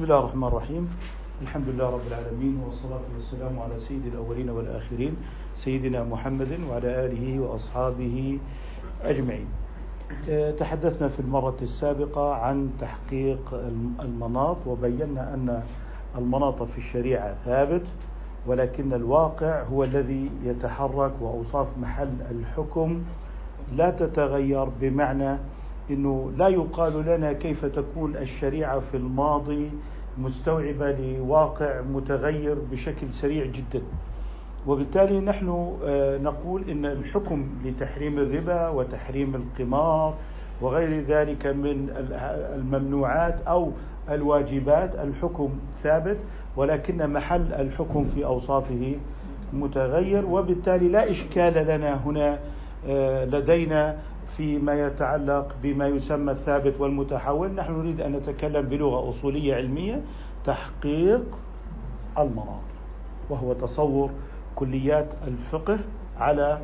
بسم 0.00 0.08
الله 0.08 0.18
الرحمن 0.18 0.48
الرحيم. 0.48 0.88
الحمد 1.42 1.68
لله 1.68 1.90
رب 1.90 2.06
العالمين 2.08 2.60
والصلاة 2.66 3.04
والسلام 3.16 3.58
على 3.58 3.80
سيد 3.80 4.06
الأولين 4.06 4.50
والآخرين 4.50 5.16
سيدنا 5.54 6.04
محمد 6.04 6.60
وعلى 6.70 7.04
آله 7.06 7.40
وأصحابه 7.40 8.38
أجمعين. 9.04 9.46
آه، 10.28 10.50
تحدثنا 10.50 11.08
في 11.08 11.20
المرة 11.20 11.56
السابقة 11.62 12.34
عن 12.34 12.70
تحقيق 12.80 13.54
المناط 14.00 14.56
وبينا 14.66 15.34
أن 15.34 15.62
المناط 16.18 16.62
في 16.62 16.78
الشريعة 16.78 17.34
ثابت 17.44 17.86
ولكن 18.46 18.92
الواقع 18.92 19.62
هو 19.62 19.84
الذي 19.84 20.30
يتحرك 20.44 21.12
وأوصاف 21.20 21.68
محل 21.78 22.14
الحكم 22.30 23.02
لا 23.76 23.90
تتغير 23.90 24.64
بمعنى 24.80 25.38
إنه 25.90 26.32
لا 26.36 26.48
يقال 26.48 27.04
لنا 27.06 27.32
كيف 27.32 27.64
تكون 27.64 28.16
الشريعة 28.16 28.80
في 28.80 28.96
الماضي 28.96 29.70
مستوعبة 30.18 30.90
لواقع 30.92 31.80
متغير 31.80 32.56
بشكل 32.72 33.08
سريع 33.10 33.44
جدا. 33.46 33.82
وبالتالي 34.66 35.20
نحن 35.20 35.76
آه، 35.84 36.18
نقول 36.18 36.70
إن 36.70 36.86
الحكم 36.86 37.46
لتحريم 37.64 38.18
الربا 38.18 38.68
وتحريم 38.68 39.34
القمار 39.34 40.14
وغير 40.60 41.04
ذلك 41.04 41.46
من 41.46 41.88
الممنوعات 42.54 43.40
أو 43.48 43.72
الواجبات 44.10 44.94
الحكم 44.94 45.50
ثابت 45.82 46.16
ولكن 46.56 47.12
محل 47.12 47.52
الحكم 47.52 48.04
في 48.14 48.24
أوصافه 48.24 48.94
متغير 49.52 50.26
وبالتالي 50.26 50.88
لا 50.88 51.10
إشكال 51.10 51.66
لنا 51.66 52.06
هنا 52.06 52.38
آه، 52.88 53.24
لدينا 53.24 53.96
فيما 54.40 54.86
يتعلق 54.86 55.54
بما 55.62 55.86
يسمى 55.88 56.32
الثابت 56.32 56.74
والمتحول. 56.78 57.50
نحن 57.54 57.72
نريد 57.72 58.00
أن 58.00 58.12
نتكلم 58.12 58.62
بلغة 58.68 59.08
أصولية 59.08 59.54
علمية 59.54 60.02
تحقيق 60.44 61.22
المناط 62.18 62.68
وهو 63.30 63.52
تصور 63.52 64.10
كليات 64.56 65.08
الفقه 65.26 65.78
على 66.18 66.58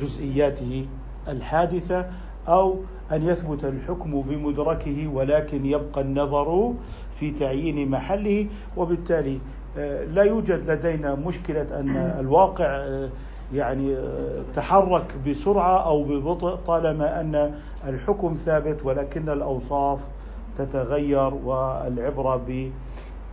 جزئياته 0.00 0.86
الحادثة 1.28 2.10
أو 2.48 2.76
أن 3.12 3.22
يثبت 3.22 3.64
الحكم 3.64 4.22
بمدركه 4.22 5.08
ولكن 5.08 5.66
يبقى 5.66 6.00
النظر 6.00 6.72
في 7.14 7.30
تعيين 7.30 7.90
محله. 7.90 8.46
وبالتالي 8.76 9.38
آه، 9.78 10.04
لا 10.04 10.22
يوجد 10.22 10.70
لدينا 10.70 11.14
مشكلة 11.14 11.80
أن 11.80 11.96
الواقع 12.20 12.66
آه، 12.66 13.08
يعني 13.52 13.96
آه، 13.96 14.42
تحرك 14.54 15.14
بسرعة 15.26 15.86
أو 15.86 16.04
ببطء 16.04 16.54
طالما 16.54 17.20
أن 17.20 17.54
الحكم 17.88 18.34
ثابت 18.34 18.84
ولكن 18.84 19.28
الأوصاف 19.28 19.98
تتغير 20.58 21.34
والعبرة 21.34 22.40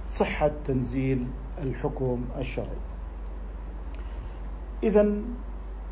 بصحة 0.07 0.51
تنزيل 0.67 1.27
الحكم 1.63 2.25
الشرعي. 2.37 2.79
اذا 4.83 5.11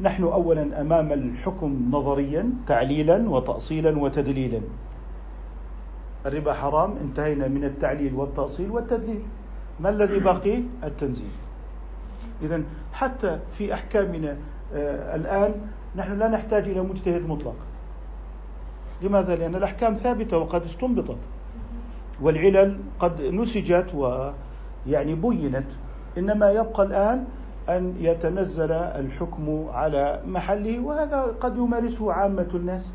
نحن 0.02 0.24
اولا 0.24 0.82
أمام 0.82 1.12
الحكم 1.14 1.90
نظريا 1.92 2.50
تعليلا 2.68 3.30
وتاصيلا 3.30 4.00
وتدليلا. 4.00 4.62
الربا 6.26 6.54
حرام 6.54 6.98
انتهينا 7.02 7.48
من 7.48 7.64
التعليل 7.64 8.14
والتأصيل 8.14 8.72
والتدليل. 8.72 9.22
ما 9.80 9.90
الذي 9.90 10.20
بقي؟ 10.20 10.64
التنزيل. 10.84 11.32
إذا 12.42 12.62
حتى 12.94 13.40
في 13.58 13.74
أحكامنا 13.74 14.38
آه، 14.76 15.16
الآن 15.16 15.52
نحن 15.96 16.20
لا 16.20 16.28
نحتاج 16.28 16.64
إلى 16.64 16.82
مجتهد 16.82 17.28
مطلق. 17.28 17.56
لماذا؟ 19.02 19.36
لأن 19.36 19.56
الأحكام 19.56 19.94
ثابتة 19.94 20.38
وقد 20.38 20.64
استنبطت. 20.64 21.18
والعلل 22.22 22.80
قد 23.00 23.22
نسجت 23.22 23.96
ويعني 23.96 25.16
بينت. 25.16 25.68
إنما 26.18 26.52
يبقى 26.52 26.84
الآن 26.84 27.26
أن 27.70 27.96
يتنزل 28.00 28.72
الحكم 28.72 29.66
على 29.74 30.22
محله 30.28 30.80
وهذا 30.80 31.22
قد 31.22 31.58
يمارسه 31.58 32.14
عامة 32.14 32.48
الناس. 32.54 32.92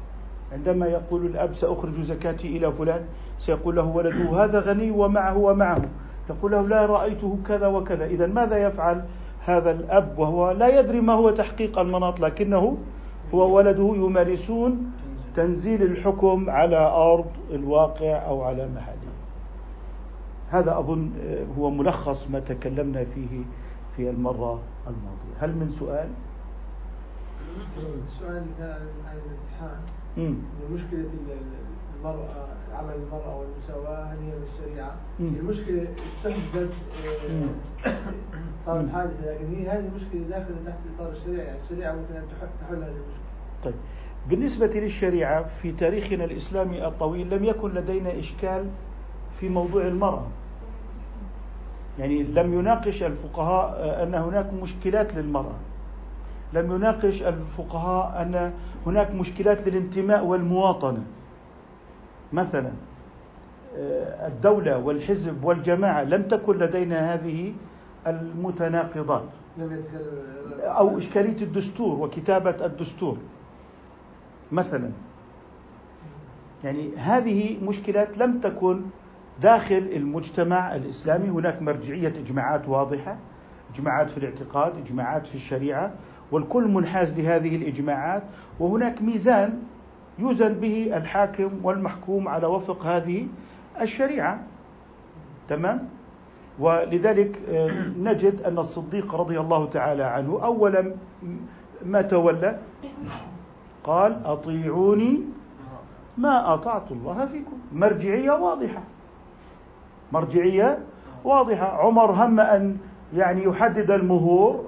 عندما 0.53 0.87
يقول 0.87 1.27
الأب 1.27 1.55
سأخرج 1.55 2.01
زكاتي 2.01 2.57
إلى 2.57 2.73
فلان 2.73 3.05
سيقول 3.39 3.77
له 3.77 3.85
ولده 3.85 4.45
هذا 4.45 4.61
غني 4.61 4.91
ومعه 4.91 5.37
ومعه. 5.37 5.83
يقول 6.31 6.53
له 6.53 6.69
لا 6.69 6.87
رأيته 6.87 7.39
كذا 7.47 7.67
وكذا. 7.67 8.05
إذا 8.07 8.27
ماذا 8.27 8.57
يفعل؟ 8.57 9.05
هذا 9.45 9.71
الأب 9.71 10.19
وهو 10.19 10.51
لا 10.51 10.81
يدري 10.81 11.01
ما 11.01 11.13
هو 11.13 11.31
تحقيق 11.31 11.79
المناط 11.79 12.21
لكنه 12.21 12.79
هو 13.35 13.57
ولده 13.57 13.95
يمارسون 13.97 14.93
تنزيل 15.37 15.83
الحكم 15.83 16.51
على 16.51 16.77
أرض 16.77 17.31
الواقع 17.51 18.27
أو 18.27 18.43
على 18.43 18.69
محله. 18.69 19.13
هذا 20.51 20.79
أظن 20.79 21.11
هو 21.59 21.71
ملخص 21.71 22.31
ما 22.31 22.41
تكلمنا 22.41 23.05
فيه 23.05 23.43
في 23.97 24.11
المرة 24.11 24.61
الماضية. 24.87 25.35
هل 25.41 25.51
من 25.57 25.71
سؤال؟ 25.71 26.09
السؤال 28.09 28.45
عن 28.61 29.17
الامتحان. 29.17 29.81
مشكلة 30.73 31.05
المرأة 32.01 32.47
عمل 32.73 32.95
المرأة 32.95 33.39
والمساواة 33.39 34.05
هل 34.05 34.17
هي 34.19 34.33
بالشريعة؟ 34.41 34.95
المشكلة 35.21 35.87
تحدث 36.25 36.83
آه، 37.87 37.91
صارت 38.67 38.91
حادثة 38.93 39.33
لكن 39.33 39.55
هي 39.55 39.69
هذه 39.69 39.79
المشكلة 39.91 40.21
داخلة 40.29 40.57
تحت 40.67 40.79
إطار 40.97 41.13
الشريعة 41.13 41.45
يعني 41.45 41.59
الشريعة 41.65 41.93
ممكن 41.93 42.15
أن 42.15 42.23
تحل 42.61 42.77
هذه 42.77 42.83
المشكلة. 42.83 43.23
طيب. 43.65 43.75
بالنسبة 44.29 44.67
للشريعة 44.67 45.45
في 45.63 45.73
تاريخنا 45.73 46.25
الإسلامي 46.25 46.87
الطويل 46.87 47.31
لم 47.37 47.45
يكن 47.45 47.71
لدينا 47.75 48.19
إشكال 48.19 48.67
في 49.41 49.49
موضوع 49.49 49.87
المرأة. 49.87 50.27
يعني 51.99 52.23
لم 52.23 52.59
يناقش 52.59 53.03
الفقهاء 53.03 53.77
آه، 53.79 54.03
أن 54.03 54.15
هناك 54.15 54.53
مشكلات 54.63 55.15
للمرأة. 55.15 55.57
لم 56.53 56.73
يناقش 56.73 57.23
الفقهاء 57.23 58.23
أن 58.23 58.53
هناك 58.87 59.11
مشكلات 59.15 59.69
للانتماء 59.69 60.25
والمواطنة. 60.25 61.03
مثلا 62.33 62.71
آه، 63.77 64.27
الدولة 64.27 64.79
والحزب 64.79 65.45
والجماعة 65.45 66.05
لم 66.05 66.23
تكن 66.23 66.59
لدينا 66.59 67.15
هذه 67.15 67.53
المتناقضات. 68.07 69.25
أو 70.63 70.99
إشكالية 70.99 71.43
الدستور 71.43 72.01
وكتابة 72.01 72.67
الدستور. 72.67 73.17
مثلا 74.53 74.91
يعني 76.65 76.97
هذه 76.97 77.59
مشكلات 77.65 78.19
لم 78.19 78.41
تكن 78.41 78.81
داخل 79.43 79.91
المجتمع 79.97 80.77
الإسلامي. 80.77 81.29
هناك 81.29 81.63
مرجعية 81.63 82.09
إجماعات 82.09 82.69
واضحة 82.69 83.17
إجماعات 83.75 84.11
في 84.11 84.19
الاعتقاد 84.19 84.77
إجماعات 84.77 85.27
في 85.27 85.35
الشريعة 85.35 85.93
والكل 86.33 86.69
منحاز 86.69 87.21
لهذه 87.21 87.57
الإجماعات. 87.57 88.23
وهناك 88.61 89.03
ميزان 89.03 89.63
يوزن 90.23 90.53
به 90.55 90.97
الحاكم 90.97 91.51
والمحكوم 91.63 92.29
على 92.29 92.47
وفق 92.47 92.87
هذه 92.87 93.27
الشريعة. 93.81 94.41
تمام؟ 95.49 95.89
ولذلك 96.59 97.39
آه، 97.49 97.71
نجد 97.99 98.43
أن 98.43 98.59
الصديق 98.59 99.15
رضي 99.15 99.41
الله 99.41 99.67
تعالى 99.67 100.03
عنه 100.03 100.45
أولا 100.45 100.95
ما 101.87 102.03
تولى؟ 102.03 102.59
قال 103.85 104.21
أطيعوني 104.25 105.21
ما 106.19 106.55
أطعت 106.55 106.93
الله 106.93 107.27
فيكم. 107.27 107.59
مرجعية 107.73 108.31
واضحة. 108.31 108.83
مرجعية 110.13 110.79
واضحة. 111.25 111.67
عمر 111.67 112.11
هم 112.11 112.41
أن 112.41 112.77
يعني 113.15 113.45
يحدد 113.45 113.91
المهور 113.91 114.65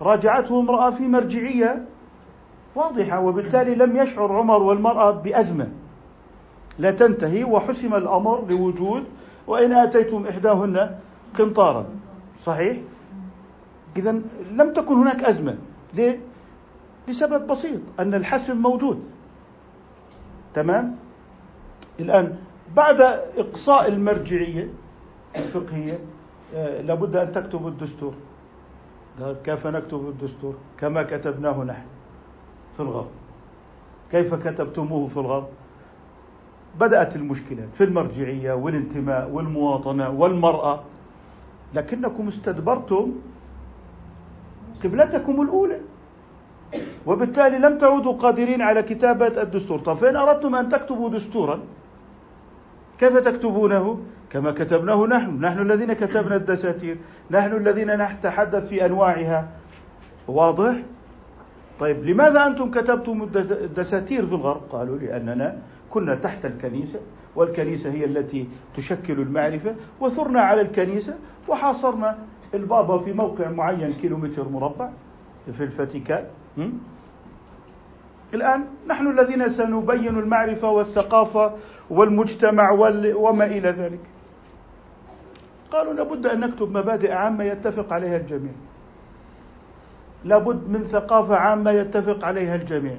راجعته 0.00 0.60
امرأة 0.60 0.90
في 0.90 1.08
مرجعية. 1.08 1.84
واضحة 2.74 3.20
وبالتالي 3.20 3.74
لم 3.74 3.96
يشعر 3.96 4.32
عمر 4.32 4.62
والمرأة 4.62 5.10
بأزمة. 5.10 5.68
لا 6.78 6.90
تنتهي 6.90 7.44
وحسم 7.44 7.94
الأمر 7.94 8.44
لوجود 8.48 9.04
وإن 9.46 9.72
آتيتم 9.72 10.26
إحداهن 10.26 10.98
قنطارا. 11.38 11.86
صحيح؟ 12.42 12.76
إذا 13.96 14.12
لم 14.50 14.72
تكن 14.72 14.94
هناك 14.94 15.24
أزمة. 15.24 15.56
ليه؟ 15.94 16.20
لسبب 17.08 17.46
بسيط 17.46 17.80
أن 18.00 18.14
الحسم 18.14 18.56
موجود. 18.56 19.04
تمام؟ 20.54 20.96
الآن 22.00 22.38
بعد 22.76 23.00
إقصاء 23.36 23.88
المرجعية 23.88 24.68
الفقهية 25.36 25.98
آه، 26.54 26.80
لابد 26.80 27.16
أن 27.16 27.32
تكتب 27.32 27.66
الدستور. 27.66 28.14
كيف 29.44 29.66
نكتب 29.66 30.08
الدستور؟ 30.08 30.54
كما 30.78 31.02
كتبناه 31.02 31.64
نحن. 31.64 31.86
في 32.80 32.86
الغرب. 32.86 33.12
كيف 34.10 34.34
كتبتموه 34.34 35.08
في 35.08 35.16
الغرب؟ 35.16 35.48
بدأت 36.80 37.16
المشكلات 37.16 37.68
في 37.74 37.84
المرجعية 37.84 38.52
والانتماء 38.52 39.30
والمواطنة 39.30 40.10
والمرأة. 40.10 40.80
لكنكم 41.74 42.28
استدبرتم 42.28 43.12
قبلتكم 44.84 45.42
الأولى 45.42 45.80
وبالتالي 47.06 47.58
لم 47.58 47.78
تعودوا 47.78 48.12
قادرين 48.12 48.62
على 48.62 48.82
كتابة 48.82 49.42
الدستور. 49.42 49.78
طب 49.78 49.94
فإن 49.94 50.16
أردتم 50.16 50.54
أن 50.54 50.68
تكتبوا 50.68 51.10
دستورا 51.10 51.60
كيف 52.98 53.16
تكتبونه؟ 53.16 54.00
كما 54.30 54.50
كتبناه 54.52 55.06
نحن. 55.06 55.40
نحن 55.40 55.58
الذين 55.60 55.92
كتبنا 55.92 56.36
الدساتير 56.36 56.96
نحن 57.30 57.56
الذين 57.56 57.90
نتحدث 58.02 58.68
في 58.68 58.86
أنواعها. 58.86 59.48
واضح؟ 60.28 60.74
طيب 61.80 62.04
لماذا 62.04 62.46
أنتم 62.46 62.70
كتبتم 62.70 63.22
الدساتير 63.36 64.26
في 64.26 64.32
الغرب؟ 64.32 64.62
قالوا 64.70 64.98
لأننا 64.98 65.58
كنا 65.90 66.14
تحت 66.14 66.44
الكنيسة 66.44 67.00
والكنيسة 67.36 67.90
هي 67.90 68.04
التي 68.04 68.48
تشكل 68.76 69.20
المعرفة 69.20 69.74
وثرنا 70.00 70.40
على 70.40 70.60
الكنيسة 70.60 71.14
وحاصرنا 71.48 72.18
البابا 72.54 72.98
في 72.98 73.12
موقع 73.12 73.50
معين 73.50 73.92
كيلومتر 73.92 74.48
مربع 74.48 74.90
في 75.56 75.64
الفاتيكان. 75.64 76.24
الآن 78.34 78.64
نحن 78.88 79.06
الذين 79.06 79.48
سنبين 79.48 80.18
المعرفة 80.18 80.70
والثقافة 80.70 81.52
والمجتمع 81.90 82.70
وما 83.14 83.44
إلى 83.44 83.68
ذلك. 83.68 84.00
قالوا 85.70 85.92
لابد 85.92 86.26
أن 86.26 86.40
نكتب 86.40 86.76
مبادئ 86.76 87.12
عامة 87.12 87.44
يتفق 87.44 87.92
عليها 87.92 88.16
الجميع. 88.16 88.52
لابد 90.24 90.68
من 90.68 90.84
ثقافة 90.84 91.36
عامة 91.36 91.70
يتفق 91.70 92.24
عليها 92.24 92.54
الجميع. 92.54 92.96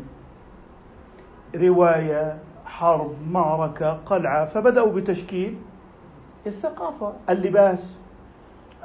رواية 1.56 2.38
حرب 2.66 3.14
معركة 3.32 3.94
قلعة 4.06 4.46
فبدأوا 4.46 4.92
بتشكيل 4.92 5.58
الثقافة 6.48 7.14
اللباس 7.30 7.96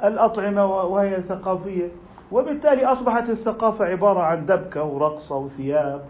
الأطعمة 0.03 0.65
وهي 0.65 1.21
ثقافية. 1.21 1.89
وبالتالي 2.31 2.85
أصبحت 2.85 3.29
الثقافة 3.29 3.85
عبارة 3.85 4.19
عن 4.19 4.45
دبكة 4.45 4.83
ورقصة 4.83 5.35
وثياب 5.35 6.05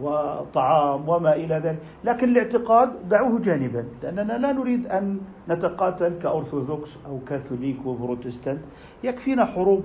وطعام 0.00 1.08
وما 1.08 1.34
إلى 1.36 1.54
ذلك. 1.54 1.78
لكن 2.04 2.28
الاعتقاد 2.28 3.08
دعوه 3.08 3.38
جانبا 3.40 3.84
لأننا 4.02 4.32
لا 4.38 4.52
نريد 4.52 4.86
أن 4.86 5.20
نتقاتل 5.48 6.18
كأرثوذكس 6.22 6.96
أو 7.06 7.18
كاثوليك 7.28 7.86
وبروتستانت. 7.86 8.60
يكفينا 9.04 9.44
حروب 9.44 9.84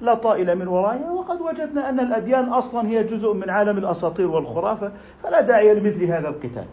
لا 0.00 0.14
طائل 0.14 0.58
من 0.58 0.68
ورائها 0.68 1.10
وقد 1.10 1.40
وجدنا 1.40 1.88
أن 1.88 2.00
الأديان 2.00 2.48
أصلا 2.48 2.88
هي 2.88 3.04
جزء 3.04 3.32
من 3.32 3.50
عالم 3.50 3.78
الأساطير 3.78 4.30
والخرافة 4.30 4.92
فلا 5.22 5.40
داعي 5.40 5.74
لمثل 5.74 6.04
هذا 6.04 6.28
القتال. 6.28 6.64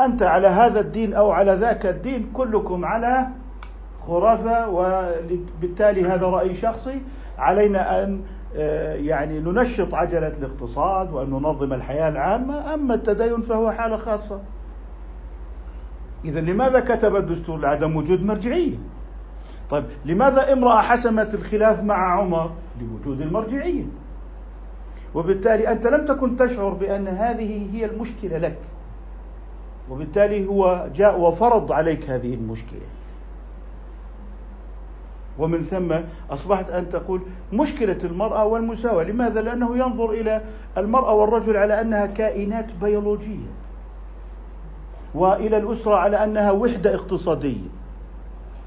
أنت 0.00 0.22
على 0.22 0.48
هذا 0.48 0.80
الدين 0.80 1.14
أو 1.14 1.30
على 1.30 1.54
ذاك 1.54 1.86
الدين 1.86 2.30
كلكم 2.34 2.84
على 2.84 3.26
خرافة 4.06 4.68
وبالتالي 4.68 6.04
هذا 6.04 6.26
رأي 6.26 6.54
شخصي. 6.54 7.00
علينا 7.38 8.04
أن 8.04 8.20
آه، 8.56 8.94
يعني 8.94 9.40
ننشط 9.40 9.94
عجلة 9.94 10.28
الاقتصاد 10.28 11.12
وأن 11.12 11.30
ننظم 11.30 11.72
الحياة 11.72 12.08
العامة. 12.08 12.74
أما 12.74 12.94
التدين 12.94 13.42
فهو 13.42 13.70
حالة 13.70 13.96
خاصة. 13.96 14.40
إذا 16.24 16.40
لماذا 16.40 16.80
كتب 16.80 17.16
الدستور 17.16 17.58
لعدم 17.58 17.96
وجود 17.96 18.22
مرجعية؟ 18.22 18.76
طيب 19.70 19.84
لماذا 20.04 20.52
امرأة 20.52 20.82
حسمت 20.82 21.34
الخلاف 21.34 21.82
مع 21.82 22.20
عمر؟ 22.20 22.50
لوجود 22.80 23.20
المرجعية. 23.20 23.84
وبالتالي 25.14 25.72
أنت 25.72 25.86
لم 25.86 26.06
تكن 26.06 26.36
تشعر 26.36 26.68
بأن 26.68 27.08
هذه 27.08 27.68
هي 27.72 27.84
المشكلة 27.84 28.38
لك. 28.38 28.58
وبالتالي 29.90 30.46
هو 30.46 30.88
جاء 30.94 31.20
وفرض 31.20 31.72
عليك 31.72 32.10
هذه 32.10 32.34
المشكلة. 32.34 32.86
ومن 35.38 35.62
ثم 35.62 35.94
أصبحت 36.30 36.70
أن 36.70 36.88
تقول 36.88 37.20
مشكلة 37.52 37.98
المرأة 38.04 38.44
والمساواة. 38.44 39.04
لماذا؟ 39.04 39.40
لأنه 39.40 39.76
ينظر 39.76 40.10
إلى 40.10 40.42
المرأة 40.78 41.14
والرجل 41.14 41.56
على 41.56 41.80
أنها 41.80 42.06
كائنات 42.06 42.66
بيولوجية. 42.82 43.46
وإلى 45.14 45.56
الأسرة 45.56 45.94
على 45.94 46.24
أنها 46.24 46.50
وحدة 46.50 46.94
اقتصادية. 46.94 47.68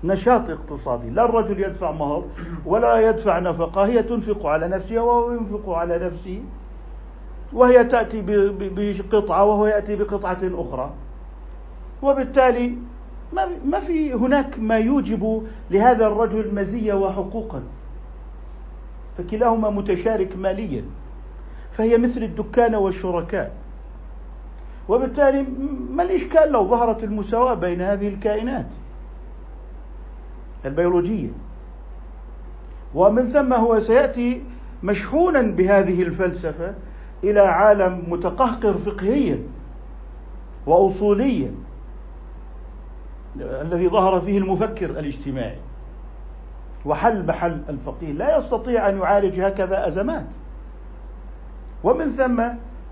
نشاط 0.03 0.49
اقتصادي. 0.49 1.09
لا 1.09 1.25
الرجل 1.25 1.59
يدفع 1.59 1.91
مهر 1.91 2.23
ولا 2.65 3.09
يدفع 3.09 3.39
نفقة. 3.39 3.85
هي 3.85 4.03
تنفق 4.03 4.45
على 4.45 4.67
نفسها 4.67 5.01
وهو 5.01 5.31
ينفق 5.31 5.69
على 5.69 5.99
نفسه. 5.99 6.41
وهي 7.53 7.83
تأتي 7.83 8.23
بقطعة 8.59 9.45
وهو 9.45 9.67
يأتي 9.67 9.95
بقطعة 9.95 10.39
أخرى. 10.43 10.91
وبالتالي 12.01 12.75
ما 13.65 13.79
في 13.79 14.13
هناك 14.13 14.59
ما 14.59 14.77
يوجب 14.77 15.47
لهذا 15.71 16.07
الرجل 16.07 16.55
مزية 16.55 16.93
وحقوقا. 16.93 17.61
فكلاهما 19.17 19.69
متشارك 19.69 20.37
ماليا. 20.37 20.83
فهي 21.71 21.97
مثل 21.97 22.23
الدكان 22.23 22.75
والشركاء. 22.75 23.51
وبالتالي 24.89 25.45
ما 25.91 26.03
الإشكال 26.03 26.51
لو 26.51 26.67
ظهرت 26.67 27.03
المساواة 27.03 27.53
بين 27.53 27.81
هذه 27.81 28.07
الكائنات؟ 28.07 28.65
البيولوجية. 30.65 31.29
ومن 32.95 33.27
ثم 33.27 33.53
هو 33.53 33.79
سيأتي 33.79 34.43
مشحونا 34.83 35.41
بهذه 35.41 36.01
الفلسفة 36.01 36.73
إلى 37.23 37.39
عالم 37.39 38.03
متقهقر 38.07 38.73
فقهيا 38.73 39.39
وأصوليا 40.65 41.51
الذي 43.39 43.89
ظهر 43.89 44.21
فيه 44.21 44.37
المفكر 44.37 44.89
الاجتماعي. 44.89 45.57
وحل 46.85 47.25
محل 47.25 47.61
الفقيه. 47.69 48.11
لا 48.11 48.37
يستطيع 48.37 48.89
أن 48.89 48.97
يعالج 48.97 49.39
هكذا 49.39 49.87
أزمات. 49.87 50.25
ومن 51.83 52.09
ثم 52.09 52.43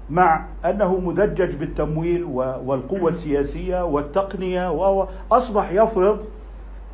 مع 0.09 0.45
أنه 0.65 0.99
مدجج 0.99 1.55
بالتمويل 1.55 2.23
والقوة 2.65 3.09
السياسية 3.09 3.85
والتقنية 3.85 4.71
وأصبح 4.71 5.71
يفرض 5.71 6.25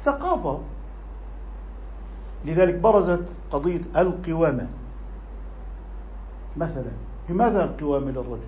ثقافة 0.05 0.59
لذلك 2.45 2.75
برزت 2.75 3.25
قضية 3.51 3.81
القوامة. 3.97 4.67
مثلا 6.57 6.91
لماذا 7.29 7.63
القوامة 7.63 8.11
للرجل؟ 8.11 8.39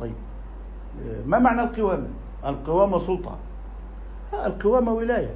طيب 0.00 0.14
ما 1.26 1.38
معنى 1.38 1.62
القوامة؟ 1.62 2.06
القوامة 2.46 2.98
سلطة. 2.98 3.36
القوامة 4.34 4.92
ولاية. 4.92 5.34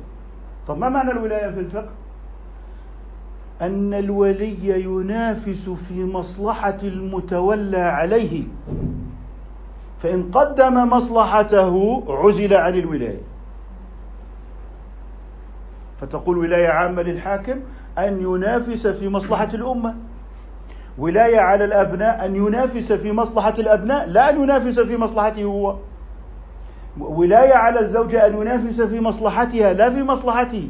طب 0.66 0.78
ما 0.78 0.88
معنى 0.88 1.10
الولاية 1.10 1.50
في 1.50 1.60
الفقه؟ 1.60 1.90
أن 3.62 3.94
الولي 3.94 4.84
ينافس 4.84 5.69
في 5.69 6.04
مصلحة 6.04 6.78
المتولى 6.82 7.78
عليه. 7.78 8.42
فإن 10.02 10.30
قدم 10.30 10.75
مصلحته 10.90 12.04
عزل 12.08 12.54
عن 12.54 12.75
الولاية. 12.75 13.20
فتقول 16.00 16.38
ولاية 16.38 16.69
عامة 16.69 17.02
للحاكم 17.02 17.61
أن 17.99 18.21
ينافس 18.23 18.87
في 18.87 19.09
مصلحة 19.09 19.49
الأمة. 19.55 19.95
ولاية 20.99 21.40
على 21.40 21.64
الأبناء 21.64 22.26
أن 22.26 22.37
ينافس 22.37 22.93
في 22.93 23.12
مصلحة 23.12 23.55
الأبناء 23.59 24.09
لا 24.09 24.31
أن 24.31 24.43
ينافس 24.43 24.81
في 24.81 24.97
مصلحته 24.97 25.45
هو. 25.45 25.76
ولاية 27.00 27.55
على 27.55 27.81
الزوجة 27.81 28.26
أن 28.26 28.40
ينافس 28.40 28.81
في 28.81 29.00
مصلحتها 29.00 29.73
لا 29.73 29.90
في 29.90 30.02
مصلحته. 30.02 30.69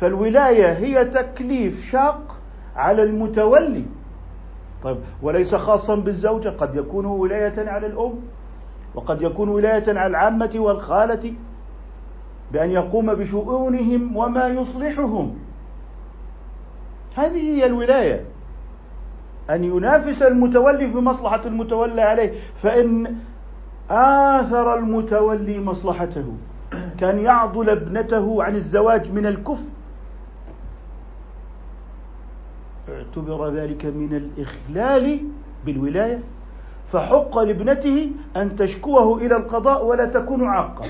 فالولاية 0.00 0.72
هي 0.72 1.04
تكليف 1.04 1.90
شاق 1.90 2.36
على 2.76 3.02
المتولي. 3.02 3.84
طيب 4.82 4.96
وليس 5.22 5.54
خاصا 5.54 5.94
بالزوجة 5.94 6.48
قد 6.48 6.76
يكون 6.76 7.06
ولاية 7.06 7.68
على 7.70 7.86
الأم 7.86 8.14
وقد 8.94 9.22
يكون 9.22 9.48
ولاية 9.48 9.84
على 9.88 10.06
العامة 10.06 10.50
والخالة. 10.54 11.32
بأن 12.52 12.70
يقوم 12.70 13.14
بشؤونهم 13.14 14.16
وما 14.16 14.48
يصلحهم. 14.48 15.38
هذه 17.16 17.56
هي 17.56 17.66
الولاية. 17.66 18.24
أن 19.50 19.64
ينافس 19.64 20.22
المتولي 20.22 20.90
في 20.90 20.96
مصلحة 20.98 21.40
المتولى 21.44 22.02
عليه 22.02 22.32
فإن 22.62 23.16
آثر 23.90 24.74
المتولي 24.74 25.60
مصلحته 25.60 26.24
كان 26.98 27.18
يعضل 27.18 27.70
ابنته 27.70 28.42
عن 28.42 28.54
الزواج 28.54 29.12
من 29.12 29.26
الكفر. 29.26 29.64
اعتبر 32.88 33.48
ذلك 33.48 33.84
من 33.86 34.14
الإخلال 34.14 35.18
بالولاية. 35.66 36.20
فحق 36.92 37.38
لابنته 37.38 38.10
أن 38.36 38.56
تشكوه 38.56 39.18
إلى 39.18 39.36
القضاء 39.36 39.86
ولا 39.86 40.04
تكون 40.04 40.44
عاقة. 40.44 40.84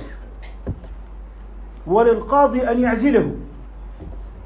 وللقاضي 1.87 2.70
أن 2.70 2.80
يعزله. 2.80 3.34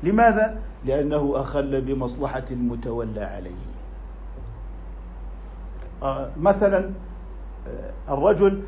لماذا؟ 0.02 0.58
لأنه 0.84 1.32
أخل 1.36 1.80
بمصلحة 1.80 2.44
المتولى 2.50 3.20
عليه. 3.20 3.50
آه، 6.02 6.30
مثلا 6.40 6.90
آه، 7.68 8.14
الرجل 8.14 8.62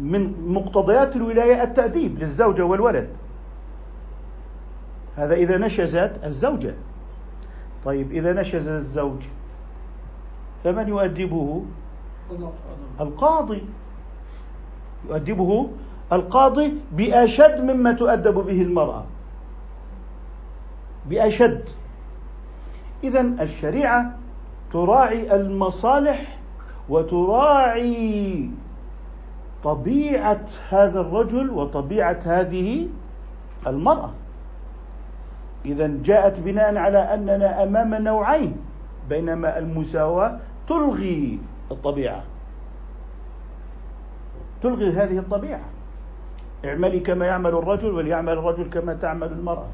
من 0.00 0.34
مقتضيات 0.48 1.16
الولاية 1.16 1.62
التأديب 1.62 2.18
للزوجة 2.18 2.64
والولد. 2.64 3.08
هذا 5.16 5.34
إذا 5.34 5.58
نشزت 5.58 6.12
الزوجة. 6.24 6.74
طيب 7.84 8.12
إذا 8.12 8.32
نشز 8.32 8.68
الزوج 8.68 9.22
فمن 10.64 10.88
يؤدبه؟ 10.88 11.64
القاضي. 13.00 13.64
يؤدبه 15.08 15.70
القاضي 16.12 16.74
بأشد 16.92 17.60
مما 17.60 17.92
تؤدب 17.92 18.34
به 18.34 18.62
المرأة. 18.62 19.04
بأشد. 21.06 21.64
إذا 23.04 23.20
الشريعة 23.20 24.18
تراعي 24.72 25.36
المصالح 25.36 26.38
وتراعي 26.88 28.50
طبيعة 29.64 30.40
هذا 30.70 31.00
الرجل 31.00 31.50
وطبيعة 31.50 32.18
هذه 32.24 32.88
المرأة. 33.66 34.10
إذا 35.64 35.90
جاءت 36.04 36.38
بناء 36.40 36.76
على 36.76 36.98
أننا 36.98 37.62
أمام 37.62 37.94
نوعين 37.94 38.56
بينما 39.08 39.58
المساواة 39.58 40.38
تلغي 40.68 41.38
الطبيعة. 41.70 42.22
تلغي 44.62 44.92
هذه 44.92 45.18
الطبيعة. 45.18 45.60
اعملي 46.64 47.00
كما 47.00 47.26
يعمل 47.26 47.50
الرجل 47.50 47.90
وليعمل 47.90 48.32
الرجل 48.32 48.70
كما 48.70 48.94
تعمل 48.94 49.32
المرأة. 49.32 49.66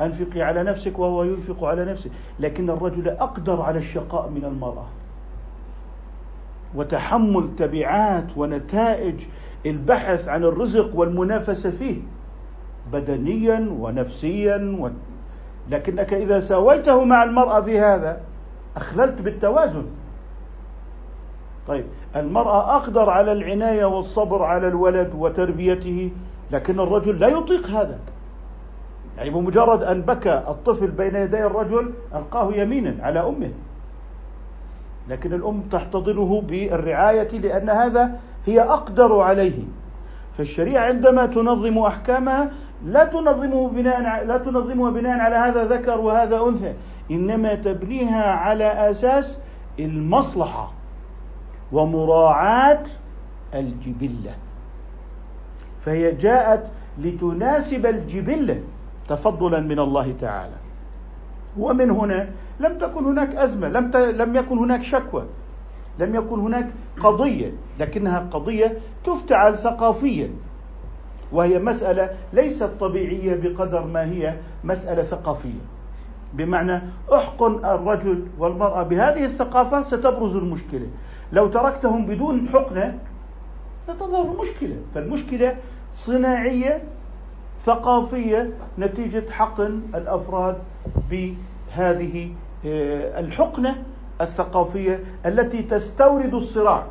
أنفقي 0.00 0.42
على 0.42 0.62
نفسك 0.62 0.98
وهو 0.98 1.24
ينفق 1.24 1.64
على 1.64 1.84
نفسه. 1.84 2.10
لكن 2.40 2.70
الرجل 2.70 3.08
أقدر 3.08 3.62
على 3.62 3.78
الشقاء 3.78 4.28
من 4.28 4.44
المرأة. 4.44 4.86
وتحمل 6.74 7.56
تبعات 7.56 8.36
ونتائج 8.36 9.24
البحث 9.66 10.28
عن 10.28 10.44
الرزق 10.44 10.90
والمنافسة 10.94 11.70
فيه. 11.70 11.96
بدنيا 12.92 13.68
ونفسيا 13.78 14.76
و... 14.80 14.90
لكنك 15.70 16.14
إذا 16.14 16.40
ساويته 16.40 17.04
مع 17.04 17.22
المرأة 17.22 17.60
في 17.60 17.80
هذا 17.80 18.20
أخللت 18.76 19.20
بالتوازن. 19.20 19.84
طيب 21.68 21.84
المرأة 22.16 22.76
أقدر 22.76 23.10
على 23.10 23.32
العناية 23.32 23.84
والصبر 23.84 24.42
على 24.42 24.68
الولد 24.68 25.12
وتربيته 25.18 26.10
لكن 26.50 26.80
الرجل 26.80 27.18
لا 27.18 27.28
يطيق 27.28 27.66
هذا. 27.66 27.98
يعني 29.18 29.30
بمجرد 29.30 29.82
أن 29.82 30.02
بكى 30.02 30.42
الطفل 30.48 30.86
بين 30.86 31.14
يدي 31.16 31.46
الرجل 31.46 31.92
ألقاه 32.14 32.52
يمينا 32.52 32.96
على 33.00 33.20
أمه. 33.20 33.50
لكن 35.08 35.32
الأم 35.32 35.60
تحتضنه 35.60 36.40
بالرعاية 36.40 37.38
لأن 37.38 37.70
هذا 37.70 38.20
هي 38.46 38.60
أقدر 38.60 39.20
عليه. 39.20 39.62
فالشريعة 40.38 40.84
عندما 40.84 41.26
تنظم 41.26 41.78
أحكامها 41.78 42.50
لا 42.84 43.04
تنظمه 43.04 43.68
بناء 43.68 44.24
لا 44.24 44.38
تنظمها 44.38 44.90
بناء 44.90 45.18
على 45.18 45.36
هذا 45.36 45.64
ذكر 45.64 46.00
وهذا 46.00 46.40
أنثى 46.40 46.72
إنما 47.10 47.54
تبنيها 47.54 48.32
على 48.32 48.90
أساس 48.90 49.38
المصلحة. 49.78 50.72
ومراعاة 51.74 52.84
الجبلة. 53.54 54.34
فهي 55.84 56.12
جاءت 56.12 56.66
لتناسب 56.98 57.86
الجبلة 57.86 58.60
تفضلا 59.08 59.60
من 59.60 59.78
الله 59.78 60.12
تعالى. 60.20 60.56
ومن 61.58 61.90
هنا 61.90 62.28
لم 62.60 62.78
تكن 62.78 63.04
هناك 63.04 63.36
أزمة 63.36 63.68
لم, 63.68 63.90
ت... 63.90 63.96
لم 63.96 64.36
يكن 64.36 64.58
هناك 64.58 64.82
شكوى 64.82 65.24
لم 65.98 66.14
يكن 66.14 66.40
هناك 66.40 66.70
قضية 67.00 67.52
لكنها 67.80 68.18
قضية 68.18 68.78
تفتعل 69.04 69.58
ثقافيا. 69.58 70.30
وهي 71.32 71.58
مسألة 71.58 72.10
ليست 72.32 72.70
طبيعية 72.80 73.34
بقدر 73.42 73.84
ما 73.84 74.04
هي 74.04 74.34
مسألة 74.64 75.02
ثقافية. 75.02 75.60
بمعنى 76.34 76.82
أحقن 77.12 77.64
الرجل 77.64 78.26
والمرأة 78.38 78.82
بهذه 78.82 79.24
الثقافة 79.24 79.82
ستبرز 79.82 80.36
المشكلة. 80.36 80.86
لو 81.34 81.46
تركتهم 81.48 82.06
بدون 82.06 82.48
حقنة 82.48 82.98
ستظهر 83.86 84.36
مشكلة. 84.42 84.76
فالمشكلة 84.94 85.56
صناعية 85.92 86.82
ثقافية 87.66 88.50
نتيجة 88.78 89.30
حقن 89.30 89.80
الأفراد 89.94 90.56
بهذه 91.10 92.30
آه، 92.66 93.20
الحقنة 93.20 93.82
الثقافية 94.20 95.00
التي 95.26 95.62
تستورد 95.62 96.34
الصراع 96.34 96.86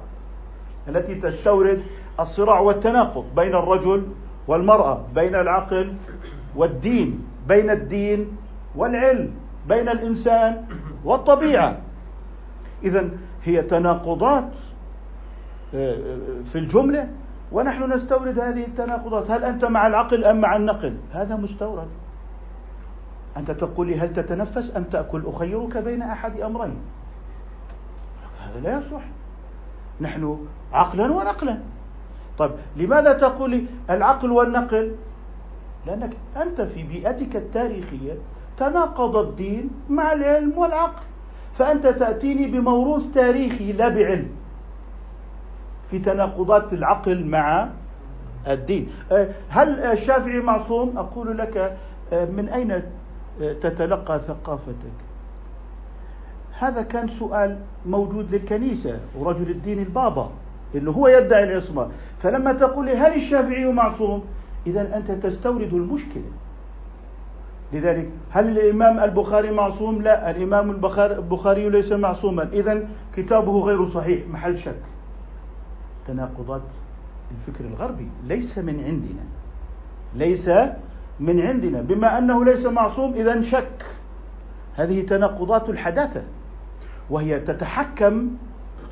التي 0.87 1.15
تستورد 1.15 1.83
الصراع 2.19 2.59
والتناقض 2.59 3.25
بين 3.35 3.55
الرجل 3.55 4.07
والمرأة 4.47 5.01
بين 5.15 5.35
العقل 5.35 5.93
والدين 6.55 7.25
بين 7.47 7.69
الدين 7.69 8.37
والعلم 8.75 9.31
بين 9.67 9.89
الإنسان 9.89 10.65
والطبيعة. 11.05 11.77
إذا 12.83 13.09
هي 13.43 13.61
تناقضات 13.61 14.49
آه، 15.75 16.17
في 16.43 16.57
الجملة 16.57 17.09
ونحن 17.51 17.93
نستورد 17.93 18.39
هذه 18.39 18.65
التناقضات. 18.65 19.31
هل 19.31 19.43
أنت 19.43 19.65
مع 19.65 19.87
العقل 19.87 20.25
أم 20.25 20.41
مع 20.41 20.55
النقل؟ 20.55 20.97
هذا 21.11 21.35
مستورد. 21.35 21.87
أنت 23.37 23.51
تقول 23.51 23.87
لي 23.87 23.99
هل 23.99 24.13
تتنفس 24.13 24.77
أم 24.77 24.83
تأكل؟ 24.83 25.23
أخيرك 25.25 25.77
بين 25.77 26.01
أحد 26.01 26.39
أمرين. 26.39 26.75
هذا 28.39 28.59
لا 28.59 28.79
يصح 28.79 29.01
نحن 30.01 30.47
عقلا 30.73 31.13
ونقلا. 31.13 31.59
طيب 32.37 32.51
لماذا 32.77 33.13
تقول 33.13 33.49
لي 33.49 33.65
العقل 33.89 34.31
والنقل؟ 34.31 34.95
لأنك 35.85 36.17
أنت 36.37 36.61
في 36.61 36.83
بيئتك 36.83 37.35
التاريخية 37.35 38.13
تناقض 38.57 39.15
الدين 39.15 39.69
مع 39.89 40.13
العلم 40.13 40.57
والعقل. 40.57 41.03
فأنت 41.57 41.87
تأتيني 41.87 42.47
بموروث 42.47 43.03
تاريخي 43.13 43.71
لا 43.71 43.89
بعلم. 43.89 44.29
في 45.91 45.99
تناقضات 45.99 46.73
العقل 46.73 47.25
مع 47.25 47.69
الدين. 48.47 48.89
أه، 49.11 49.29
هل 49.49 49.79
الشافعي 49.79 50.39
معصوم؟ 50.39 50.97
أقول 50.97 51.37
لك 51.37 51.77
أه، 52.13 52.25
من 52.25 52.49
أين 52.49 52.71
أه، 52.71 52.81
تتلقى 53.61 54.19
ثقافتك؟ 54.19 54.97
هذا 56.59 56.81
كان 56.81 57.07
سؤال 57.07 57.57
موجود 57.85 58.31
للكنيسة 58.35 58.99
ورجل 59.17 59.49
الدين 59.49 59.79
البابا 59.79 60.29
اللي 60.75 60.91
هو 60.91 61.07
يدعي 61.07 61.43
العصمة. 61.43 61.87
فلما 62.21 62.53
تقول 62.53 62.85
لي 62.85 62.97
هل 62.97 63.15
الشافعي 63.15 63.65
معصوم؟ 63.65 64.25
إذا 64.67 64.97
أنت 64.97 65.11
تستورد 65.11 65.73
المشكلة. 65.73 66.31
لذلك 67.73 68.09
هل 68.29 68.59
الإمام 68.59 68.99
البخاري 68.99 69.51
معصوم؟ 69.51 70.01
لا 70.01 70.29
الإمام 70.31 70.71
البخاري 70.71 71.69
ليس 71.69 71.91
معصوما. 71.91 72.49
إذا 72.53 72.87
كتابه 73.15 73.59
غير 73.59 73.89
صحيح 73.89 74.27
محل 74.27 74.59
شك. 74.59 74.75
تناقضات 76.07 76.61
الفكر 77.31 77.65
الغربي 77.65 78.07
ليس 78.27 78.57
من 78.57 78.83
عندنا. 78.83 79.23
ليس 80.15 80.49
من 81.19 81.41
عندنا. 81.41 81.81
بما 81.81 82.17
أنه 82.17 82.45
ليس 82.45 82.65
معصوم 82.65 83.13
اذا 83.13 83.41
شك. 83.41 83.85
هذه 84.75 85.05
تناقضات 85.05 85.69
الحداثة 85.69 86.23
وهي 87.09 87.39
تتحكم 87.39 88.29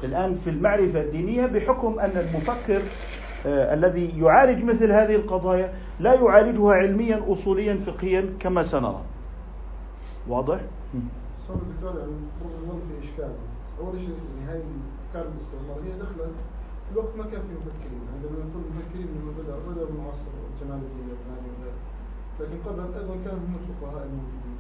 الآن 0.04 0.36
في 0.44 0.50
المعرفة 0.50 1.02
الدينية 1.02 1.46
بحكم 1.46 2.00
أن 2.00 2.10
المفكر 2.10 2.82
الذي 3.46 4.20
يعالج 4.20 4.64
مثل 4.64 4.92
هذه 4.92 5.16
القضايا 5.16 5.74
لا 6.00 6.14
يعالجها 6.14 6.74
علميا 6.74 7.34
اصوليا 7.34 7.76
فقهيا 7.86 8.34
كما 8.40 8.64
سنرى. 8.64 9.02
واضح؟ 10.28 10.60
صار 11.48 11.58
الدكتور 11.58 12.00
يعني 12.00 12.12
في 12.88 13.08
إشكال. 13.08 13.34
أول 13.80 14.00
شيء 14.00 14.16
هاي 14.48 14.62
افكار 15.08 15.26
الاستعمار 15.32 15.78
هي 15.86 16.00
دخلت 16.00 16.36
في 16.86 16.92
الوقت 16.92 17.16
ما 17.18 17.24
كان 17.24 17.42
في 17.42 17.54
مفكرين. 17.62 18.02
عندما 18.16 18.38
نقول 18.46 18.64
مفكرين 18.76 19.08
من 19.08 19.34
بدا 19.38 19.56
بدا 19.68 19.92
من 19.92 20.00
عصر 20.08 20.32
جمال 20.62 20.78
الدين 20.78 21.12
لكن 22.40 22.70
قبل 22.70 22.80
أيضا 22.80 23.16
كان 23.26 23.38
هم 23.38 23.56
الفقهاء 23.62 24.04
الموجودين. 24.08 24.58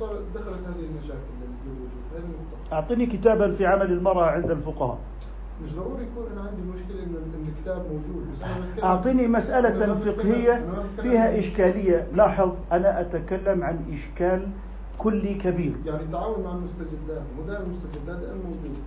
صار 0.00 0.12
دخلت 0.34 0.62
هذه 0.66 0.84
المشاكل 0.90 1.34
هذه 2.14 2.72
أعطني 2.72 3.06
كتابا 3.06 3.54
في 3.54 3.66
عمل 3.66 3.92
المرأة 3.92 4.26
عند 4.26 4.50
الفقهاء. 4.50 4.98
مش 5.64 5.74
ضروري 5.74 6.02
يكون 6.02 6.26
أنا 6.32 6.40
عندي 6.40 6.62
مشكلة 6.62 7.02
إن 7.02 7.46
الكتاب 7.48 7.76
موجود 7.76 8.26
بس 8.32 8.42
أنا 8.44 8.84
أعطيني 8.84 9.28
مسألة 9.28 9.94
فقهية 9.94 10.64
فيها 11.02 11.38
إشكالية. 11.38 12.06
لاحظ 12.14 12.52
أنا 12.72 13.00
أتكلم 13.00 13.64
عن 13.64 13.78
إشكال 13.92 14.46
كلي 14.98 15.34
كبير. 15.34 15.72
يعني 15.86 16.02
التعامل 16.02 16.44
مع 16.44 16.52
المستجدات 16.52 17.22
مدار 17.42 17.62
المستجدات 17.62 18.18
الموجود 18.32 18.78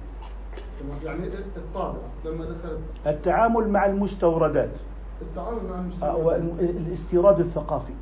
يعني 1.03 1.27
الطابع 1.57 1.97
لما 2.25 2.45
دخل 2.45 2.77
التعامل 3.07 3.69
مع 3.69 3.85
المستوردات. 3.85 4.69
التعامل 5.21 5.59
مع 5.69 5.79
المستوردات. 5.79 6.41
الاستيراد 6.59 7.39
الثقافي. 7.39 7.93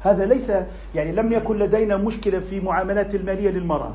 هذا 0.00 0.24
ليس 0.24 0.52
يعني 0.94 1.12
لم 1.12 1.32
يكن 1.32 1.58
لدينا 1.58 1.96
مشكلة 1.96 2.40
في 2.40 2.60
معاملات 2.60 3.14
المالية 3.14 3.50
للمرأة. 3.50 3.92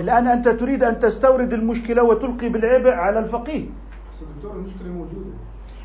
الآن 0.00 0.26
أنت 0.26 0.48
تريد 0.48 0.84
أن 0.84 0.98
تستورد 0.98 1.52
المشكلة 1.52 2.02
وتلقي 2.02 2.48
بالعبء 2.48 2.90
على 2.90 3.18
الفقيه. 3.18 3.66
دكتور 4.36 4.52
المشكلة 4.52 4.88
موجودة 4.88 5.30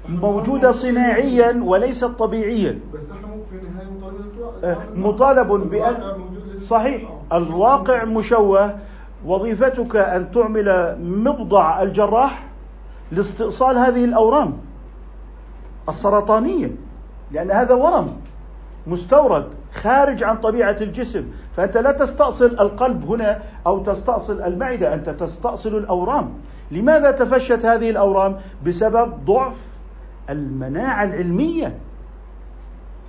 موجودة 0.09 0.71
صناعيا 0.71 1.63
وليست 1.63 2.05
طبيعيا. 2.05 2.79
بس 2.93 3.01
إحنا 3.11 3.27
في 3.49 3.55
النهاية 3.55 4.77
مطالب 4.95 5.47
بأن 5.47 6.03
صحيح 6.67 7.09
الواقع 7.33 8.03
مشوه. 8.03 8.75
وظيفتك 9.25 9.95
أن 9.95 10.31
تعمل 10.31 10.97
مبضع 11.01 11.81
الجراح 11.81 12.45
لاستئصال 13.11 13.77
هذه 13.77 14.05
الأورام 14.05 14.57
السرطانية 15.89 16.71
لأن 17.31 17.51
هذا 17.51 17.73
ورم 17.73 18.07
مستورد. 18.87 19.47
خارج 19.73 20.23
عن 20.23 20.37
طبيعة 20.37 20.77
الجسم. 20.81 21.31
فأنت 21.55 21.77
لا 21.77 21.91
تستأصل 21.91 22.45
القلب 22.45 23.05
هنا 23.05 23.41
أو 23.67 23.83
تستأصل 23.83 24.41
المعدة 24.41 24.93
أنت 24.93 25.09
تستأصل 25.09 25.75
الأورام. 25.75 26.33
لماذا 26.71 27.11
تفشت 27.11 27.65
هذه 27.65 27.89
الأورام؟ 27.89 28.37
بسبب 28.65 29.25
ضعف 29.25 29.57
المناعة 30.29 31.03
العلمية. 31.03 31.79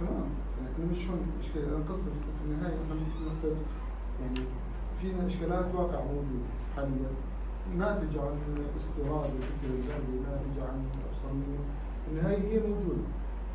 تمام. 0.00 0.28
يعني 0.78 0.90
مش 0.90 1.06
هون 1.06 1.18
القصة 1.56 2.10
في 2.38 2.44
النهاية 2.44 2.74
إحنا 2.74 2.94
يعني 4.20 4.46
فينا 5.00 5.26
إشكالات 5.26 5.74
واقع 5.74 6.00
موجود 6.04 6.42
حاليا. 6.76 7.10
ناتجة 7.78 8.20
عن 8.20 8.36
استيراد 8.76 9.30
الفكر 9.30 9.66
الغربي 9.66 10.18
ناتجة 10.30 10.68
عن 10.68 10.84
في 12.04 12.10
النهاية 12.12 12.38
هي 12.38 12.58
موجودة. 12.58 13.04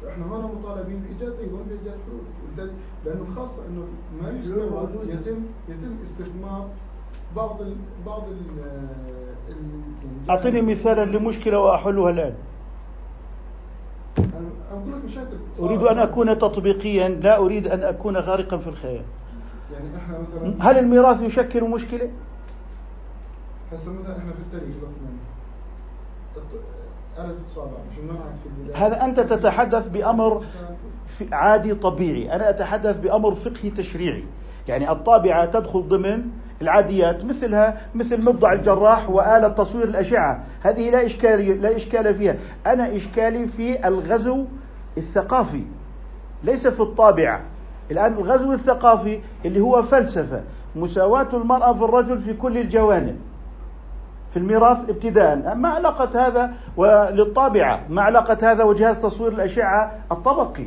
فاحنا 0.01 0.25
هنا 0.25 0.47
مطالبين 0.47 0.99
بإيجاد 0.99 1.39
أيضا 1.39 1.57
بايجاد 1.69 1.97
حلول 2.05 2.69
لأنه 3.05 3.35
خاصة 3.35 3.61
إنه 3.67 3.83
ما 4.21 4.29
يستمر 4.39 4.89
يتم 5.03 5.39
يتم 5.69 5.95
استثمار 6.03 6.67
بعض 7.35 7.61
ال 7.61 7.75
بعض 8.05 8.23
ال 8.23 8.37
يعني 9.49 10.29
أعطيني 10.29 10.61
مثالا 10.61 11.05
لمشكلة 11.05 11.59
وأحلها 11.59 12.09
الآن. 12.09 12.33
أقول 14.71 14.93
لك 14.93 15.05
مشاكل. 15.05 15.37
أريد 15.59 15.81
أن 15.83 15.97
أكون 15.97 16.39
تطبيقيا 16.39 17.09
لا 17.09 17.37
أريد 17.37 17.67
أن 17.67 17.83
أكون 17.83 18.17
غارقا 18.17 18.57
في 18.57 18.67
الخيال. 18.67 19.03
يعني 19.73 19.97
إحنا 19.97 20.17
مثلا 20.19 20.71
هل 20.71 20.77
الميراث 20.77 21.21
يشكل 21.21 21.63
مشكلة؟ 21.63 22.11
هسه 23.71 23.91
مثلا 23.91 24.17
إحنا 24.17 24.31
في 24.31 24.39
التاريخ 24.39 24.75
العثماني 24.75 25.19
هذا 28.75 29.05
أنت 29.05 29.19
تتحدث 29.19 29.87
بأمر 29.87 30.43
عادي 31.31 31.73
طبيعي. 31.75 32.35
أنا 32.35 32.49
أتحدث 32.49 32.99
بأمر 32.99 33.35
فقهي 33.35 33.69
تشريعي. 33.69 34.23
يعني 34.67 34.91
الطابعة 34.91 35.45
تدخل 35.45 35.87
ضمن 35.87 36.23
العاديات 36.61 37.25
مثلها 37.25 37.81
مثل 37.95 38.21
مبضع 38.21 38.53
الجراح 38.53 39.09
وآلة 39.09 39.47
تصوير 39.47 39.83
الأشعة. 39.83 40.43
هذه 40.61 40.89
لا 40.89 41.05
إشكال 41.05 41.61
لا 41.61 41.75
إشكال 41.75 42.15
فيها. 42.15 42.35
أنا 42.67 42.95
إشكالي 42.95 43.47
في 43.47 43.87
الغزو 43.87 44.45
الثقافي 44.97 45.63
ليس 46.43 46.67
في 46.67 46.79
الطابعة. 46.79 47.41
الآن 47.91 48.13
الغزو 48.13 48.53
الثقافي 48.53 49.19
اللي 49.45 49.59
هو 49.59 49.83
فلسفة. 49.83 50.43
مساواة 50.75 51.27
المرأة 51.33 51.73
في 51.73 51.83
الرجل 51.83 52.21
في 52.21 52.33
كل 52.33 52.57
الجوانب. 52.57 53.17
في 54.31 54.37
الميراث 54.37 54.89
ابتداء 54.89 55.55
ما 55.55 55.69
علاقة 55.69 56.27
هذا 56.27 56.51
للطابعة. 57.11 57.81
ما 57.89 58.01
علاقة 58.01 58.51
هذا 58.51 58.63
وجهاز 58.63 58.99
تصوير 58.99 59.31
الأشعة 59.31 59.91
الطبقي. 60.11 60.65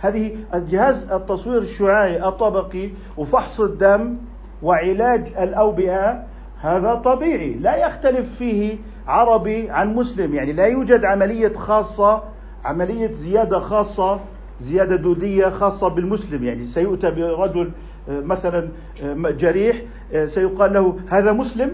هذه 0.00 0.36
الجهاز 0.54 1.12
التصوير 1.12 1.58
الشعاعي 1.58 2.28
الطبقي 2.28 2.90
وفحص 3.16 3.60
الدم 3.60 4.16
وعلاج 4.62 5.32
الأوبئة. 5.38 6.22
هذا 6.60 6.94
طبيعي. 6.94 7.54
لا 7.54 7.76
يختلف 7.86 8.34
فيه 8.38 8.78
عربي 9.06 9.70
عن 9.70 9.94
مسلم. 9.94 10.34
يعني 10.34 10.52
لا 10.52 10.66
يوجد 10.66 11.04
عملية 11.04 11.52
خاصة 11.52 12.22
عملية 12.64 13.12
زيادة 13.12 13.58
خاصة 13.58 14.20
زيادة 14.60 14.96
دودية 14.96 15.48
خاصة 15.48 15.88
بالمسلم. 15.88 16.44
يعني 16.44 16.66
سيؤتى 16.66 17.10
برجل 17.10 17.70
آه، 18.08 18.20
مثلا 18.20 18.68
آه، 19.02 19.30
جريح 19.30 19.82
آه، 20.12 20.26
سيقال 20.26 20.72
له 20.72 20.96
هذا 21.08 21.32
مسلم. 21.32 21.72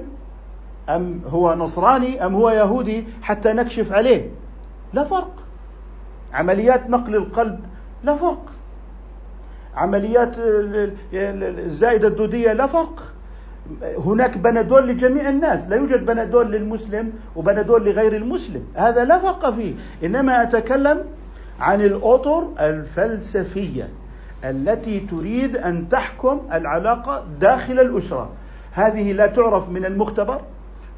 أم 0.97 1.21
هو 1.27 1.55
نصراني 1.55 2.27
أم 2.27 2.35
هو 2.35 2.51
يهودي 2.51 3.05
حتى 3.23 3.53
نكشف 3.53 3.93
عليه. 3.93 4.31
لا 4.93 5.05
فرق. 5.05 5.33
عمليات 6.33 6.91
نقل 6.91 7.17
القلب 7.17 7.61
لا 8.05 8.17
فرق. 8.17 8.45
عمليات 9.77 10.35
الزائدة 11.13 12.09
الدودية 12.09 12.53
لا 12.53 12.67
فرق. 12.67 13.03
هناك 13.99 14.39
بنادول 14.39 14.89
لجميع 14.89 15.29
الناس. 15.29 15.69
لا 15.69 15.77
يوجد 15.77 16.07
بنادول 16.07 16.53
للمسلم 16.53 17.13
وبنادول 17.37 17.85
لغير 17.85 18.17
المسلم. 18.17 18.65
هذا 18.75 19.05
لا 19.05 19.19
فرق 19.19 19.51
فيه. 19.51 19.75
إنما 20.05 20.43
أتكلم 20.43 21.05
عن 21.61 21.81
الأطر 21.81 22.49
الفلسفية 22.61 23.89
التي 24.45 25.01
تريد 25.01 25.57
أن 25.57 25.89
تحكم 25.89 26.41
العلاقة 26.53 27.25
داخل 27.41 27.81
الأسرة. 27.81 28.31
هذه 28.73 29.13
لا 29.13 29.27
تعرف 29.27 29.69
من 29.69 29.85
المختبر. 29.85 30.41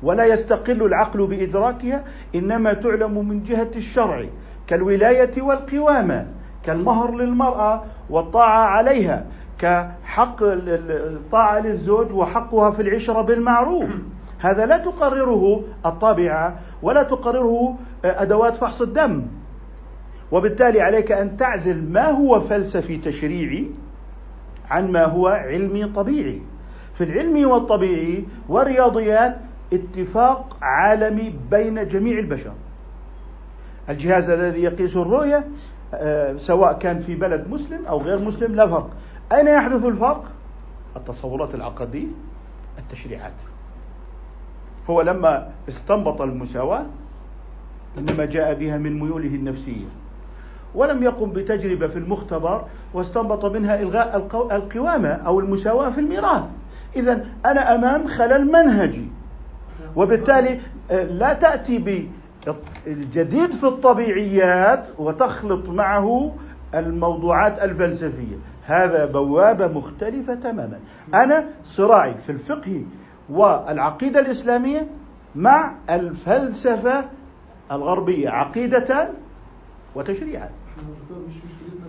ولا 0.03 0.25
يستقل 0.27 0.83
العقل 0.83 1.27
بإدراكها 1.27 2.05
إنما 2.35 2.73
تعلم 2.73 3.29
من 3.29 3.43
جهة 3.43 3.71
الشرع 3.77 4.27
كالولاية 4.67 5.43
والقوامة 5.43 6.27
كالمهر 6.65 7.15
للمرأة 7.17 7.85
والطاعة 8.11 8.67
عليها 8.67 9.25
كحق 9.59 10.37
الطاعة 10.43 11.61
للزوج 11.61 12.13
وحقها 12.13 12.71
في 12.71 12.83
العشرة 12.83 13.23
بالمعروف. 13.23 13.91
هذا 14.47 14.67
لا 14.67 14.77
تقرره 14.77 15.63
الطابعة 15.87 16.59
ولا 16.83 17.03
تقرره 17.03 17.79
أدوات 18.05 18.57
فحص 18.57 18.83
الدم. 18.83 19.23
وبالتالي 20.33 20.81
عليك 20.81 21.13
أن 21.13 21.37
تعزل 21.37 21.93
ما 21.93 22.11
هو 22.11 22.41
فلسفي 22.41 22.97
تشريعي 22.97 23.71
عن 24.71 24.93
ما 24.93 25.05
هو 25.05 25.29
علمي 25.29 25.85
طبيعي. 25.85 26.43
في 26.95 27.05
العلمي 27.05 27.45
والطبيعي 27.45 28.25
والرياضيات 28.49 29.37
اتفاق 29.73 30.57
عالمي 30.63 31.35
بين 31.51 31.89
جميع 31.89 32.19
البشر. 32.19 32.53
الجهاز 33.89 34.31
الذي 34.31 34.63
يقيس 34.63 34.97
الرؤية 34.97 35.45
آه، 35.95 36.37
سواء 36.37 36.79
كان 36.79 36.99
في 36.99 37.15
بلد 37.15 37.49
مسلم 37.49 37.87
أو 37.87 38.01
غير 38.01 38.19
مسلم 38.19 38.55
لا 38.55 38.67
فرق. 38.67 38.91
أين 39.33 39.49
يحدث 39.49 39.85
الفرق؟ 39.85 40.25
التصورات 40.97 41.55
العقدية 41.55 42.07
التشريعات. 42.79 43.33
هو 44.91 45.03
لما 45.03 45.49
استنبط 45.69 46.23
المساواة 46.23 46.87
إنما 47.99 48.25
جاء 48.25 48.55
بها 48.55 48.79
من 48.79 49.01
ميوله 49.01 49.35
النفسية. 49.35 49.87
ولم 50.75 51.03
يقم 51.03 51.31
بتجربة 51.31 51.87
في 51.89 51.99
المختبر 51.99 52.65
واستنبط 52.95 53.45
منها 53.45 53.81
إلغاء 53.81 54.17
القوامة 54.57 55.09
أو 55.09 55.41
المساواة 55.41 55.91
في 55.91 56.01
الميراث. 56.01 56.45
إذا 56.97 57.27
أنا 57.47 57.75
أمام 57.75 58.07
خلل 58.07 58.47
منهجي. 58.47 59.09
وبالتالي 59.97 60.61
آه، 60.91 61.03
لا 61.05 61.33
تأتي 61.33 62.07
بالجديد 62.87 63.55
في 63.55 63.65
الطبيعيات 63.65 64.85
وتخلط 64.99 65.69
معه 65.69 66.35
الموضوعات 66.75 67.59
الفلسفية. 67.59 68.37
هذا 68.67 69.05
بوابة 69.05 69.67
مختلفة 69.67 70.35
تماما. 70.35 70.79
أنا 71.15 71.45
صراعي 71.65 72.15
في 72.15 72.33
الفقه 72.33 72.85
والعقيدة 73.31 74.21
الإسلامية 74.21 74.87
مع 75.35 75.75
الفلسفة 75.91 77.05
الغربية 77.73 78.31
عقيدة 78.31 79.09
وتشريعا. 79.95 80.49
مش 81.29 81.35
مشكلتنا 81.35 81.87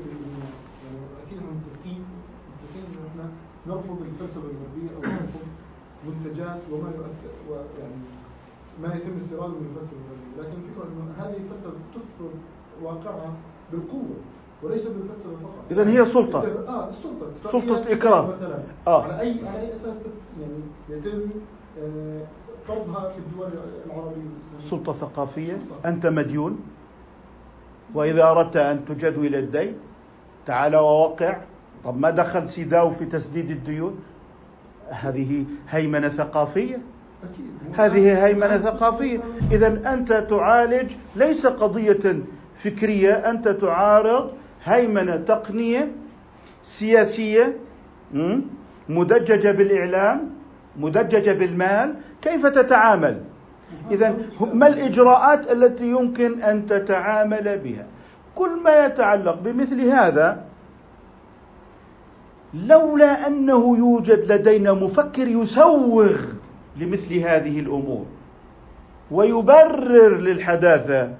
أكيد 1.27 1.37
إحنا 1.37 1.51
متفقين 1.51 2.03
متفقين 2.63 2.85
إحنا 3.11 3.29
نرفض 3.67 4.01
الفلسفة 4.01 4.41
الغربية 4.41 4.89
أو 4.95 5.01
منتجات 6.07 6.59
وما 6.71 6.89
يؤثر 6.89 7.33
ويعني 7.49 7.95
ما 8.81 8.95
يتم 8.95 9.17
استيراده 9.17 9.53
من 9.53 9.67
الفلسفه 9.75 9.97
الغربيه، 9.97 10.41
لكن 10.41 10.61
الفكرة 10.61 10.83
إنه 10.83 11.13
هذه 11.23 11.37
الفلسفه 11.37 11.73
تفرض 11.93 12.31
واقعها 12.83 13.33
بالقوة 13.71 14.15
وليس 14.63 14.85
بالفلسفه 14.87 15.29
فقط. 15.43 15.71
اذا 15.71 15.89
هي 15.89 16.05
سلطة. 16.05 16.39
آه 16.67 16.89
السلطة. 16.89 17.27
سلطة 17.51 17.91
اكراه. 17.91 18.27
مثلا 18.27 18.59
آه. 18.87 19.03
على 19.03 19.19
أي 19.19 19.47
على 19.47 19.59
أي 19.61 19.75
أساس 19.75 19.95
يعني 20.41 20.59
يتم 20.89 21.29
آه 21.79 22.21
فرضها 22.67 23.09
في 23.09 23.17
الدول 23.19 23.49
العربية 23.85 24.29
سلطة 24.59 24.93
ثقافية، 24.93 25.53
سلطة. 25.53 25.89
أنت 25.89 26.05
مديون 26.05 26.59
وإذا 27.93 28.23
أردت 28.31 28.57
أن 28.57 28.85
تجدول 28.85 29.35
الدين 29.35 29.75
تعال 30.45 30.75
ووقع 30.75 31.37
طب 31.83 31.97
ما 31.97 32.09
دخل 32.09 32.47
سيداو 32.47 32.89
في 32.91 33.05
تسديد 33.05 33.51
الديون 33.51 33.99
هذه 34.89 35.45
هيمنة 35.69 36.09
ثقافية. 36.09 36.77
هذه 37.77 38.25
هيمنة 38.25 38.57
ثقافية. 38.57 39.19
إذا 39.51 39.93
أنت 39.93 40.13
تعالج 40.29 40.91
ليس 41.15 41.45
قضية 41.45 42.19
فكرية 42.63 43.13
أنت 43.13 43.47
تعارض 43.47 44.31
هيمنة 44.63 45.15
تقنية 45.15 45.91
سياسية 46.63 47.57
مدججة 48.89 49.51
بالإعلام 49.51 50.29
مدججة 50.77 51.31
بالمال. 51.31 51.95
كيف 52.21 52.45
تتعامل؟ 52.45 53.21
إذا 53.91 54.15
ما 54.53 54.67
الإجراءات 54.67 55.51
التي 55.51 55.89
يمكن 55.89 56.41
أن 56.41 56.65
تتعامل 56.67 57.59
بها؟ 57.63 57.85
كل 58.35 58.49
ما 58.63 58.85
يتعلق 58.85 59.39
بمثل 59.41 59.81
هذا 59.81 60.43
لولا 62.53 63.27
أنه 63.27 63.77
يوجد 63.77 64.31
لدينا 64.31 64.73
مفكر 64.73 65.27
يسوغ 65.27 66.17
لمثل 66.77 67.13
هذه 67.13 67.59
الأمور 67.59 68.05
ويبرر 69.11 70.17
للحداثة 70.17 71.13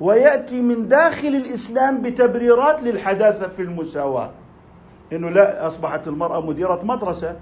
ويأتي 0.00 0.60
من 0.60 0.88
داخل 0.88 1.28
الإسلام 1.28 2.02
بتبريرات 2.02 2.82
للحداثة 2.82 3.48
في 3.48 3.62
المساواة. 3.62 4.30
إنه 5.12 5.30
لا 5.30 5.66
أصبحت 5.66 6.08
المرأة 6.08 6.40
مديرة 6.40 6.80
مدرسة 6.84 7.36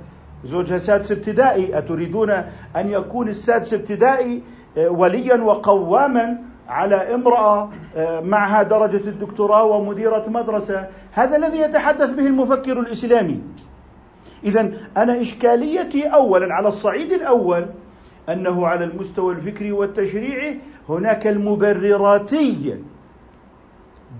زوجها 0.44 0.79
سادس 0.79 1.12
ابتدائي 1.12 1.79
أتريدون 1.79 2.31
أن 2.77 2.90
يكون 2.90 3.29
السادس 3.29 3.74
ابتدائي 3.74 4.42
آه، 4.79 4.88
وليا 4.88 5.42
وقواما؟ 5.42 6.38
على 6.69 7.15
امرأة 7.15 7.71
آه، 7.97 8.21
معها 8.21 8.63
درجة 8.63 9.09
الدكتوراه 9.09 9.65
ومديرة 9.65 10.25
مدرسة. 10.29 10.87
هذا 11.13 11.37
الذي 11.37 11.59
يتحدث 11.59 12.11
به 12.11 12.27
المفكر 12.27 12.81
الإسلامي. 12.81 13.43
اذا 14.45 14.73
أنا 14.97 15.21
إشكاليتي 15.21 16.07
اولا 16.07 16.55
على 16.55 16.69
الصعيد 16.69 17.13
الأول 17.13 17.67
أنه 18.29 18.67
على 18.67 18.85
المستوى 18.85 19.35
الفكري 19.35 19.73
والتشريعي 19.73 20.61
هناك 20.89 21.27
المبرراتي 21.27 22.77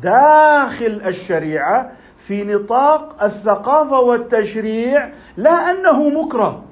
داخل 0.03 1.01
الشريعة 1.07 1.93
في 2.19 2.45
نطاق 2.45 3.25
الثقافة 3.25 4.01
والتشريع 4.01 5.11
لا 5.37 5.71
أنه 5.71 6.09
مكره 6.09 6.65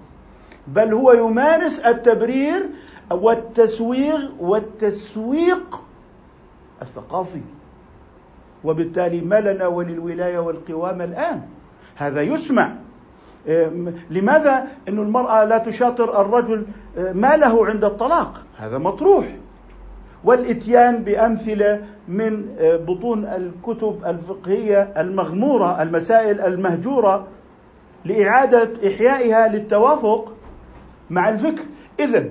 بل 0.67 0.95
هو 0.95 1.12
يمارس 1.12 1.79
التبرير 1.79 2.67
والتسويغ 3.11 4.29
والتسويق 4.40 5.83
الثقافي. 6.83 7.40
وبالتالي 8.64 9.21
ما 9.21 9.40
لنا 9.40 9.66
وللولاية 9.66 10.38
والقوامه 10.38 11.05
الآن؟ 11.05 11.42
هذا 11.97 12.23
يسمع. 12.23 12.73
لماذا؟ 14.11 14.66
أن 14.88 14.99
المرأة 14.99 15.45
لا 15.45 15.59
تشاطر 15.59 16.21
الرجل 16.21 16.66
ما 16.97 17.37
له 17.37 17.66
عند 17.66 17.85
الطلاق. 17.85 18.42
هذا 18.57 18.79
مطروح. 18.79 19.37
والإتيان 20.25 21.05
بأمثلة 21.05 21.85
من 22.09 22.57
آه، 22.59 22.77
بطون 22.77 23.25
الكتب 23.25 24.03
الفقهية 24.07 24.92
المغمورة 24.97 25.83
المسائل 25.83 26.40
المهجورة 26.40 27.27
لإعادة 28.05 28.88
إحيائها 28.88 29.49
للتوافق 29.49 30.33
مع 31.11 31.29
الفكر. 31.29 31.62
اذا 32.01 32.29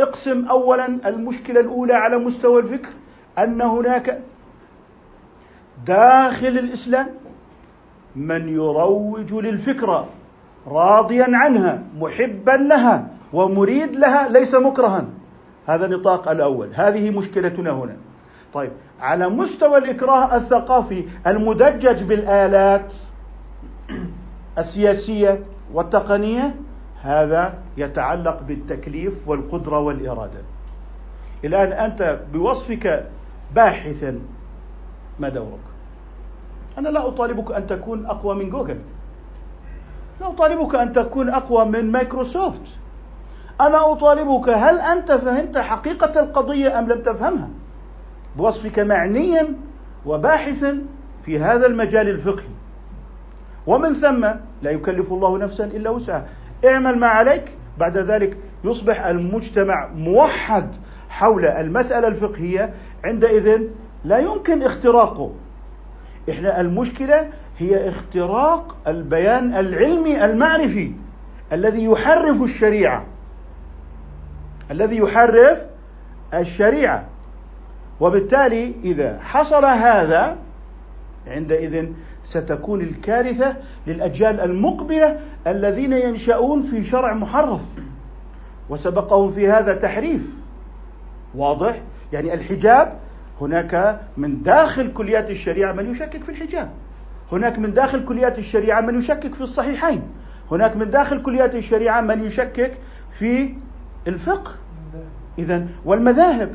اقسم 0.00 0.44
اولا 0.44 0.86
المشكلة 1.06 1.60
الأولى 1.60 1.94
على 1.94 2.18
مستوى 2.18 2.60
الفكر 2.60 2.88
أن 3.38 3.62
هناك 3.62 4.20
داخل 5.86 6.48
الإسلام 6.48 7.08
من 8.16 8.48
يروج 8.48 9.34
للفكرة 9.34 10.08
راضيا 10.66 11.26
عنها 11.32 11.82
محبا 11.98 12.50
لها 12.50 13.08
ومريد 13.32 13.96
لها 13.96 14.28
ليس 14.28 14.54
مكرها. 14.54 15.04
هذا 15.66 15.86
النطاق 15.86 16.28
الأول. 16.28 16.68
هذه 16.74 17.10
مشكلتنا 17.10 17.70
هنا. 17.70 17.96
طيب 18.54 18.72
على 19.00 19.28
مستوى 19.28 19.78
الإكراه 19.78 20.36
الثقافي 20.36 21.04
المدجج 21.26 22.02
بالآلات 22.02 22.94
السياسية 24.58 25.42
والتقنية 25.74 26.54
هذا 27.06 27.58
يتعلق 27.76 28.42
بالتكليف 28.42 29.28
والقدرة 29.28 29.78
والإرادة. 29.78 30.40
الآن 31.44 31.72
أنت 31.72 32.20
بوصفك 32.32 33.06
باحثا 33.54 34.20
ما 35.18 35.28
دورك 35.28 35.66
أنا 36.78 36.88
لا 36.88 37.08
أطالبك 37.08 37.52
أن 37.52 37.66
تكون 37.66 38.06
أقوى 38.06 38.34
من 38.34 38.50
جوجل. 38.50 38.78
لا 40.20 40.28
أطالبك 40.28 40.74
أن 40.74 40.92
تكون 40.92 41.30
أقوى 41.30 41.64
من 41.64 41.92
مايكروسوفت. 41.92 42.66
أنا 43.60 43.92
أطالبك 43.92 44.48
هل 44.48 44.78
أنت 44.78 45.12
فهمت 45.12 45.58
حقيقة 45.58 46.20
القضية 46.20 46.78
أم 46.78 46.88
لم 46.88 47.02
تفهمها؟ 47.02 47.48
بوصفك 48.36 48.78
معنيا 48.78 49.54
وباحثا 50.06 50.82
في 51.24 51.38
هذا 51.38 51.66
المجال 51.66 52.08
الفقهي. 52.08 52.56
ومن 53.66 53.92
ثم 53.92 54.24
لا 54.62 54.70
يكلف 54.70 55.12
الله 55.12 55.38
نفسا 55.38 55.64
إلا 55.64 55.90
وسعها. 55.90 56.26
اعمل 56.64 56.98
ما 56.98 57.06
عليك. 57.06 57.52
بعد 57.78 57.98
ذلك 57.98 58.36
يصبح 58.64 59.06
المجتمع 59.06 59.88
موحد 59.94 60.68
حول 61.08 61.44
المسألة 61.44 62.08
الفقهية. 62.08 62.74
عندئذ 63.04 63.60
لا 64.04 64.18
يمكن 64.18 64.62
اختراقه. 64.62 65.32
إحنا 66.30 66.60
المشكلة 66.60 67.28
هي 67.58 67.88
اختراق 67.88 68.76
البيان 68.88 69.54
العلمي 69.54 70.24
المعرفي 70.24 70.92
الذي 71.52 71.84
يحرف 71.84 72.42
الشريعة. 72.42 73.04
الذي 74.70 74.96
يحرف 74.96 75.58
الشريعة. 76.34 77.04
وبالتالي 78.00 78.74
إذا 78.84 79.18
حصل 79.20 79.64
هذا 79.64 80.36
عندئذ 81.26 81.88
ستكون 82.26 82.80
الكارثة 82.80 83.56
للأجيال 83.86 84.40
المقبلة 84.40 85.20
الذين 85.46 85.92
ينشؤون 85.92 86.62
في 86.62 86.82
شرع 86.82 87.14
محرف. 87.14 87.60
وسبقهم 88.68 89.30
في 89.30 89.48
هذا 89.48 89.74
تحريف. 89.74 90.36
واضح؟ 91.34 91.80
يعني 92.12 92.34
الحجاب 92.34 92.98
هناك 93.40 94.00
من 94.16 94.42
داخل 94.42 94.92
كليات 94.92 95.30
الشريعة 95.30 95.72
من 95.72 95.90
يشكك 95.90 96.22
في 96.22 96.28
الحجاب. 96.28 96.70
هناك 97.32 97.58
من 97.58 97.74
داخل 97.74 98.04
كليات 98.04 98.38
الشريعة 98.38 98.80
من 98.80 98.98
يشكك 98.98 99.34
في 99.34 99.40
الصحيحين. 99.40 100.02
هناك 100.50 100.76
من 100.76 100.90
داخل 100.90 101.22
كليات 101.22 101.54
الشريعة 101.54 102.00
من 102.00 102.24
يشكك 102.24 102.78
في 103.10 103.54
الفقه. 104.06 104.52
إذا 105.38 105.66
والمذاهب. 105.84 106.54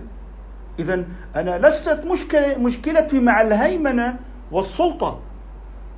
إذا 0.79 1.03
أنا 1.35 1.67
لست 1.67 2.03
مشكلة 2.11 2.57
مشكلتي 2.57 3.19
مع 3.19 3.41
الهيمنة 3.41 4.19
والسلطة. 4.51 5.19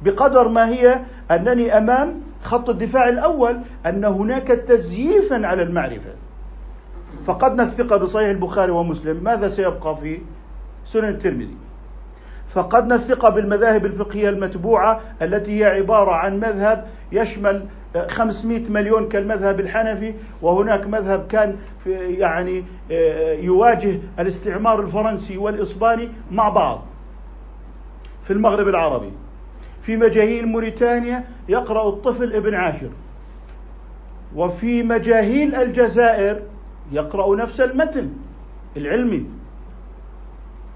بقدر 0.04 0.48
ما 0.48 0.68
هي 0.70 1.00
أنني 1.32 1.78
أمام 1.78 2.22
خط 2.44 2.70
الدفاع 2.70 3.10
الأول 3.10 3.60
أن 3.86 4.06
هناك 4.06 4.48
تزييفا 4.48 5.48
على 5.48 5.64
المعرفة. 5.64 6.12
فقدنا 7.26 7.64
الثقة 7.64 7.98
بصحيح 7.98 8.30
البخاري 8.30 8.72
ومسلم. 8.72 9.24
ماذا 9.24 9.48
سيبقى 9.48 9.98
في 9.98 10.20
سنن 10.86 11.10
الترمذي؟ 11.10 11.58
فقدنا 12.54 12.96
الثقة 12.96 13.30
بالمذاهب 13.30 13.86
الفقهية 13.86 14.30
المتبوعة 14.30 15.02
التي 15.22 15.60
هي 15.60 15.66
عبارة 15.66 16.12
عن 16.12 16.40
مذهب 16.40 16.86
يشمل 17.12 17.66
500 18.08 18.70
مليون 18.70 19.10
كالمذهب 19.10 19.60
الحنفي 19.60 20.14
وهناك 20.42 20.88
مذهب 20.88 21.28
كان 21.28 21.56
يعني 21.86 22.64
آه، 22.92 23.34
يواجه 23.34 24.00
الاستعمار 24.20 24.80
الفرنسي 24.80 25.38
والإسباني 25.38 26.10
مع 26.32 26.50
بعض 26.50 26.86
في 28.24 28.34
المغرب 28.34 28.68
العربي. 28.68 29.12
في 29.84 29.98
مجاهيل 29.98 30.48
موريتانيا 30.48 31.24
يقرأ 31.50 31.90
الطفل 31.90 32.34
ابن 32.34 32.54
عاشر. 32.54 32.90
وفي 34.36 34.84
مجاهيل 34.84 35.56
الجزائر 35.56 36.42
يقرأ 36.92 37.36
نفس 37.36 37.62
المتن 37.62 38.10
العلمي. 38.78 39.26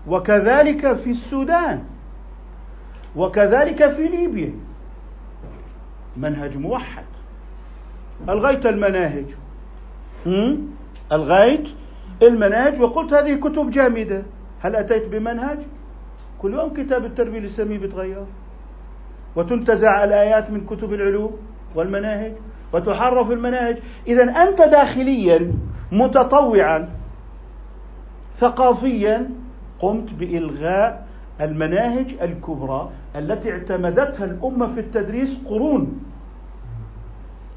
وكذلك 0.08 0.94
في 0.94 1.12
السودان. 1.12 1.84
وكذلك 3.16 3.92
في 3.92 4.08
ليبيا. 4.08 4.54
منهج 6.18 6.58
موحد. 6.58 7.06
ألغيت 8.30 8.66
المناهج. 8.66 9.26
ألغيت 11.12 11.70
المناهج. 12.22 12.82
وقلت 12.82 13.14
هذه 13.14 13.36
كتب 13.36 13.70
جامدة. 13.70 14.24
هل 14.62 14.76
أتيت 14.76 15.08
بمنهج؟ 15.08 15.60
كل 16.42 16.54
يوم 16.54 16.74
كتاب 16.74 17.06
التربية 17.06 17.40
الإسلامية 17.40 17.78
بيتغير. 17.78 18.26
وتنتزع 19.38 20.04
الآيات 20.04 20.52
من 20.52 20.66
كتب 20.66 20.94
العلوم 20.94 21.38
والمناهج 21.76 22.34
وتحرف 22.74 23.32
المناهج. 23.32 23.78
إذا 24.08 24.24
أنت 24.24 24.62
داخليا 24.62 25.54
متطوعا 25.92 26.90
ثقافيا 28.38 29.30
قمت 29.80 30.14
بإلغاء 30.14 31.08
المناهج 31.42 32.16
الكبرى 32.22 32.90
التي 33.16 33.52
اعتمدتها 33.52 34.26
الأمة 34.26 34.68
في 34.74 34.80
التدريس 34.80 35.38
قرون. 35.46 36.04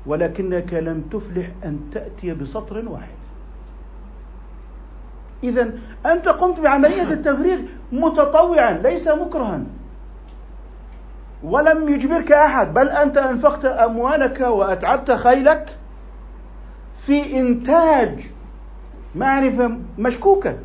ولكنك 0.07 0.75
لم 0.75 1.01
تفلح 1.01 1.51
أن 1.65 1.81
تأتي 1.93 2.35
بسطر 2.35 2.89
واحد. 2.89 3.21
إذا 5.45 5.71
أنت 6.07 6.29
قمت 6.29 6.61
بعملية 6.61 7.03
التفريغ 7.03 7.59
متطوعا 7.93 8.73
ليس 8.73 9.09
مكرها. 9.09 9.61
ولم 11.43 11.89
يجبرك 11.89 12.33
أحد 12.33 12.75
بل 12.75 12.89
أنت 12.89 13.17
أنفقت 13.17 13.65
أموالك 13.65 14.41
وأتعبت 14.41 15.11
خيلك 15.11 15.77
في 16.99 17.41
إنتاج 17.41 18.27
معرفة 19.15 19.77
مشكوكة 19.99 20.57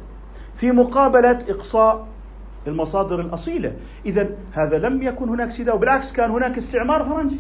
في 0.56 0.72
مقابلة 0.72 1.40
إقصاء 1.50 2.08
المصادر 2.68 3.20
الأصيلة. 3.20 3.74
إذا 4.06 4.30
هذا 4.54 4.78
لم 4.78 5.02
يكن 5.02 5.30
هناك 5.30 5.52
سداء 5.52 5.76
وبالعكس 5.76 6.12
كان 6.12 6.32
هناك 6.32 6.58
استعمار 6.58 7.04
فرنسي. 7.04 7.38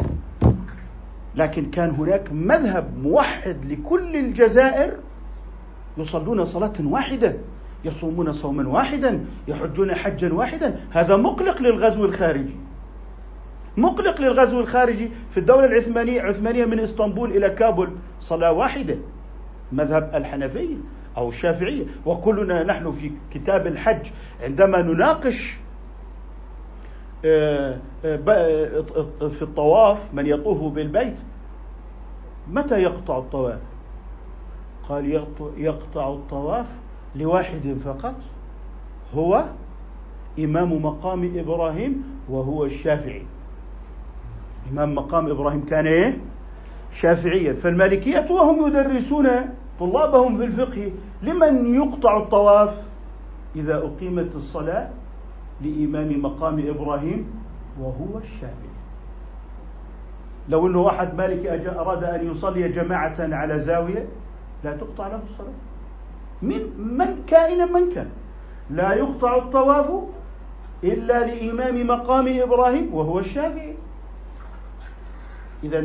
لكن 1.35 1.71
كان 1.71 1.89
هناك 1.89 2.31
مذهب 2.31 2.97
موحد 3.03 3.65
لكل 3.65 4.15
الجزائر 4.15 4.91
يصلون 5.97 6.45
صلاة 6.45 6.73
واحدة 6.83 7.33
يصومون 7.85 8.31
صوما 8.31 8.69
واحدا 8.69 9.25
يحجون 9.47 9.95
حجا 9.95 10.33
واحدا. 10.33 10.79
هذا 10.91 11.17
مقلق 11.17 11.61
للغزو 11.61 12.05
الخارجي. 12.05 12.55
مقلق 13.77 14.21
للغزو 14.21 14.59
الخارجي 14.59 15.09
في 15.31 15.39
الدولة 15.39 15.65
العثمانية 15.65 16.21
عثمانية 16.21 16.65
من 16.65 16.79
إسطنبول 16.79 17.31
إلى 17.31 17.49
كابول. 17.49 17.89
صلاة 18.19 18.51
واحدة. 18.51 18.97
مذهب 19.71 20.11
الحنفية 20.15 20.75
أو 21.17 21.29
الشافعية. 21.29 21.85
وكلنا 22.05 22.63
نحن 22.63 22.91
في 22.91 23.11
كتاب 23.31 23.67
الحج 23.67 24.07
عندما 24.41 24.81
نناقش 24.81 25.57
آه، 27.25 27.77
آه، 28.05 28.19
آه، 29.21 29.27
في 29.27 29.41
الطواف 29.41 30.13
من 30.13 30.25
يطوف 30.25 30.73
بالبيت 30.73 31.17
متى 32.47 32.81
يقطع 32.81 33.17
الطواف؟ 33.17 33.61
قال 34.89 35.21
يقطع 35.57 36.09
الطواف 36.09 36.65
لواحد 37.15 37.77
فقط. 37.85 38.15
هو 39.13 39.45
إمام 40.39 40.85
مقام 40.85 41.39
إبراهيم 41.39 42.03
وهو 42.29 42.65
الشافعي. 42.65 43.25
إمام 44.71 44.95
مقام 44.95 45.29
إبراهيم 45.29 45.65
كان 45.65 45.87
إيه؟ 45.87 46.17
شافعيا. 46.91 47.53
فالمالكية 47.53 48.27
وهم 48.31 48.67
يدرسون 48.67 49.27
طلابهم 49.79 50.37
في 50.37 50.45
الفقه 50.45 50.91
لمن 51.21 51.75
يقطع 51.75 52.17
الطواف 52.17 52.81
إذا 53.55 53.77
أقيمت 53.77 54.35
الصلاة 54.35 54.89
لإمام 55.61 56.21
مقام 56.21 56.67
إبراهيم 56.69 57.31
وهو 57.81 58.17
الشافعي. 58.17 58.75
لو 60.49 60.67
أنه 60.67 60.81
واحد 60.81 61.15
مالكي 61.15 61.69
أراد 61.69 62.03
أن 62.03 62.31
يصلي 62.31 62.69
جماعة 62.69 63.15
على 63.19 63.59
زاوية 63.59 64.05
لا 64.63 64.77
تقطع 64.77 65.07
له 65.07 65.19
الصلاة. 65.29 65.53
من 66.41 66.59
من 66.97 67.23
كائنا 67.27 67.65
من 67.65 67.89
كان. 67.89 68.07
لا 68.69 68.93
يقطع 68.93 69.37
الطواف 69.37 69.89
إلا 70.83 71.25
لإمام 71.25 71.87
مقام 71.87 72.41
إبراهيم 72.41 72.93
وهو 72.93 73.19
الشافعي. 73.19 73.75
إذا 75.65 75.79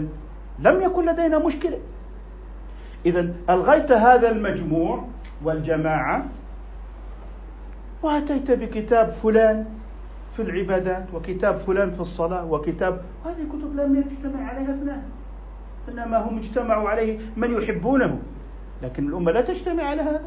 لم 0.59 0.81
يكن 0.81 1.07
لدينا 1.07 1.39
مشكلة. 1.39 1.79
إذا 3.07 3.33
ألغيت 3.51 3.93
هذا 3.93 4.31
المجموع 4.31 5.05
والجماعة 5.45 6.25
وأتيت 8.03 8.51
بكتاب 8.51 9.11
فلان 9.11 9.67
في 10.37 10.43
العبادات 10.43 11.05
وكتاب 11.15 11.57
فلان 11.57 11.91
في 11.91 12.01
الصلاة 12.01 12.45
وكتاب 12.45 13.01
هذه 13.25 13.43
الكتب 13.43 13.77
لم 13.77 13.97
يجتمع 13.97 14.49
عليها 14.49 14.75
اثنان. 14.75 15.03
إنما 15.89 16.19
هم 16.19 16.39
اجتمعوا 16.39 16.89
عليه 16.89 17.19
من 17.37 17.53
يحبونه. 17.53 18.19
لكن 18.83 19.09
الأمة 19.09 19.33
لا 19.33 19.41
تجتمع 19.41 19.83
على 19.83 20.03
هذا. 20.03 20.23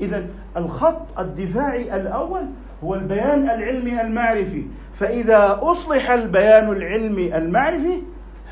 إذا 0.00 0.26
الخط 0.56 1.18
الدفاعي 1.18 1.96
الأول 1.96 2.42
هو 2.84 2.94
البيان 2.94 3.42
العلمي 3.42 4.00
المعرفي. 4.00 4.62
فإذا 4.98 5.58
أصلح 5.62 6.10
البيان 6.10 6.72
العلمي 6.72 7.36
المعرفي 7.36 8.02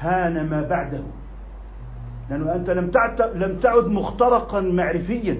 هان 0.05 0.51
ما 0.51 0.63
بعده. 0.63 1.01
لأنه 2.31 2.55
أنت 2.55 2.71
لم 2.71 2.91
تعد 2.91 3.23
لم 3.23 3.59
تعد 3.61 3.87
مخترقا 3.87 4.61
معرفيا. 4.61 5.37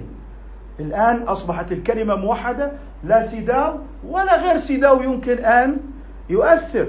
الآن 0.79 1.21
أصبحت 1.21 1.71
الكلمة 1.71 2.15
موحدة 2.15 2.71
لا 3.03 3.27
سداو 3.27 3.77
ولا 4.07 4.41
غير 4.41 4.57
سداو 4.57 5.01
يمكن 5.01 5.37
أن 5.37 5.77
يؤثر. 6.29 6.87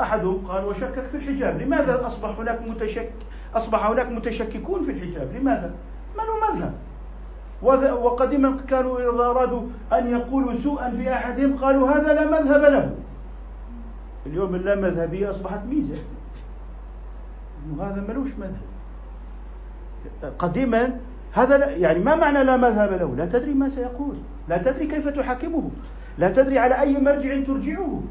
أحدهم 0.00 0.46
قال 0.48 0.64
وشكك 0.64 1.04
في 1.10 1.16
الحجاب 1.16 1.62
لماذا 1.62 2.06
أصبح 2.06 2.38
هناك 2.38 2.68
متشك 2.68 3.12
أصبح 3.54 3.86
هناك 3.86 4.08
متشككون 4.08 4.84
في 4.84 4.90
الحجاب؟ 4.90 5.28
لماذا؟ 5.36 5.70
من 6.18 6.24
هو 6.24 6.54
مذهب؟ 6.54 6.74
وقديما 8.02 8.56
كانوا 8.68 8.98
إذا 8.98 9.24
أرادوا 9.24 9.62
أن 9.92 10.10
يقولوا 10.10 10.54
سوءا 10.54 10.90
في 10.90 11.12
أحدهم 11.12 11.58
قالوا 11.58 11.90
هذا 11.90 12.14
لا 12.14 12.40
مذهب 12.40 12.62
له. 12.62 12.94
اليوم 14.26 14.54
اللا 14.54 14.74
مذهبية 14.74 15.30
أصبحت 15.30 15.60
ميزة. 15.68 15.98
وهذا 17.76 18.04
ملوش 18.08 18.30
مذهب. 18.38 18.70
قديما 20.38 21.00
هذا 21.32 21.58
لا 21.58 21.70
يعني 21.70 21.98
ما 21.98 22.16
معنى 22.16 22.44
لا 22.44 22.56
مذهب 22.56 22.92
له؟ 22.92 23.14
لا 23.16 23.26
تدري 23.26 23.54
ما 23.54 23.68
سيقول. 23.68 24.16
لا 24.48 24.58
تدري 24.58 24.86
كيف 24.86 25.08
تحاكمه. 25.08 25.70
لا 26.18 26.30
تدري 26.30 26.58
على 26.58 26.80
أي 26.80 27.00
مرجع 27.00 27.40
ترجعه. 27.46 28.02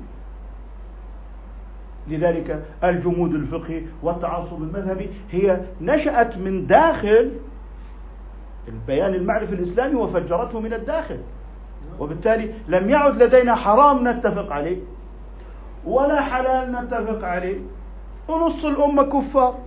لذلك 2.07 2.65
الجمود 2.83 3.33
الفقهي 3.33 3.83
والتعصب 4.03 4.63
المذهبي 4.63 5.09
هي 5.31 5.61
نشأت 5.81 6.37
من 6.37 6.65
داخل 6.65 7.31
البيان 8.67 9.13
المعرفي 9.13 9.53
الإسلامي 9.53 9.95
وفجرته 9.95 10.59
من 10.59 10.73
الداخل. 10.73 11.17
وبالتالي 11.99 12.53
لم 12.67 12.89
يعد 12.89 13.23
لدينا 13.23 13.55
حرام 13.55 14.07
نتفق 14.07 14.53
عليه 14.53 14.77
ولا 15.85 16.21
حلال 16.21 16.71
نتفق 16.71 17.27
عليه. 17.27 17.59
ونص 18.29 18.65
الأمة 18.65 19.03
كفار 19.03 19.57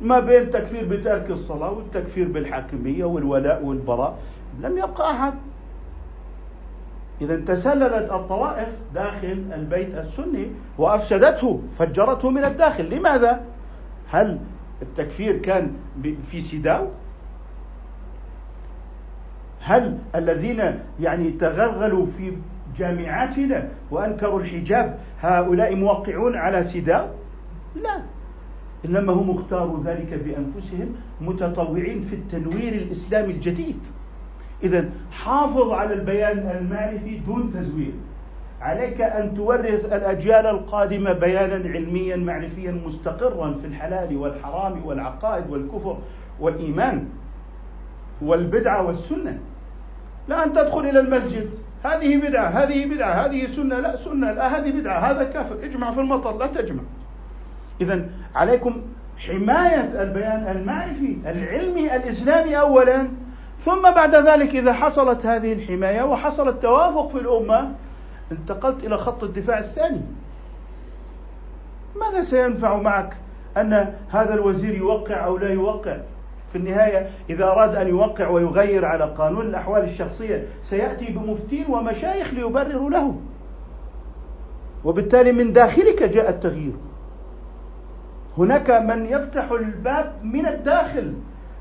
ما 0.00 0.20
بين 0.20 0.50
تكفير 0.50 0.84
بترك 0.84 1.30
الصلاة 1.30 1.70
والتكفير 1.70 2.28
بالحاكمية 2.28 3.04
والولاء 3.04 3.64
والبراء 3.64 4.18
لم 4.60 4.78
يبقى 4.78 5.10
أحد 5.10 5.34
إذا 7.20 7.36
تسللت 7.36 8.12
الطوائف 8.12 8.68
داخل 8.94 9.44
البيت 9.54 9.94
السني 9.94 10.46
وأفسدته 10.78 11.60
فجرته 11.78 12.30
من 12.30 12.44
الداخل 12.44 12.84
لماذا؟ 12.94 13.40
هل 14.10 14.38
التكفير 14.82 15.36
كان 15.38 15.72
في 16.30 16.40
سداو؟ 16.40 16.86
هل 19.60 19.98
الذين 20.14 20.80
يعني 21.00 21.30
تغلغلوا 21.30 22.06
في 22.18 22.32
جامعاتنا 22.78 23.68
وأنكروا 23.90 24.40
الحجاب 24.40 24.98
هؤلاء 25.22 25.74
موقعون 25.74 26.36
على 26.36 26.64
سداو؟ 26.64 27.06
لا. 27.74 28.02
إنما 28.84 29.12
هم 29.12 29.30
اختاروا 29.30 29.84
ذلك 29.84 30.14
بأنفسهم 30.24 30.94
متطوعين 31.20 32.02
في 32.02 32.14
التنوير 32.14 32.72
الإسلامي 32.72 33.32
الجديد. 33.32 33.78
إذا 34.62 34.90
حافظ 35.10 35.70
على 35.70 35.94
البيان 35.94 36.38
المعرفي 36.38 37.18
دون 37.18 37.52
تزوير. 37.54 37.92
عليك 38.60 39.00
أن 39.00 39.34
تورث 39.34 39.84
الأجيال 39.84 40.46
القادمة 40.46 41.12
بيانا 41.12 41.68
علميا 41.68 42.16
معرفيا 42.16 42.80
مستقرا 42.86 43.54
في 43.60 43.66
الحلال 43.66 44.16
والحرام 44.16 44.84
والعقائد 44.84 45.50
والكفر 45.50 45.98
والإيمان 46.40 47.08
والبدعة 48.22 48.86
والسنة. 48.86 49.38
لا 50.28 50.44
أن 50.44 50.52
تدخل 50.52 50.80
إلى 50.80 51.00
المسجد. 51.00 51.50
هذه 51.84 52.16
بدعة 52.16 52.48
هذه 52.48 52.86
بدعة 52.86 53.12
هذه 53.12 53.46
سنة. 53.46 53.80
لا 53.80 53.96
سنة. 53.96 54.32
لا 54.32 54.58
هذه 54.58 54.80
بدعة 54.80 54.98
هذا 54.98 55.24
كافر. 55.24 55.64
اجمع 55.64 55.92
في 55.92 56.00
المطر 56.00 56.38
لا 56.38 56.46
تجمع. 56.46 56.82
إذا 57.80 58.06
عليكم 58.34 58.82
حماية 59.18 60.02
البيان 60.02 60.56
المعرفي 60.56 61.16
العلمي 61.26 61.96
الإسلامي 61.96 62.60
أولا 62.60 63.08
ثم 63.60 63.82
بعد 63.82 64.14
ذلك 64.14 64.56
إذا 64.56 64.72
حصلت 64.72 65.26
هذه 65.26 65.52
الحماية 65.52 66.02
وحصل 66.02 66.48
التوافق 66.48 67.08
في 67.08 67.18
الأمة 67.18 67.72
انتقلت 68.32 68.84
إلى 68.84 68.98
خط 68.98 69.24
الدفاع 69.24 69.58
الثاني. 69.58 70.00
ماذا 72.00 72.22
سينفع 72.22 72.76
معك 72.76 73.16
أن 73.56 73.94
هذا 74.10 74.34
الوزير 74.34 74.74
يوقع 74.74 75.26
أو 75.26 75.36
لا 75.38 75.48
يوقع؟ 75.48 75.96
في 76.52 76.58
النهاية 76.58 77.10
إذا 77.30 77.44
أراد 77.44 77.74
أن 77.74 77.88
يوقع 77.88 78.28
ويغير 78.28 78.84
على 78.84 79.04
قانون 79.04 79.46
الأحوال 79.46 79.84
الشخصية 79.84 80.46
سيأتي 80.62 81.06
بمفتين 81.06 81.64
ومشايخ 81.68 82.34
ليبرروا 82.34 82.90
له. 82.90 83.20
وبالتالي 84.84 85.32
من 85.32 85.52
داخلك 85.52 86.02
جاء 86.02 86.30
التغيير. 86.30 86.72
هناك 88.38 88.70
من 88.70 89.06
يفتح 89.06 89.50
الباب 89.50 90.12
من 90.22 90.46
الداخل 90.46 91.14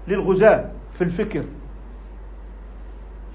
للغزاة 0.07 0.65
في 0.93 1.03
الفكر. 1.03 1.43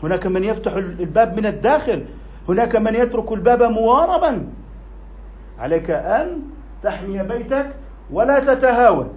هناك 0.03 0.27
من 0.27 0.45
يفتح 0.45 0.73
الباب 0.75 1.37
من 1.37 1.47
الداخل. 1.47 2.05
هناك 2.49 2.77
من 2.77 2.95
يترك 2.95 3.33
الباب 3.33 3.63
مواربا. 3.63 4.47
عليك 5.59 5.91
أن 5.91 6.43
تحمي 6.83 7.23
بيتك 7.23 7.67
ولا 8.11 8.55
تتهاون 8.55 9.09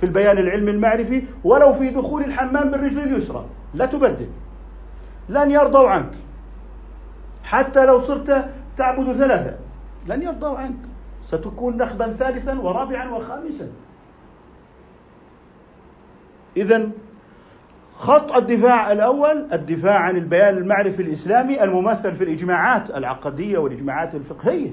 في 0.00 0.06
البيان 0.06 0.38
العلمي 0.38 0.70
المعرفي 0.70 1.22
ولو 1.44 1.72
في 1.72 1.90
دخول 1.90 2.24
الحمام 2.24 2.70
بالرجل 2.70 2.98
اليسرى. 2.98 3.44
لا 3.74 3.86
تبدل. 3.86 4.28
لن 5.28 5.50
يرضوا 5.50 5.88
عنك. 5.88 6.12
حتى 7.44 7.86
لو 7.86 8.00
صرت 8.00 8.44
تعبد 8.76 9.12
ثلاثة. 9.12 9.54
لن 10.06 10.22
يرضوا 10.22 10.58
عنك. 10.58 10.89
ستكون 11.30 11.76
نخبا 11.76 12.12
ثالثا 12.12 12.58
ورابعا 12.58 13.10
وخامسا. 13.10 13.68
إذا 16.56 16.90
خط 17.96 18.32
الدفاع 18.32 18.92
الأول 18.92 19.48
الدفاع 19.52 19.98
عن 19.98 20.16
البيان 20.16 20.56
المعرفي 20.56 21.02
الإسلامي 21.02 21.62
الممثل 21.62 22.16
في 22.16 22.24
الإجماعات 22.24 22.90
العقدية 22.90 23.58
والإجماعات 23.58 24.14
الفقهية. 24.14 24.70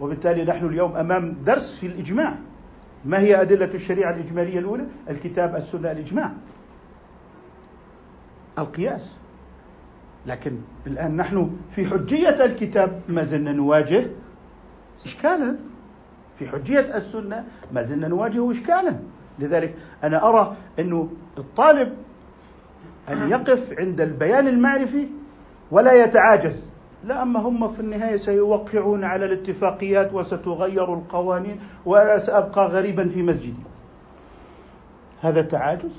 وبالتالي 0.00 0.44
نحن 0.44 0.66
اليوم 0.66 0.96
أمام 0.96 1.36
درس 1.46 1.74
في 1.80 1.86
الإجماع. 1.86 2.34
ما 3.04 3.18
هي 3.18 3.40
أدلة 3.40 3.74
الشريعة 3.74 4.14
الإجمالية 4.14 4.58
الأولى؟ 4.58 4.86
الكتاب 5.10 5.56
السنة 5.56 5.90
الإجماع. 5.90 6.32
القياس. 8.58 9.16
لكن 10.26 10.58
الآن 10.86 11.16
نحن 11.16 11.56
في 11.70 11.86
حجية 11.86 12.44
الكتاب 12.44 13.00
ما 13.08 13.22
زلنا 13.22 13.52
نواجه 13.52 14.06
إشكالا. 15.04 15.56
في 16.36 16.48
حجية 16.48 16.96
السنة 16.96 17.44
ما 17.72 17.82
زلنا 17.82 18.08
نواجه 18.08 18.50
إشكالا. 18.50 18.96
لذلك 19.38 19.74
أنا 20.04 20.28
أرى 20.28 20.56
أنه 20.78 21.08
الطالب 21.38 21.94
أن 23.08 23.30
يقف 23.30 23.78
عند 23.78 24.00
البيان 24.00 24.48
المعرفي 24.48 25.08
ولا 25.70 26.04
يتعاجز. 26.04 26.62
لا 27.04 27.22
أما 27.22 27.40
هم 27.40 27.68
في 27.68 27.80
النهاية 27.80 28.16
سيوقعون 28.16 29.04
على 29.04 29.24
الاتفاقيات 29.24 30.14
وستغير 30.14 30.94
القوانين 30.94 31.60
وأنا 31.86 32.18
سأبقى 32.18 32.66
غريبا 32.66 33.08
في 33.08 33.22
مسجدي. 33.22 33.62
هذا 35.20 35.42
تعاجز؟ 35.42 35.92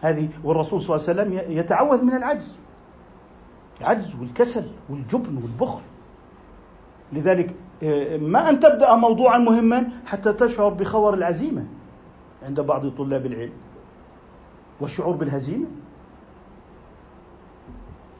هذه 0.00 0.28
والرسول 0.44 0.82
صلى 0.82 0.96
الله 0.96 1.08
عليه 1.08 1.20
وسلم 1.22 1.58
يتعوذ 1.58 2.04
من 2.04 2.16
العجز. 2.16 2.56
العجز 3.80 4.14
والكسل 4.20 4.64
والجبن 4.88 5.36
والبخل. 5.36 5.80
لذلك 7.12 7.54
آه، 7.82 8.16
ما 8.16 8.50
أن 8.50 8.60
تبدأ 8.60 8.94
موضوعا 8.94 9.38
مهما 9.38 9.88
حتى 10.06 10.32
تشعر 10.32 10.68
بخور 10.68 11.14
العزيمة 11.14 11.64
عند 12.42 12.60
بعض 12.60 12.88
طلاب 12.88 13.26
العلم 13.26 13.52
والشعور 14.80 15.16
بالهزيمة. 15.16 15.66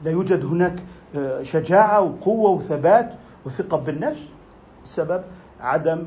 لا 0.03 0.11
يوجد 0.11 0.45
هناك 0.45 0.83
آه، 1.15 1.43
شجاعة 1.43 2.01
وقوة 2.01 2.49
وثبات 2.49 3.13
وثقة 3.45 3.77
بالنفس 3.77 4.27
السبب 4.83 5.23
عدم 5.59 6.05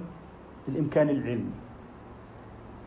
الإمكان 0.68 1.09
العلمي. 1.11 1.51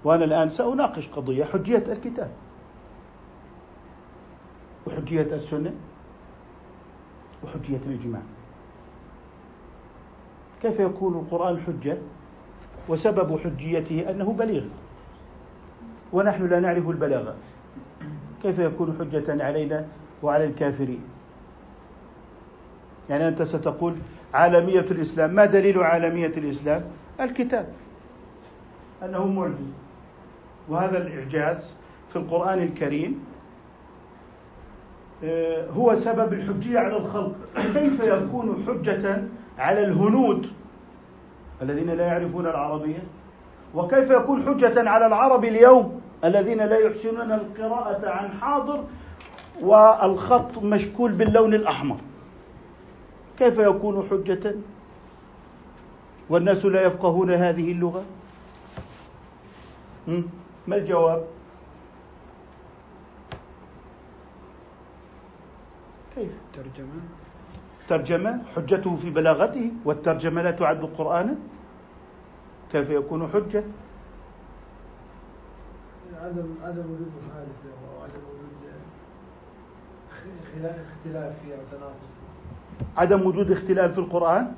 وأنا 0.04 0.26
الآن 0.26 0.50
سأناقش 0.50 1.08
قضية 1.08 1.46
حجية 1.46 1.84
الكتاب 1.88 2.32
وحجية 4.88 5.22
السنة 5.22 5.74
وحجية 7.44 7.80
الإجماع. 7.88 8.22
كيف 10.62 10.80
يكون 10.80 11.14
القرآن 11.14 11.60
حجة؟ 11.68 11.98
وسبب 12.90 13.40
حجيته 13.40 14.12
أنه 14.12 14.34
بليغ. 14.34 14.64
ونحن 16.14 16.48
لا 16.48 16.60
نعرف 16.60 16.90
البلاغة 16.90 17.36
كيف 18.44 18.60
يكون 18.60 18.96
حجة 19.00 19.44
علينا 19.44 19.86
وعلى 20.24 20.46
الكافرين؟ 20.46 21.02
يعني 23.10 23.28
أنت 23.28 23.42
ستقول 23.42 23.96
عالمية 24.34 24.80
الإسلام. 24.80 25.34
ما 25.34 25.46
دليل 25.46 25.84
عالمية 25.84 26.34
الإسلام؟ 26.38 26.84
الكتاب. 27.20 27.68
أنه 29.04 29.28
معجز. 29.28 29.54
وهذا 30.70 30.98
الإعجاز 30.98 31.76
في 32.10 32.16
القرآن 32.16 32.60
الكريم 32.60 33.24
آه، 35.24 35.70
هو 35.70 35.96
سبب 35.96 36.34
الحجية 36.34 36.80
على 36.80 36.98
الخلق. 36.98 37.36
كيف 37.56 38.00
يكون 38.00 38.64
حجة 38.68 39.24
على 39.60 39.84
الهنود 39.84 40.48
الذين 41.62 41.90
لا 41.90 42.06
يعرفون 42.06 42.46
العربية؟ 42.48 43.04
وكيف 43.76 44.10
يكون 44.10 44.46
حجة 44.46 44.90
على 44.90 45.06
العرب 45.08 45.46
اليوم 45.46 46.02
الذين 46.24 46.58
لا 46.58 46.78
يحسنون 46.78 47.32
القراءة 47.32 48.10
عن 48.10 48.32
حاضر 48.42 48.84
والخط 49.62 50.58
مشكول 50.58 51.12
باللون 51.12 51.54
الأحمر؟ 51.54 51.98
كيف 53.40 53.58
يكون 53.58 54.08
حجة؟ 54.12 54.56
والناس 56.30 56.66
لا 56.66 56.82
يفقهون 56.82 57.32
هذه 57.32 57.72
اللغة؟ 57.72 58.04
ما 60.68 60.76
الجواب؟ 60.76 61.24
كيف 66.16 66.32
ترجمة؟ 66.54 67.19
ترجمة 67.90 68.42
حجته 68.56 68.96
في 68.96 69.10
بلاغته 69.10 69.72
والترجمة 69.86 70.42
لا 70.42 70.52
تعد 70.52 70.86
قرآنا؟ 70.86 71.36
كيف 72.72 72.90
يكون 72.90 73.28
حجة؟ 73.28 73.64
عدم 76.22 76.48
عدم 76.64 76.86
وجود 76.86 77.12
مخالف 77.18 77.58
له 77.66 77.98
أو 77.98 78.04
عدم 78.04 78.22
وجود 78.30 78.50
اختلاف 80.60 81.34
فيه 81.44 81.54
أو 81.56 81.62
تناقض 81.72 82.10
عدم 82.98 83.26
وجود 83.28 83.52
اختلال 83.52 83.92
في 83.94 83.98
القرآن؟ 83.98 84.56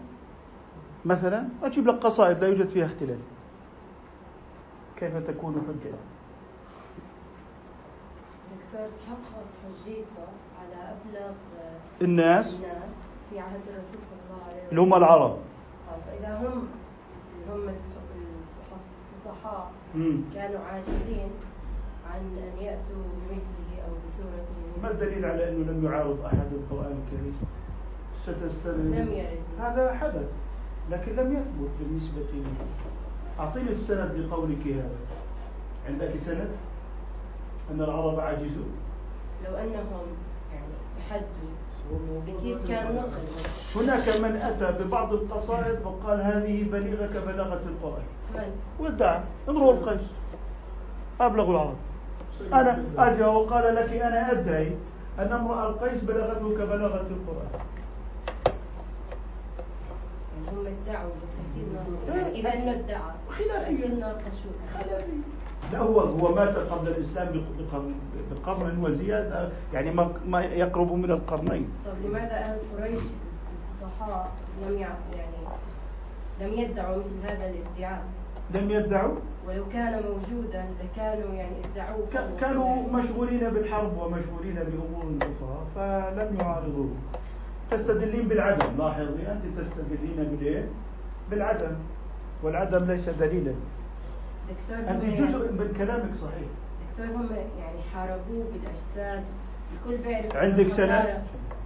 مثلا 1.05 1.47
أجيب 1.63 1.87
لك 1.87 1.95
قصائد 1.95 2.37
لا 2.41 2.47
يوجد 2.47 2.69
فيها 2.69 2.85
اختلال. 2.85 3.19
كيف 4.97 5.17
تكون 5.17 5.53
حجة؟ 5.67 5.93
دكتور 8.51 8.87
تحقق 8.99 9.45
حجيته 9.63 10.27
على 10.61 10.95
أبلغ 10.95 11.33
الناس؟ 12.01 12.53
الناس؟ 12.55 12.90
في 13.31 13.39
عهد 13.39 13.61
الرسول 13.67 14.01
صلى 14.09 14.21
الله 14.27 14.43
عليه 14.43 14.57
وسلم. 14.57 14.69
اللي 14.69 14.81
هم 14.81 14.93
العرب. 14.93 15.37
فإذا 16.05 16.37
هم 16.37 16.67
اللي 17.33 17.53
هم 17.53 17.75
الفصحاء 19.13 19.71
كانوا 20.35 20.59
عاجزين 20.59 21.29
عن 22.11 22.19
أن 22.19 22.63
يأتوا 22.63 23.03
بمثله 23.15 23.71
أو 23.87 23.91
بسورته 24.07 24.81
ما 24.83 24.91
الدليل 24.91 25.25
على 25.25 25.49
أنه 25.49 25.71
لم 25.71 25.85
يعارض 25.85 26.25
أحد 26.25 26.47
القرآن 26.51 27.03
الكريم؟ 27.03 27.35
ستستند 28.23 28.95
لم 28.95 29.13
يرد. 29.13 29.39
هذا 29.59 29.93
حدث 29.93 30.29
لكن 30.91 31.15
لم 31.15 31.33
يثبت 31.33 31.69
بالنسبة 31.79 32.21
لي. 32.33 32.43
أعطيني 33.39 33.69
السند 33.69 34.11
لقولك 34.15 34.67
هذا. 34.67 34.97
عندك 35.87 36.17
سند؟ 36.25 36.49
أن 37.71 37.81
العرب 37.81 38.19
عاجزون. 38.19 38.71
لو 39.45 39.55
أنهم 39.55 40.07
يعني 40.53 40.73
تحدوا 40.99 41.51
أكيد 42.27 42.57
كان 42.67 42.95
نقل 42.95 43.25
هناك 43.75 44.17
من 44.17 44.35
أتى 44.35 44.83
ببعض 44.83 45.13
القصائد 45.13 45.85
وقال 45.85 46.21
هذه 46.21 46.63
بليغة 46.71 47.05
كبلاغة 47.05 47.61
القرآن؟ 47.65 48.03
وادعى 48.79 49.19
امرؤ 49.49 49.71
القيس. 49.71 50.01
أبلغ 51.21 51.49
العرب. 51.51 51.75
أنا 52.53 52.83
أجا 52.97 53.27
وقال 53.27 53.75
لك 53.75 53.89
أنا 53.93 54.31
أدعي 54.31 54.71
أن 55.19 55.31
امرأ 55.31 55.69
القيس 55.69 56.03
بلغته 56.03 56.49
كبلاغة 56.49 57.07
القرآن. 57.07 57.51
هم 60.51 60.65
ادعوا 60.65 61.09
بس 61.09 61.33
أكيد 61.41 62.35
إذا 62.35 62.53
إنه 62.53 62.71
ادعى. 62.71 63.11
خلافية. 64.73 65.40
لا 65.71 65.79
هو 65.79 65.99
هو 65.99 66.35
مات 66.35 66.55
قبل 66.57 66.87
الإسلام 66.87 67.41
بقرن 68.31 68.83
وزيادة 68.83 69.49
يعني 69.73 69.91
ما 69.91 70.13
ما 70.27 70.41
يقرب 70.41 70.91
من 70.93 71.11
القرنين. 71.11 71.69
طب 71.85 72.09
لماذا 72.09 72.33
أهل 72.33 72.57
قريش 72.77 73.01
الفصحاء 73.81 74.31
لم 74.67 74.77
يعني 74.77 75.31
لم 76.41 76.53
يدعوا 76.53 76.97
مثل 76.97 77.31
هذا 77.31 77.49
الادعاء؟ 77.49 78.03
لم 78.53 78.71
يدعوا؟ 78.71 79.15
ولو 79.47 79.63
كان 79.73 79.93
موجودا 80.03 80.65
لكانوا 80.83 81.33
يعني 81.33 81.55
ادعوه 81.73 82.07
كانوا 82.39 82.99
مشغولين 82.99 83.49
بالحرب 83.49 83.97
ومشغولين 83.97 84.55
بأمور 84.55 85.05
أخرى 85.21 85.57
فلم 85.75 86.37
يعارضوه. 86.39 86.89
تستدلين 87.71 88.27
بالعدم 88.27 88.77
لاحظي 88.77 89.03
أنت 89.31 89.59
تستدلين 89.59 90.15
بالإيه؟ 90.31 90.67
بالعدم 91.31 91.71
والعدم 92.43 92.83
ليس 92.91 93.09
دليلا 93.09 93.53
أنت 94.89 95.03
جزء 95.05 95.51
من 95.51 95.73
كلامك 95.77 96.15
صحيح. 96.21 96.47
دكتور 96.97 97.15
هم 97.15 97.29
يعني 97.59 97.81
حاربوه 97.93 98.45
بالأجساد 98.53 99.23
الكل 99.73 100.03
بيعرف 100.03 100.35
عندك 100.35 100.67
سنة؟ 100.67 101.23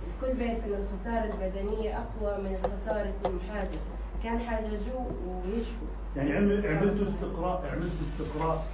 الكل 0.07 0.37
بيعرف 0.37 0.65
أن 0.65 0.73
الخسارة 0.73 1.33
البدنية 1.33 1.97
أقوى 1.97 2.43
من 2.43 2.57
خسارة 2.63 3.13
المحادث 3.25 3.81
كان 4.23 4.39
حاججوه 4.39 5.11
ويشفوا. 5.27 5.87
يعني 6.15 6.33
عملتوا 6.67 7.07
استقراء 7.07 7.63
عملتوا 7.71 8.05
استقراء 8.11 8.65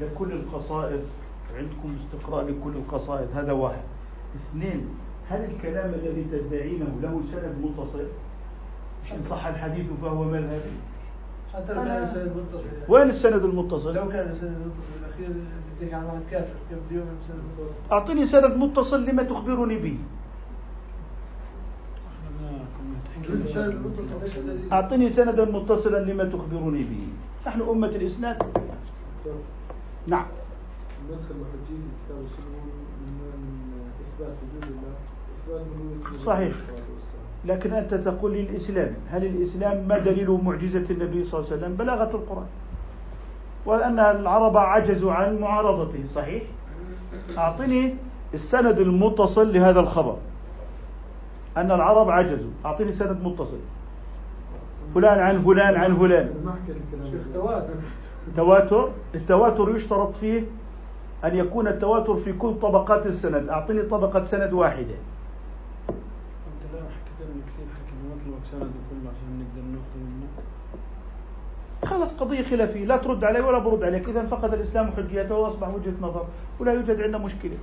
لكل 0.00 0.32
القصائد. 0.32 1.00
عندكم 1.56 1.96
استقراء 2.04 2.44
لكل 2.44 2.70
القصائد. 2.76 3.28
هذا 3.34 3.52
واحد. 3.52 3.82
اثنين 4.36 4.88
هل 5.30 5.44
الكلام 5.44 5.94
الذي 5.94 6.24
تدعينه 6.32 6.98
له 7.02 7.22
سند 7.32 7.54
متصل؟ 7.62 8.06
مش 9.04 9.12
إن 9.12 9.22
صح 9.30 9.46
الحديث 9.46 9.86
فهو 10.02 10.24
مذهبي؟ 10.24 10.72
حتى 11.54 11.72
لو 11.74 11.84
كان 11.84 12.02
السند 12.02 12.32
متصل 12.36 12.68
وين 12.88 13.08
السند 13.08 13.44
المتصل؟ 13.44 13.94
لو 13.94 14.08
كان 14.08 14.30
السند 14.30 14.56
المتصل 14.56 14.94
الأخير 15.00 15.28
بتحكي 15.76 15.94
عن 15.94 16.04
واحد 16.04 16.20
كافر 16.30 16.54
كيف 16.68 16.78
بده 16.78 16.96
يؤمن 16.96 17.16
بسند 17.22 17.40
متصل؟ 17.48 17.92
أعطيني 17.92 18.26
سند 18.26 18.44
متصل 18.56 19.04
لما 19.04 19.22
تخبرني 19.22 19.76
به. 19.78 19.98
اعطني 24.72 25.10
سندا 25.10 25.44
متصلا 25.44 25.98
لما 25.98 26.24
تخبرني 26.24 26.82
به. 26.82 27.06
نحن 27.46 27.60
أمة 27.60 27.88
الاسناد. 27.88 28.42
نعم. 30.06 30.26
كتاب 34.18 34.36
من 34.42 34.60
وجود 34.62 36.06
الله 36.12 36.24
صحيح 36.24 36.54
لكن 37.44 37.72
أنت 37.72 37.94
تقول 37.94 38.32
لي 38.32 38.40
الإسلام 38.40 38.94
هل 39.10 39.24
الإسلام 39.24 39.88
ما 39.88 39.98
دليل 39.98 40.30
معجزة 40.44 40.84
النبي 40.90 41.24
صلى 41.24 41.40
الله 41.40 41.52
عليه 41.52 41.60
وسلم؟ 41.60 41.74
بلاغة 41.74 42.16
القرآن. 42.16 42.46
وأن 43.66 43.98
العرب 43.98 44.56
عجزوا 44.56 45.12
عن 45.12 45.38
معارضته 45.38 46.04
صحيح؟ 46.14 46.42
أعطني 47.38 47.94
السند 48.34 48.78
المتصل 48.78 49.52
لهذا 49.52 49.80
الخبر. 49.80 50.16
أن 51.56 51.70
العرب 51.70 52.10
عجزوا. 52.10 52.50
أعطيني 52.64 52.92
سند 52.92 53.18
متصل 53.24 53.58
فلان 54.94 55.18
عن 55.18 55.42
فلان 55.42 55.76
عن 55.76 55.96
فلان. 55.96 56.34
تواتر. 58.36 58.88
التواتر 59.14 59.76
يشترط 59.76 60.16
فيه 60.16 60.44
أن 61.24 61.36
يكون 61.36 61.68
التواتر 61.68 62.16
في 62.16 62.32
كل 62.32 62.54
طبقات 62.54 63.06
السند. 63.06 63.48
أعطيني 63.48 63.82
طبقة 63.82 64.24
سند 64.24 64.52
واحدة. 64.52 64.94
خلاص 71.84 72.12
قضية 72.12 72.42
خلافية. 72.42 72.84
لا 72.84 72.96
ترد 72.96 73.24
علي 73.24 73.40
ولا 73.40 73.58
برد 73.58 73.82
عليك. 73.82 74.08
إذا 74.08 74.26
فقد 74.26 74.54
الإسلام 74.54 74.90
حجيته 74.96 75.34
وأصبح 75.34 75.68
وجهة 75.68 75.94
نظر 76.00 76.26
ولا 76.60 76.72
يوجد 76.72 77.00
عندنا 77.00 77.18
مشكلة. 77.18 77.56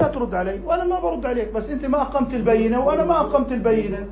لا 0.00 0.08
ترد 0.08 0.34
علي 0.34 0.60
وأنا 0.64 0.84
ما 0.84 1.00
برد 1.00 1.26
عليك. 1.26 1.52
بس 1.52 1.70
أنت 1.70 1.84
ما 1.84 2.02
أقمت 2.02 2.34
البينة 2.34 2.86
وأنا 2.86 3.04
ما 3.04 3.20
أقمت 3.20 3.52
البينة. 3.52 4.06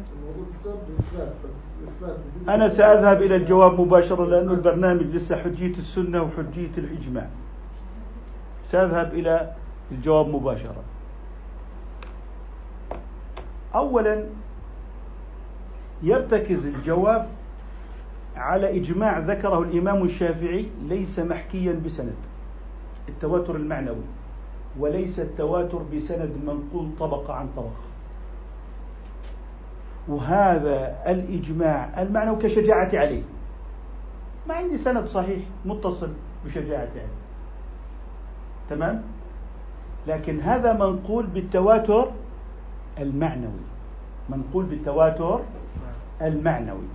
أنا 2.49 2.69
سأذهب 2.69 3.23
إلى 3.23 3.37
الجواب 3.37 3.81
مباشرة 3.81 4.25
لأن 4.25 4.51
البرنامج 4.51 5.03
لسه 5.03 5.37
حجية 5.37 5.73
السنة 5.73 6.23
وحجية 6.23 6.75
الإجماع. 6.79 7.27
سأذهب 8.65 9.15
إلى 9.15 9.53
الجواب 9.93 10.29
مباشرة. 10.29 10.83
أولا 13.75 14.25
يرتكز 16.03 16.67
الجواب 16.67 17.29
على 18.37 18.81
إجماع 18.81 19.19
ذكره 19.19 19.59
الإمام 19.59 20.03
الشافعي 20.03 20.67
ليس 20.83 21.19
محكيا 21.19 21.81
بسند 21.87 22.15
التواتر 23.09 23.57
المعنوي 23.57 24.05
وليس 24.79 25.21
التواتر 25.21 25.79
بسند 25.95 26.31
منقول 26.47 26.89
طبقة 27.01 27.35
عن 27.35 27.49
طبقة. 27.57 27.89
وهذا 30.09 30.97
الإجماع 31.07 32.03
المعنوي 32.03 32.37
كشجاعة 32.37 32.91
عليه. 32.95 33.23
ما 34.49 34.55
عندي 34.55 34.79
سند 34.79 35.07
صحيح 35.07 35.39
متصل 35.65 36.11
بشجاعة 36.45 36.89
عليه. 36.91 37.19
تمام؟ 38.71 39.03
لكن 40.07 40.41
هذا 40.41 40.73
منقول 40.73 41.27
بالتواتر 41.27 42.11
المعنوي. 43.01 43.61
منقول 44.29 44.65
بالتواتر 44.65 45.41
المعنوي. 46.23 46.89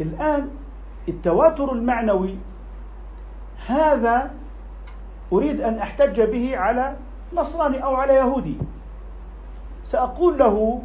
الآن 0.00 0.48
التواتر 1.08 1.72
المعنوي 1.72 2.36
هذا 3.66 4.30
أريد 5.32 5.60
أن 5.60 5.78
أحتج 5.78 6.20
به 6.20 6.56
على 6.56 6.96
نصراني 7.32 7.84
أو 7.84 7.94
على 7.94 8.14
يهودي. 8.14 8.56
سأقول 9.90 10.38
له 10.38 10.82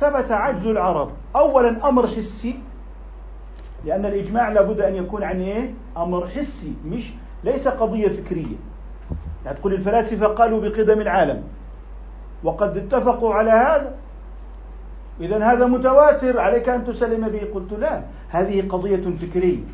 ثبت 0.00 0.30
عجز 0.30 0.66
العرب. 0.66 1.10
أولا 1.36 1.88
أمر 1.88 2.06
حسي 2.06 2.60
لأن 3.84 4.04
الإجماع 4.04 4.48
لابد 4.48 4.80
أن 4.80 4.94
يكون 4.94 5.24
عن 5.24 5.40
إيه؟ 5.40 5.74
أمر 5.96 6.28
حسي 6.28 6.74
مش 6.86 7.12
ليس 7.44 7.68
قضية 7.68 8.08
فكرية. 8.08 8.56
يعني 9.44 9.58
تقول 9.58 9.74
الفلاسفة 9.74 10.26
قالوا 10.26 10.60
بقدم 10.60 11.00
العالم. 11.00 11.42
وقد 12.44 12.76
اتفقوا 12.76 13.34
على 13.34 13.50
هذا. 13.50 13.94
إذا 15.20 15.44
هذا 15.44 15.66
متواتر 15.66 16.40
عليك 16.40 16.68
أن 16.68 16.84
تسلم 16.84 17.28
به. 17.28 17.48
قلت 17.54 17.72
لا 17.72 18.02
هذه 18.28 18.68
قضية 18.68 19.16
فكرية. 19.22 19.64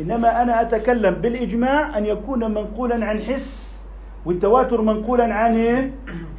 إنما 0.00 0.42
أنا 0.42 0.60
أتكلم 0.60 1.14
بالإجماع 1.14 1.98
أن 1.98 2.06
يكون 2.06 2.54
منقولا 2.54 3.06
عن 3.06 3.20
حس 3.20 3.80
والتواتر 4.26 4.80
منقولا 4.80 5.34
عن؟ 5.34 5.90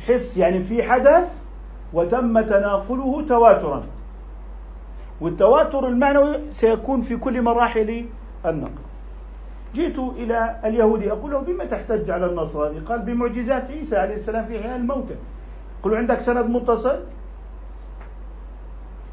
حس 0.07 0.37
يعني 0.37 0.63
في 0.63 0.83
حدث 0.83 1.27
وتم 1.93 2.41
تناقله 2.41 3.25
تواترا. 3.27 3.83
والتواتر 5.21 5.87
المعنوي 5.87 6.51
سيكون 6.51 7.01
في 7.01 7.17
كل 7.17 7.41
مراحل 7.41 8.05
النقل. 8.45 8.85
جئت 9.75 9.99
إلى 9.99 10.55
اليهودي 10.65 11.11
أقول 11.11 11.31
له 11.31 11.39
بما 11.39 11.65
تحتج 11.65 12.11
على 12.11 12.25
النصراني 12.25 12.79
قال 12.79 12.99
بمعجزات 12.99 13.71
عيسى 13.71 13.97
عليه 13.97 14.15
السلام 14.15 14.45
في 14.45 14.59
إحياء 14.59 14.75
الموتى. 14.75 15.15
قل 15.85 15.95
عندك 15.95 16.19
سند 16.21 16.45
متصل 16.45 16.99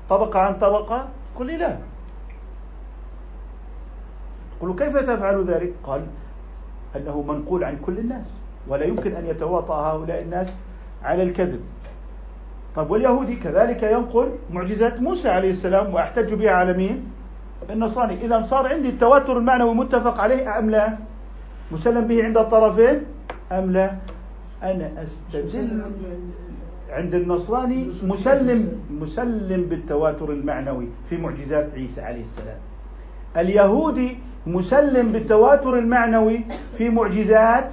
طبقة 0.09 0.41
عن 0.41 0.55
طبقة 0.59 1.09
قل 1.37 1.47
لي 1.47 1.57
لا 1.57 1.77
قل 4.61 4.75
كيف 4.79 4.97
تفعل 4.97 5.45
ذلك 5.45 5.73
قال 5.85 6.07
أنه 6.97 7.23
منقول 7.23 7.64
عن 7.64 7.77
كل 7.87 7.99
الناس 7.99 8.27
ولا 8.68 8.85
يمكن 8.85 9.16
أن 9.16 9.27
يتواطأ 9.27 9.75
هؤلاء 9.75 10.23
الناس 10.23 10.49
على 11.05 11.23
الكذب 11.23 11.61
طيب 12.77 12.91
واليهودي 12.91 13.37
كذلك 13.37 13.83
ينقل 13.83 14.29
معجزات 14.51 15.01
موسى 15.01 15.29
عليه 15.29 15.51
السلام 15.51 15.95
واحتج 15.95 16.35
بها 16.35 16.51
على 16.51 16.73
مين؟ 16.73 17.12
النصراني، 17.70 18.25
اذا 18.25 18.43
صار 18.43 18.66
عندي 18.66 18.89
التواتر 18.89 19.39
المعنوي 19.39 19.75
متفق 19.75 20.20
عليه 20.20 20.59
ام 20.59 20.70
لا؟ 20.70 20.99
مسلم 21.73 22.07
به 22.07 22.25
عند 22.25 22.37
الطرفين 22.37 23.05
ام 23.53 23.70
لا؟ 23.70 23.97
أنا 24.62 25.03
استدل 25.03 25.83
عند 26.93 27.14
النصراني 27.14 27.90
مسلم 28.03 28.80
مسلم 28.90 29.62
بالتواتر 29.62 30.30
المعنوي 30.30 30.88
في 31.09 31.16
معجزات 31.16 31.70
عيسى 31.74 32.01
عليه 32.01 32.22
السلام. 32.22 32.59
اليهودي 33.36 34.18
مسلم 34.47 35.12
بالتواتر 35.12 35.78
المعنوي 35.78 36.45
في 36.78 36.88
معجزات 36.88 37.70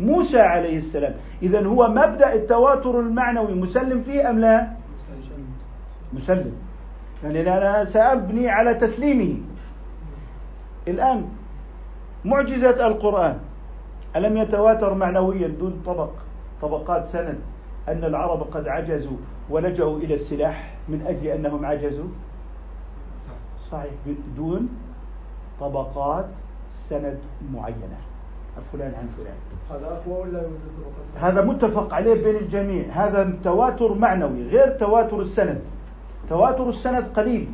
موسى 0.00 0.40
عليه 0.40 0.76
السلام. 0.76 1.14
إذا 1.42 1.66
هو 1.66 1.88
مبدأ 1.88 2.34
التواتر 2.34 3.00
المعنوي 3.00 3.54
مسلم 3.54 4.02
فيه 4.02 4.30
أم 4.30 4.38
لا؟ 4.38 4.68
مسلم. 6.12 6.52
يعني 7.24 7.40
أنا 7.40 7.84
سأبني 7.84 8.48
على 8.48 8.74
تسليمه. 8.74 9.36
الآن 10.88 11.28
معجزة 12.24 12.86
القرآن 12.86 13.38
ألم 14.16 14.36
يتواتر 14.36 14.94
معنويا 14.94 15.48
دون 15.48 15.82
طبق 15.86 16.10
طبقات 16.62 17.06
سند؟ 17.06 17.38
أن 17.88 18.04
العرب 18.04 18.42
قد 18.42 18.68
عجزوا 18.68 19.16
ولجأوا 19.50 19.98
إلى 19.98 20.14
السلاح 20.14 20.74
من 20.88 21.06
أجل 21.06 21.26
أنهم 21.26 21.66
عجزوا؟ 21.66 22.08
صحيح. 23.70 23.92
دون 24.36 24.68
طبقات 25.60 26.26
سند 26.88 27.18
معينة. 27.54 27.98
فلان 28.72 28.94
عن 28.94 29.08
فلان. 29.16 29.36
هذا 29.70 29.86
أقوى 29.86 30.20
ولا 30.20 30.42
هذا 31.16 31.44
متفق 31.44 31.94
عليه 31.94 32.24
بين 32.24 32.36
الجميع. 32.36 32.84
هذا 32.92 33.38
تواتر 33.44 33.94
معنوي 33.94 34.48
غير 34.48 34.68
تواتر 34.78 35.20
السند. 35.20 35.60
تواتر 36.28 36.68
السند 36.68 37.04
قليل. 37.16 37.48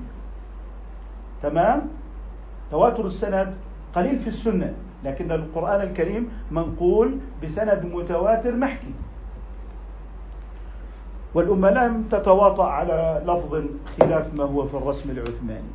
تمام؟ 1.42 1.82
تواتر 2.70 3.06
السند 3.06 3.54
قليل 3.94 4.18
في 4.18 4.28
السنة 4.28 4.74
لكن 5.04 5.32
القرآن 5.32 5.80
الكريم 5.80 6.28
منقول 6.50 7.18
بسند 7.42 7.84
متواتر 7.84 8.56
محكي. 8.56 8.94
والأمة 11.34 11.70
لم 11.70 12.02
تتواطأ 12.10 12.64
على 12.64 13.22
لفظ 13.26 13.64
خلاف 14.00 14.34
ما 14.34 14.44
هو 14.44 14.66
في 14.66 14.74
الرسم 14.74 15.10
العثماني. 15.10 15.72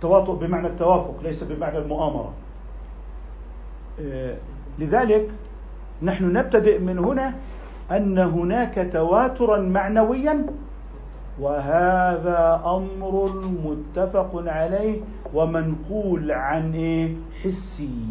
تواطؤ 0.00 0.34
بمعنى 0.34 0.66
التوافق 0.66 1.14
ليس 1.22 1.42
بمعنى 1.44 1.78
المؤامرة. 1.78 2.32
آه، 4.00 4.36
لذلك 4.78 5.30
نحن 6.02 6.32
نبتدئ 6.32 6.78
من 6.78 6.98
هنا 6.98 7.34
أن 7.90 8.18
هناك 8.18 8.90
تواترا 8.92 9.60
معنويا 9.60 10.46
وهذا 11.40 12.62
أمر 12.66 13.32
متفق 13.64 14.30
عليه 14.46 15.00
ومنقول 15.34 16.32
عن 16.32 16.74
إيه؟ 16.74 17.14
حسي. 17.42 18.06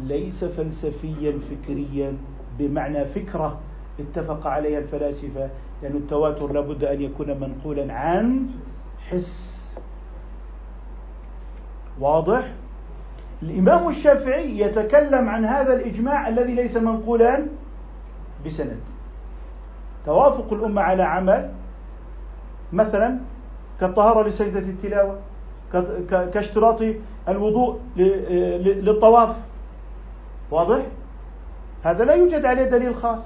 ليس 0.00 0.44
فلسفيا 0.44 1.38
فكريا 1.50 2.16
بمعنى 2.58 3.04
فكرة. 3.04 3.58
اتفق 4.00 4.46
عليها 4.46 4.78
الفلاسفة 4.78 5.50
لأن 5.82 5.96
التواتر 5.96 6.52
لابد 6.52 6.84
أن 6.84 7.02
يكون 7.02 7.40
منقولا 7.40 7.92
عن 7.92 8.46
حس 9.10 9.60
واضح؟ 12.00 12.52
الإمام 13.42 13.88
الشافعي 13.88 14.58
يتكلم 14.60 15.28
عن 15.28 15.44
هذا 15.44 15.74
الإجماع 15.74 16.28
الذي 16.28 16.54
ليس 16.54 16.76
منقولا 16.76 17.46
بسند 18.46 18.80
توافق 20.06 20.52
الأمة 20.52 20.82
على 20.82 21.02
عمل 21.02 21.50
مثلا 22.72 23.18
كالطهارة 23.80 24.28
لسجدة 24.28 24.58
التلاوة 24.58 25.18
كاشتراط 26.10 26.82
الوضوء 27.28 27.80
للطواف 27.96 29.36
واضح؟ 30.50 30.86
هذا 31.82 32.04
لا 32.04 32.14
يوجد 32.14 32.44
عليه 32.44 32.64
دليل 32.64 32.94
خاص 32.94 33.18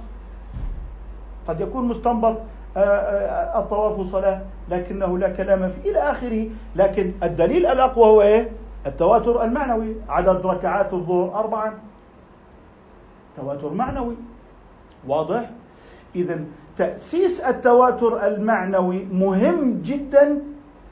قد 1.49 1.61
يكون 1.61 1.88
مستنبط 1.88 2.36
آه، 2.76 2.80
آه، 2.80 3.59
الطواف 3.59 4.11
صلاة 4.12 4.40
لكنه 4.68 5.18
لا 5.18 5.28
كلام 5.28 5.68
فيه 5.68 5.90
إلى 5.90 5.99
آخره. 5.99 6.47
لكن 6.76 7.12
الدليل 7.22 7.66
الأقوى 7.66 8.05
هو 8.05 8.22
إيه؟ 8.22 8.51
التواتر 8.86 9.45
المعنوي. 9.45 9.97
عدد 10.09 10.47
ركعات 10.47 10.92
الظهر 10.92 11.34
أربعا 11.34 11.74
تواتر 13.36 13.74
معنوي. 13.74 14.16
واضح؟ 15.09 15.51
إذا 16.16 16.40
تأسيس 16.76 17.40
التواتر 17.40 18.26
المعنوي 18.26 19.05
مهم 19.05 19.80
جدا 19.84 20.42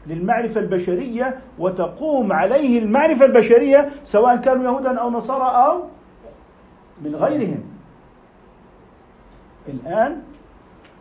للمعرفة 0.06 0.60
البشرية 0.60 1.38
وتقوم 1.58 2.32
عليه 2.32 2.78
المعرفة 2.78 3.24
البشرية 3.24 3.88
سواء 4.04 4.36
كانوا 4.36 4.64
يهودا 4.64 4.98
أو 4.98 5.10
نصارى 5.10 5.66
أو 5.66 5.82
من 7.02 7.14
غيرهم. 7.16 7.62
الآن 9.68 10.22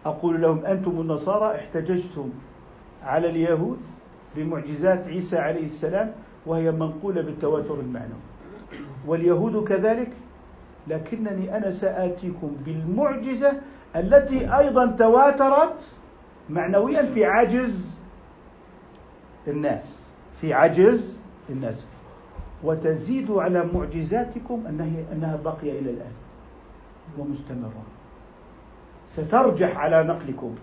أقول 0.05 0.41
لهم 0.41 0.65
أنتم 0.65 0.91
النصارى 0.91 1.55
احتججتم 1.55 2.29
على 3.03 3.29
اليهود 3.29 3.77
بمعجزات 4.35 5.07
عيسى 5.07 5.37
عليه 5.37 5.65
السلام 5.65 6.11
وهي 6.45 6.71
منقولة 6.71 7.21
بالتواتر 7.21 7.79
المعنوي 7.79 8.21
واليهود 9.07 9.63
كذلك 9.67 10.11
لكنني 10.87 11.57
أنا 11.57 11.71
سآتيكم 11.71 12.57
بالمعجزة 12.65 13.61
التي 13.95 14.57
أيضا 14.57 14.85
تواترت 14.85 15.75
معنويا 16.49 17.05
في 17.13 17.25
عجز 17.25 17.97
الناس 19.47 20.01
في 20.41 20.53
عجز 20.53 21.19
الناس. 21.49 21.85
وتزيد 22.63 23.31
على 23.31 23.65
معجزاتكم 23.73 24.63
أنها, 25.13 25.35
باقية 25.35 25.79
إلى 25.79 25.89
الآن 25.89 26.11
ومستمرة. 27.17 27.83
سترجح 29.15 29.77
على 29.77 30.03
نقلكم. 30.03 30.55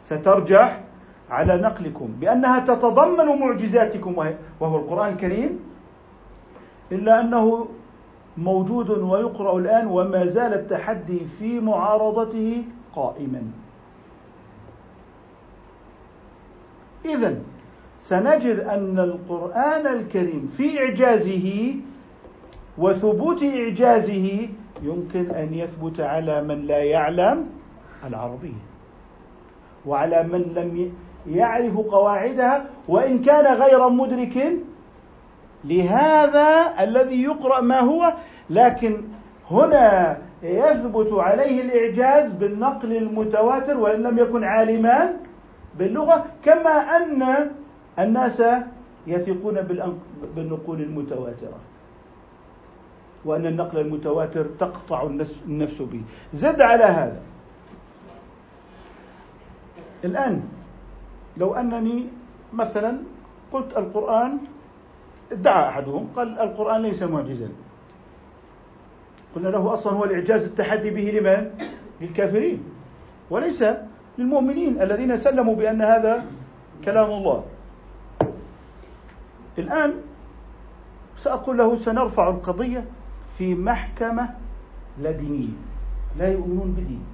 سترجح 0.00 0.80
على 1.30 1.62
نقلكم. 1.62 2.08
بأنها 2.20 2.58
تتضمن 2.58 3.40
معجزاتكم. 3.40 4.14
وهو 4.60 4.76
القرآن 4.76 5.12
الكريم. 5.12 5.58
إلا 6.92 7.20
أنه 7.20 7.68
موجود 8.36 8.90
ويقرأ 8.90 9.58
الآن 9.58 9.86
وما 9.86 10.26
زال 10.26 10.54
التحدي 10.54 11.20
في 11.38 11.60
معارضته 11.60 12.64
قائما. 12.94 13.42
إذا 17.04 17.36
سنجد 18.00 18.58
أن 18.60 18.98
القرآن 18.98 19.86
الكريم 19.86 20.52
في 20.56 20.78
إعجازه 20.78 21.74
وثبوت 22.78 23.42
إعجازه 23.42 24.48
يمكن 24.82 25.30
أن 25.30 25.54
يثبت 25.54 26.00
على 26.00 26.42
من 26.44 26.66
لا 26.66 26.84
يعلم 26.84 27.59
العربية. 28.06 28.62
وعلى 29.86 30.22
من 30.22 30.40
لم 30.40 30.92
يعرف 31.26 31.76
قواعدها 31.76 32.64
وإن 32.88 33.22
كان 33.22 33.54
غير 33.54 33.88
مدرك 33.88 34.52
لهذا 35.64 36.74
الذي 36.80 37.22
يقرأ 37.22 37.60
ما 37.60 37.80
هو 37.80 38.12
لكن 38.50 39.02
هنا 39.50 40.18
يثبت 40.42 41.12
عليه 41.12 41.62
الإعجاز 41.62 42.32
بالنقل 42.32 42.96
المتواتر 42.96 43.76
وإن 43.76 44.02
لم 44.02 44.18
يكن 44.18 44.44
عالما 44.44 45.16
باللغة 45.78 46.24
كما 46.44 46.96
أن 46.96 47.50
الناس 47.98 48.42
يثقون 49.06 49.60
بالنقول 50.36 50.80
المتواترة. 50.80 51.58
وأن 53.24 53.46
النقل 53.46 53.78
المتواتر 53.78 54.44
تقطع 54.44 55.02
النفس 55.46 55.82
به. 55.82 56.02
زد 56.32 56.60
على 56.60 56.84
هذا. 56.84 57.20
الآن 60.04 60.42
لو 61.36 61.54
أنني 61.54 62.06
مثلا 62.52 62.98
قلت 63.52 63.76
القرآن 63.76 64.38
ادعى 65.32 65.68
أحدهم 65.68 66.08
قال 66.16 66.38
القرآن 66.38 66.82
ليس 66.82 67.02
معجزا. 67.02 67.48
قلنا 69.34 69.48
له 69.48 69.74
أصلا 69.74 69.92
هو 69.92 70.04
الإعجاز 70.04 70.44
التحدي 70.44 70.90
به 70.90 71.06
لمن؟ 71.20 71.50
للكافرين. 72.00 72.64
وليس 73.30 73.64
للمؤمنين 74.18 74.82
الذين 74.82 75.16
سلموا 75.16 75.54
بأن 75.54 75.82
هذا 75.82 76.24
كلام 76.84 77.10
الله. 77.10 77.44
الآن 79.58 79.94
سأقول 81.22 81.58
له 81.58 81.76
سنرفع 81.76 82.28
القضية 82.28 82.84
في 83.38 83.54
محكمة 83.54 84.34
لا 84.98 85.10
دينية 85.10 85.54
لا 86.18 86.32
يؤمنون 86.32 86.72
بدين. 86.72 87.04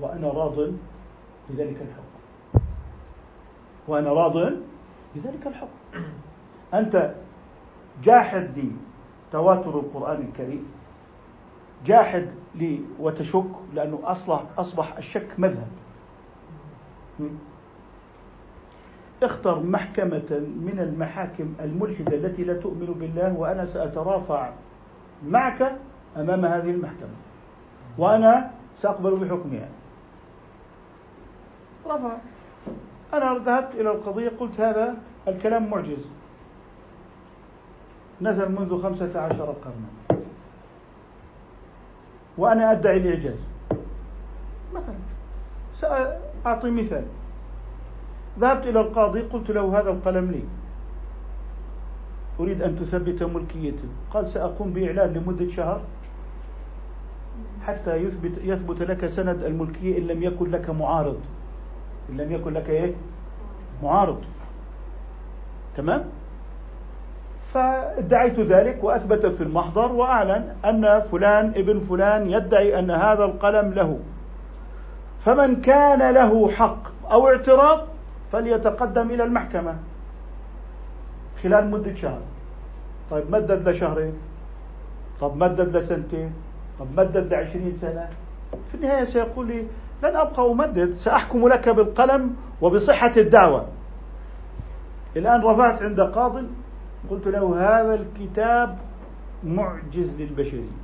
وأنا 0.00 0.28
راض 0.28 0.72
بذلك 1.50 1.76
الحكم. 1.76 2.64
وأنا 3.88 4.12
راض 4.12 4.36
بذلك 5.14 5.46
الحكم. 5.46 6.02
أنت 6.74 7.14
جاحد 8.02 8.50
لي 8.56 8.70
تواتر 9.32 9.80
القرآن 9.80 10.22
الكريم. 10.22 10.66
جاحد 11.86 12.28
لي 12.54 12.80
وتشك 13.00 13.50
لأنه 13.74 14.00
أصلح 14.04 14.42
أصبح 14.58 14.96
الشك 14.96 15.28
مذهب. 15.38 15.68
اختر 19.22 19.62
محكمة 19.62 20.30
من 20.60 20.78
المحاكم 20.78 21.54
الملحدة 21.60 22.16
التي 22.16 22.44
لا 22.44 22.54
تؤمن 22.54 22.86
بالله 22.86 23.32
وأنا 23.32 23.66
سأترافع 23.66 24.50
معك 25.26 25.76
أمام 26.16 26.44
هذه 26.44 26.70
المحكمة. 26.70 27.16
وأنا 27.98 28.50
سأقبل 28.82 29.16
بحكمها. 29.16 29.68
رفع 31.90 32.16
أنا 33.14 33.38
ذهبت 33.38 33.74
إلى 33.74 33.90
القضية 33.90 34.32
قلت 34.40 34.60
هذا 34.60 34.94
الكلام 35.28 35.70
معجز. 35.70 36.06
نزل 38.22 38.52
منذ 38.52 38.82
خمسة 38.82 39.20
عشر 39.20 39.54
قرنا. 39.64 40.20
وأنا 42.38 42.70
أدعي 42.72 42.96
الإعجاز. 42.96 43.40
مثلا 44.74 44.96
سأعطي 45.80 46.70
مثال. 46.70 47.04
ذهبت 48.38 48.66
إلى 48.66 48.80
القاضي 48.80 49.20
قلت 49.20 49.50
له 49.50 49.80
هذا 49.80 49.90
القلم 49.90 50.30
لي. 50.30 50.42
أريد 52.40 52.62
أن 52.62 52.78
تثبت 52.78 53.22
ملكيته 53.22 53.88
قال 54.10 54.28
سأقوم 54.28 54.70
بإعلان 54.72 55.12
لمدة 55.12 55.48
شهر 55.48 55.80
حتى 57.66 57.96
يثبت 57.96 58.38
يثبت 58.42 58.82
لك 58.82 59.06
سند 59.06 59.42
الملكية 59.42 59.98
إن 59.98 60.06
لم 60.06 60.22
يكن 60.22 60.50
لك 60.50 60.70
معارض. 60.70 61.20
إن 62.10 62.16
لم 62.16 62.32
يكن 62.32 62.52
لك 62.52 62.70
إيه؟ 62.70 62.92
معارض. 63.82 64.20
تمام؟ 65.76 66.04
فادعيت 67.54 68.40
ذلك 68.40 68.84
وأثبت 68.84 69.26
في 69.26 69.40
المحضر 69.42 69.92
وأعلن 69.92 70.54
أن 70.64 71.00
فلان 71.00 71.46
ابن 71.56 71.80
فلان 71.80 72.30
يدعي 72.30 72.78
أن 72.78 72.90
هذا 72.90 73.24
القلم 73.24 73.72
له. 73.72 73.98
فمن 75.24 75.60
كان 75.60 76.14
له 76.14 76.50
حق 76.50 77.10
أو 77.12 77.28
اعتراض 77.28 77.80
فليتقدم 78.32 79.10
إلى 79.10 79.24
المحكمة. 79.24 79.74
خلال 81.42 81.70
مدة 81.70 81.94
شهر. 81.94 82.20
طيب 83.10 83.30
مدد 83.30 83.68
لشهرين. 83.68 84.12
طب 85.20 85.36
مدد 85.36 85.76
لسنتين. 85.76 86.32
طب 86.78 86.86
مدد 86.96 87.32
لعشرين 87.32 87.78
سنة. 87.80 88.08
في 88.50 88.74
النهاية 88.74 89.04
سيقول 89.04 89.46
لي 89.46 89.66
لن 90.02 90.16
أبقى 90.16 90.50
أمدد 90.50 90.92
سأحكم 90.92 91.48
لك 91.48 91.68
بالقلم 91.68 92.36
وبصحة 92.60 93.12
الدعوة. 93.16 93.66
الآن 95.16 95.40
رفعت 95.42 95.82
عند 95.82 96.00
قاض 96.00 96.42
قلت 97.10 97.28
له 97.28 97.56
هذا 97.60 97.94
الكتاب 97.94 98.78
معجز 99.44 100.20
للبشرية. 100.20 100.76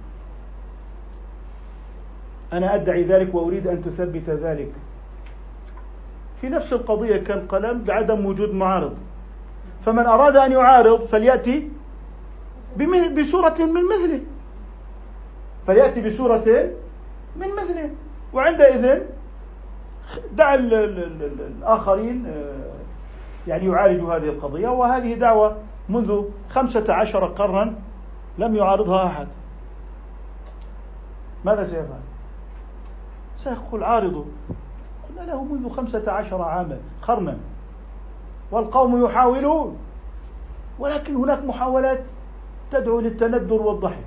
أنا 2.53 2.75
أدعي 2.75 3.05
ذلك 3.05 3.35
وأريد 3.35 3.67
أن 3.67 3.83
تثبت 3.83 4.31
ذلك. 4.31 4.73
في 6.41 6.49
نفس 6.49 6.73
القضية 6.73 7.17
كان 7.17 7.47
قلم 7.47 7.83
بعدم 7.83 8.27
وجود 8.27 8.55
معارض. 8.55 8.97
فمن 9.85 10.07
أراد 10.07 10.37
أن 10.37 10.53
يعارض 10.53 11.01
فليأتي 11.07 11.71
بسورة 13.17 13.57
من 13.59 13.83
مثله. 13.89 14.21
فليأتي 15.67 16.01
بسورة 16.01 16.71
من 17.37 17.49
مثله. 17.57 17.91
وعندئذ 18.35 19.01
دع 20.33 20.55
الآخرين 20.55 22.26
آه، 22.26 22.72
يعني 23.49 23.66
يعالجوا 23.66 24.16
هذه 24.16 24.28
القضية. 24.28 24.68
وهذه 24.68 25.14
دعوة 25.14 25.57
منذ 25.89 26.24
خمسة 26.51 26.95
عشر 26.95 27.24
قرنا 27.24 27.74
لم 28.39 28.57
يعارضها 28.57 29.07
أحد. 29.07 29.28
ماذا 31.45 31.64
سيفعل؟ 31.64 32.01
سيقول 33.37 33.85
عارضوا. 33.85 34.24
قلنا 35.09 35.30
له 35.30 35.45
منذ 35.45 35.68
خمسة 35.68 36.12
عشر 36.12 36.43
عاما 36.43 36.78
قرنا. 37.03 37.39
والقوم 38.51 39.05
يحاولون. 39.05 39.78
ولكن 40.78 41.16
هناك 41.16 41.45
محاولات 41.45 42.01
تدعو 42.70 43.01
للتندر 43.01 43.55
والضحك. 43.55 44.05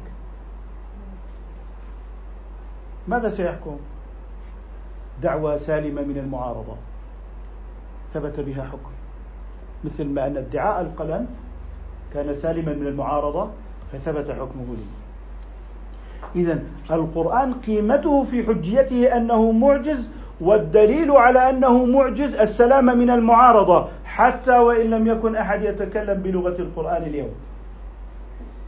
ماذا 3.07 3.30
سيحكم؟ 3.30 3.78
دعوة 5.24 5.57
سالمة 5.57 6.01
من 6.01 6.18
المعارضة. 6.18 6.76
ثبت 8.13 8.39
بها 8.39 8.63
حكم. 8.63 8.91
مثل 9.84 10.05
ما 10.05 10.28
أن 10.28 10.38
ادعاء 10.38 10.82
القلم 10.82 11.28
كان 12.13 12.36
سالما 12.36 12.74
من 12.74 12.88
المعارضة 12.88 13.49
فثبت 13.91 14.32
حكمه 14.32 14.66
لي. 14.70 14.86
إذا 16.36 16.59
القرآن 16.91 17.53
قيمته 17.53 18.24
في 18.24 18.43
حجيته 18.43 19.18
أنه 19.18 19.51
معجز 19.51 20.09
والدليل 20.41 21.11
على 21.11 21.49
أنه 21.49 21.86
معجز 21.86 22.36
السلام 22.36 22.86
من 22.97 23.09
المعارضة 23.09 23.88
حتى 24.05 24.57
وإن 24.57 24.89
لم 24.89 25.07
يكن 25.07 25.36
أحد 25.36 25.63
يتكلم 25.63 26.22
بلغة 26.22 26.61
القرآن 26.61 27.03
اليوم. 27.03 27.32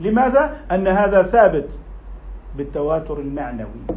لماذا؟ 0.02 0.58
أن 0.72 0.88
هذا 0.88 1.24
ثابت 1.24 1.70
بالتواتر 2.58 3.20
المعنوي. 3.20 3.97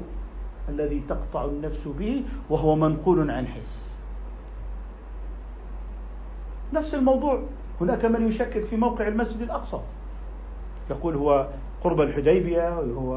الذي 0.70 1.02
تقطع 1.08 1.44
النفس 1.44 1.88
به 1.98 2.24
وهو 2.50 2.76
منقول 2.76 3.30
عن 3.30 3.46
حس. 3.46 3.96
نفس 6.72 6.94
الموضوع. 6.94 7.42
هناك 7.80 8.04
من 8.04 8.28
يشكك 8.28 8.64
في 8.64 8.76
موقع 8.76 9.08
المسجد 9.08 9.40
الأقصى. 9.40 9.80
يقول 10.90 11.16
هو 11.16 11.46
قرب 11.84 12.00
الحديبية 12.00 12.68
هو 12.78 13.12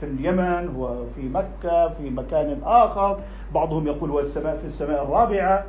في 0.00 0.06
اليمن 0.06 0.74
هو 0.76 1.04
في 1.16 1.28
مكة 1.28 1.88
في 1.88 2.10
مكان 2.10 2.60
آخر. 2.64 3.20
بعضهم 3.54 3.86
يقول 3.86 4.10
هو 4.10 4.20
السماء 4.20 4.56
في 4.56 4.66
السماء 4.66 5.04
الرابعة. 5.04 5.64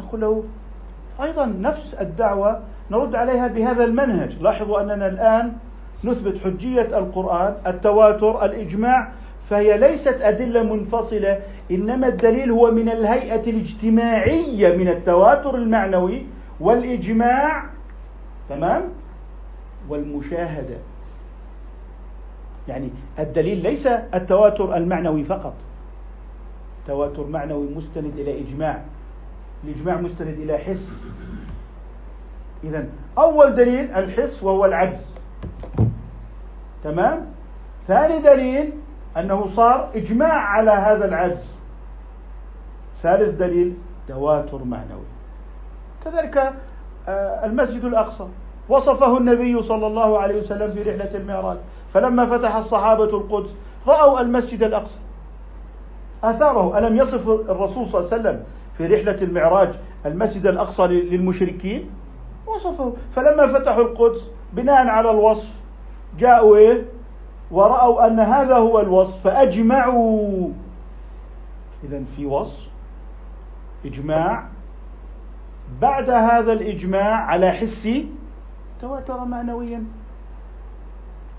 نقول 0.00 0.20
له 0.20 0.44
أيضا 1.22 1.46
نفس 1.46 1.94
الدعوة 1.94 2.60
نرد 2.90 3.14
عليها 3.14 3.46
بهذا 3.46 3.84
المنهج. 3.84 4.42
لاحظوا 4.42 4.80
أننا 4.80 5.06
الآن 5.06 5.52
نثبت 6.04 6.38
حجية 6.38 6.98
القرآن 6.98 7.56
التواتر 7.66 8.44
الإجماع. 8.44 9.12
فهي 9.50 9.78
ليست 9.78 10.18
أدلة 10.20 10.62
منفصلة 10.62 11.40
إنما 11.70 12.08
الدليل 12.08 12.50
هو 12.50 12.70
من 12.70 12.88
الهيئة 12.88 13.50
الاجتماعية 13.50 14.76
من 14.76 14.88
التواتر 14.88 15.54
المعنوي 15.54 16.26
والإجماع 16.60 17.64
تمام؟ 18.48 18.82
والمشاهدة. 19.88 20.76
يعني 22.68 22.90
الدليل 23.18 23.62
ليس 23.62 23.86
التواتر 23.86 24.76
المعنوي 24.76 25.24
فقط. 25.24 25.54
تواتر 26.86 27.26
معنوي 27.26 27.66
مستند 27.76 28.12
إلى 28.18 28.40
إجماع. 28.40 28.82
الإجماع 29.64 30.00
مستند 30.00 30.38
إلى 30.38 30.58
حس. 30.58 31.08
إذا 32.64 32.88
أول 33.18 33.54
دليل 33.54 33.90
الحس 33.90 34.42
وهو 34.42 34.64
العجز. 34.64 35.14
تمام؟ 36.84 37.26
ثاني 37.86 38.18
دليل 38.18 38.72
أنه 39.16 39.48
صار 39.48 39.90
إجماع 39.94 40.32
على 40.32 40.70
هذا 40.70 41.08
العجز. 41.08 41.56
ثالث 43.02 43.38
دليل 43.38 43.74
تواتر 44.08 44.64
معنوي 44.64 45.06
كذلك 46.04 46.52
آه، 47.08 47.46
المسجد 47.46 47.84
الأقصى. 47.84 48.26
وصفه 48.68 49.16
النبي 49.18 49.62
صلى 49.62 49.86
الله 49.86 50.18
عليه 50.18 50.40
وسلم 50.40 50.72
في 50.72 50.82
رحلة 50.82 51.14
المعراج. 51.14 51.56
فلما 51.94 52.26
فتح 52.26 52.56
الصحابة 52.56 53.04
القدس 53.04 53.54
رأوا 53.86 54.20
المسجد 54.20 54.62
الأقصى. 54.62 54.98
آثاره 56.24 56.78
ألم 56.78 56.96
يصف 56.96 57.28
الرسول 57.28 57.86
صلى 57.86 58.00
الله 58.00 58.12
عليه 58.12 58.20
وسلم 58.20 58.42
في 58.78 58.86
رحلة 58.86 59.22
المعراج 59.22 59.74
المسجد 60.06 60.46
الأقصى 60.46 60.82
للمشركين؟ 60.86 61.90
وصفه. 62.46 62.92
فلما 63.16 63.46
فتحوا 63.46 63.82
القدس 63.82 64.30
بناء 64.52 64.86
على 64.86 65.10
الوصف 65.10 65.48
جاءوا 66.18 66.56
إيه؟ 66.56 66.84
ورأوا 67.50 68.06
أن 68.06 68.20
هذا 68.20 68.56
هو 68.56 68.80
الوصف 68.80 69.22
فأجمعوا. 69.24 70.50
إذا 71.84 72.04
في 72.16 72.26
وصف 72.26 72.68
إجماع. 73.84 74.44
بعد 75.80 76.10
هذا 76.10 76.52
الإجماع 76.52 77.14
على 77.14 77.50
حسي 77.50 78.08
تواتر 78.80 79.24
معنويا. 79.24 79.84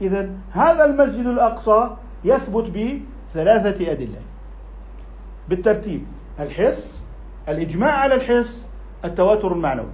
إذا 0.01 0.29
هذا 0.51 0.85
المسجد 0.85 1.25
الأقصى 1.25 1.89
يثبت 2.23 2.69
بثلاثة 2.69 3.91
أدلة. 3.91 4.19
بالترتيب 5.49 6.05
الحس 6.39 7.01
الإجماع 7.49 7.91
على 7.91 8.15
الحس 8.15 8.67
التواتر 9.05 9.53
المعنوي. 9.53 9.91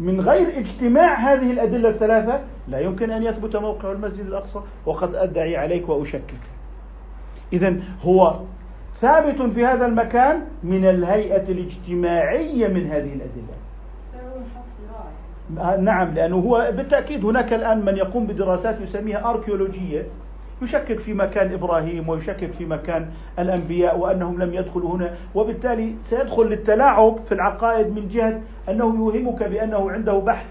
من 0.00 0.20
غير 0.20 0.58
اجتماع 0.58 1.14
هذه 1.14 1.50
الأدلة 1.50 1.88
الثلاثة 1.88 2.40
لا 2.68 2.78
يمكن 2.80 3.10
أن 3.10 3.22
يثبت 3.22 3.56
موقع 3.56 3.92
المسجد 3.92 4.26
الأقصى 4.26 4.60
وقد 4.86 5.14
أدعي 5.14 5.56
عليك 5.56 5.88
وأشكك. 5.88 6.40
إذا 7.52 7.76
هو 8.02 8.40
ثابت 9.00 9.42
في 9.42 9.66
هذا 9.66 9.86
المكان 9.86 10.40
من 10.62 10.84
الهيئة 10.84 11.48
الاجتماعية 11.48 12.68
من 12.68 12.86
هذه 12.86 13.12
الأدلة. 13.12 13.54
نعم 15.80 16.14
لأنه 16.14 16.36
هو 16.36 16.72
بالتأكيد 16.76 17.24
هناك 17.24 17.52
الآن 17.52 17.84
من 17.84 17.96
يقوم 17.96 18.26
بدراسات 18.26 18.80
يسميها 18.80 19.30
أركيولوجية 19.30 20.06
يشكك 20.62 20.98
في 20.98 21.14
مكان 21.14 21.52
إبراهيم 21.52 22.08
ويشكك 22.08 22.52
في 22.52 22.64
مكان 22.66 23.10
الأنبياء 23.38 23.98
وأنهم 23.98 24.42
لم 24.42 24.54
يدخلوا 24.54 24.96
هنا 24.96 25.14
وبالتالي 25.34 25.94
سيدخل 26.00 26.42
للتلاعب 26.42 27.18
في 27.28 27.32
العقائد 27.32 27.86
من 27.86 28.08
جهة 28.08 28.40
أنه 28.68 28.84
يوهمك 28.84 29.42
بأنه 29.42 29.90
عنده 29.90 30.18
بحث 30.18 30.46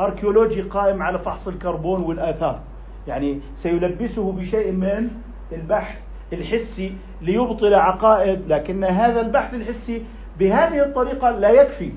أركيولوجي 0.00 0.62
قائم 0.62 1.02
على 1.02 1.18
فحص 1.18 1.48
الكربون 1.48 2.02
والآثار. 2.02 2.60
يعني 3.06 3.40
سيلبسه 3.54 4.32
بشيء 4.32 4.72
من 4.72 5.10
البحث 5.52 5.98
الحسي 6.32 6.94
ليبطل 7.22 7.74
عقائد 7.74 8.46
لكن 8.46 8.84
هذا 8.84 9.20
البحث 9.20 9.54
الحسي 9.54 10.02
بهذه 10.38 10.82
الطريقة 10.82 11.30
لا 11.30 11.50
يكفي. 11.50 11.92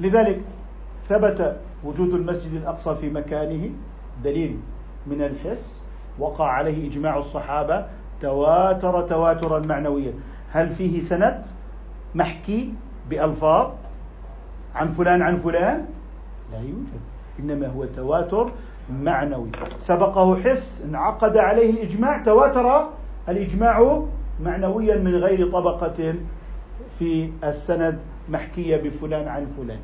لذلك 0.00 0.40
ثبت 1.08 1.56
وجود 1.84 2.14
المسجد 2.14 2.52
الأقصى 2.52 2.94
في 2.94 3.10
مكانه 3.10 3.70
دليل 4.24 4.58
من 5.06 5.22
الحس 5.22 5.82
وقع 6.18 6.44
عليه 6.44 6.90
إجماع 6.90 7.18
الصحابة 7.18 7.86
تواتر 8.22 9.02
تواترا 9.02 9.58
معنويا. 9.58 10.12
هل 10.52 10.74
فيه 10.74 11.00
سند 11.00 11.44
محكي 12.14 12.72
بألفاظ؟ 13.10 13.70
عن 14.76 14.88
فلان 14.88 15.22
عن 15.22 15.36
فلان؟ 15.36 15.86
لا 16.52 16.58
يوجد. 16.58 17.00
إنما 17.40 17.66
هو 17.66 17.84
تواتر 17.84 18.52
معنوي. 19.02 19.50
سبقه 19.78 20.36
حس 20.36 20.82
انعقد 20.88 21.36
عليه 21.36 21.70
الإجماع 21.70 22.22
تواتر 22.22 22.88
الإجماع 23.28 24.02
معنويا 24.40 24.96
من 24.96 25.14
غير 25.14 25.50
طبقة 25.50 26.14
في 26.98 27.30
السند 27.44 27.98
محكية 28.28 28.76
بفلان 28.76 29.28
عن 29.28 29.46
فلان. 29.56 29.80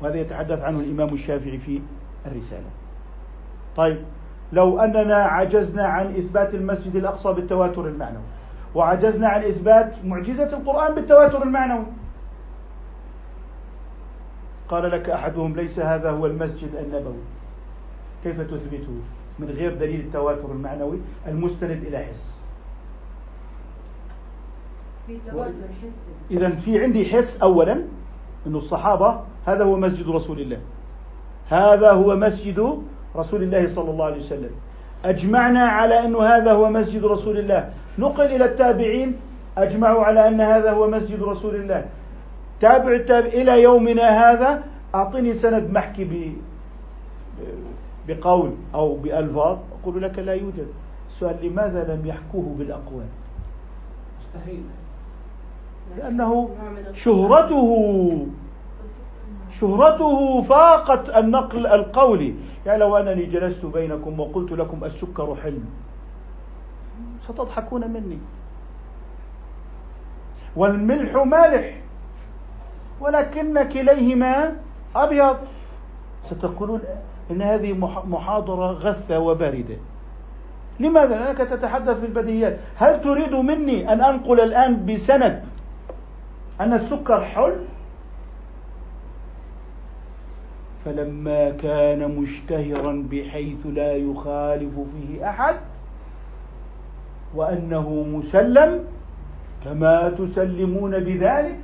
وهذا 0.00 0.16
يتحدث 0.16 0.62
عنه 0.62 0.80
الإمام 0.80 1.14
الشافعي 1.14 1.58
في 1.58 1.80
الرسالة. 2.26 2.70
طيب 3.76 3.98
لو 4.52 4.78
أننا 4.80 5.16
عجزنا 5.16 5.86
عن 5.86 6.06
إثبات 6.06 6.54
المسجد 6.54 6.96
الأقصى 6.96 7.32
بالتواتر 7.32 7.86
المعنوي 7.86 8.22
وعجزنا 8.74 9.28
عن 9.28 9.44
إثبات 9.44 10.04
معجزة 10.04 10.56
القرآن 10.56 10.94
بالتواتر 10.94 11.42
المعنوي 11.42 11.84
قال 14.68 14.90
لك 14.90 15.10
أحدهم 15.10 15.56
ليس 15.56 15.78
هذا 15.78 16.10
هو 16.10 16.26
المسجد 16.26 16.68
النبوي. 16.74 17.22
كيف 18.24 18.40
تثبته؟ 18.40 18.92
من 19.38 19.48
غير 19.50 19.74
دليل 19.74 20.00
التواتر 20.00 20.52
المعنوي 20.52 20.98
المستند 21.28 21.82
إلى 21.86 21.98
حس. 21.98 22.30
في 25.06 25.18
تواتر 25.30 25.50
حس. 25.82 26.30
إذا 26.30 26.50
في 26.50 26.82
عندي 26.82 27.04
حس 27.04 27.42
أولا 27.42 27.72
أن 28.46 28.54
الصحابة 28.54 29.20
هذا 29.46 29.64
هو 29.64 29.76
مسجد 29.76 30.08
رسول 30.08 30.40
الله. 30.40 30.58
هذا 31.48 31.90
هو 31.90 32.16
مسجد 32.16 32.82
رسول 33.16 33.42
الله 33.42 33.68
صلى 33.68 33.90
الله 33.90 34.04
عليه 34.04 34.20
وسلم. 34.20 34.50
أجمعنا 35.04 35.60
على 35.60 36.04
أن 36.04 36.16
هذا 36.16 36.52
هو 36.52 36.70
مسجد 36.70 37.04
رسول 37.04 37.38
الله. 37.38 37.72
نقل 37.98 38.24
إلى 38.24 38.44
التابعين. 38.44 39.16
أجمعوا 39.58 40.04
على 40.04 40.28
أن 40.28 40.40
هذا 40.40 40.72
هو 40.72 40.90
مسجد 40.90 41.22
رسول 41.22 41.54
الله. 41.54 41.86
تابع 42.64 42.92
التابع 42.92 43.26
إلى 43.26 43.62
يومنا 43.62 44.08
هذا 44.08 44.64
أعطني 44.94 45.34
سند 45.34 45.70
محكي 45.70 46.04
ب 46.04 46.32
بقول 48.08 48.50
أو 48.74 48.96
بألفاظ 48.96 49.58
أقول 49.82 50.02
لك 50.02 50.18
لا 50.18 50.32
يوجد. 50.32 50.66
السؤال 51.08 51.36
لماذا 51.46 51.94
لم 51.94 52.06
يحكوه 52.06 52.54
بالأقوال؟ 52.58 53.06
مستحيل. 54.20 54.62
لأنه 55.98 56.50
شهرته 56.94 57.70
شهرته 59.60 60.42
فاقت 60.42 61.10
النقل 61.10 61.66
القولي 61.66 62.34
يعني 62.66 62.78
لو 62.78 62.96
أنني 62.96 63.26
جلست 63.26 63.66
بينكم 63.66 64.20
وقلت 64.20 64.52
لكم 64.52 64.84
السكر 64.84 65.36
حلم 65.42 65.64
ستضحكون 67.28 67.90
مني. 67.90 68.18
والملح 70.56 71.16
مالح. 71.16 71.83
ولكن 73.04 73.62
كليهما 73.68 74.56
أبيض. 74.96 75.36
ستقولون 76.30 76.80
إن 77.30 77.42
هذه 77.42 77.72
محاضرة 78.06 78.72
غثة 78.72 79.18
وباردة. 79.18 79.76
لماذا؟ 80.80 81.14
لأنك 81.14 81.38
تتحدث 81.38 82.00
بالبديهيات. 82.00 82.58
هل 82.76 83.00
تريد 83.00 83.34
مني 83.34 83.92
أن 83.92 84.00
أنقل 84.00 84.40
الآن 84.40 84.86
بسند 84.86 85.44
أن 86.60 86.72
السكر 86.72 87.24
حلم 87.24 87.64
فلما 90.84 91.50
كان 91.50 92.16
مشتهرا 92.16 93.06
بحيث 93.10 93.66
لا 93.66 93.92
يخالف 93.92 94.74
فيه 94.74 95.28
أحد 95.28 95.56
وأنه 97.34 97.90
مسلم 97.90 98.84
كما 99.64 100.08
تسلمون 100.18 100.98
بذلك 101.00 101.60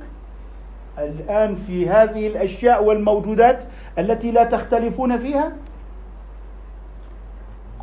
الآن 1.03 1.55
في 1.55 1.89
هذه 1.89 2.27
الأشياء 2.27 2.83
والموجودات 2.83 3.63
التي 3.99 4.31
لا 4.31 4.43
تختلفون 4.43 5.17
فيها؟ 5.17 5.51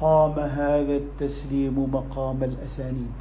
قام 0.00 0.38
هذا 0.38 0.92
التسليم 0.92 1.88
مقام 1.92 2.44
الأسانيد. 2.44 3.12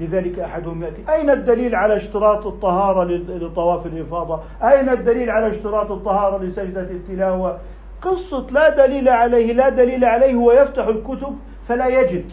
لذلك 0.00 0.38
أحدهم 0.38 0.82
يأتي 0.82 1.12
أين 1.12 1.30
الدليل 1.30 1.74
على 1.74 1.96
اشتراط 1.96 2.46
الطهارة 2.46 3.04
لطواف 3.28 3.86
الإفاضة؟ 3.86 4.40
أين 4.62 4.88
الدليل 4.88 5.30
على 5.30 5.48
اشتراط 5.48 5.90
الطهارة 5.90 6.42
لسجدة 6.42 6.80
التلاوة؟ 6.80 7.58
قصة 8.02 8.46
لا 8.50 8.86
دليل 8.86 9.08
عليه 9.08 9.52
لا 9.52 9.68
دليل 9.68 10.04
عليه 10.04 10.34
هو 10.34 10.52
يفتح 10.52 10.86
الكتب 10.86 11.36
فلا 11.68 11.86
يجد. 11.86 12.24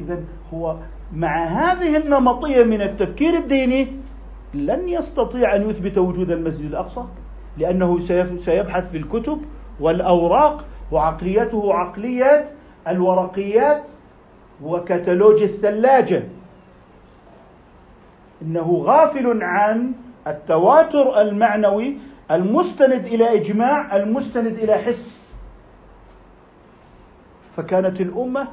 اذا 0.00 0.18
هو 0.54 0.76
مع 1.12 1.44
هذه 1.44 1.96
النمطية 1.96 2.64
من 2.64 2.82
التفكير 2.82 3.34
الديني 3.34 3.99
لن 4.54 4.88
يستطيع 4.88 5.56
أن 5.56 5.70
يثبت 5.70 5.98
وجود 5.98 6.30
المسجد 6.30 6.64
الأقصى 6.64 7.04
لأنه 7.58 7.98
سيبحث 8.38 8.90
في 8.90 8.96
الكتب 8.96 9.42
والأوراق 9.80 10.64
وعقليته 10.92 11.74
عقلية 11.74 12.50
الورقيات 12.88 13.82
وكتالوج 14.62 15.42
الثلاجة. 15.42 16.22
إنه 18.42 18.82
غافل 18.86 19.42
عن 19.42 19.92
التواتر 20.26 21.20
المعنوي 21.20 21.96
المستند 22.30 23.04
إلى 23.04 23.34
إجماع 23.40 23.96
المستند 23.96 24.58
إلى 24.58 24.74
حس. 24.74 25.30
فكانت 27.56 28.00
الأمة 28.00 28.48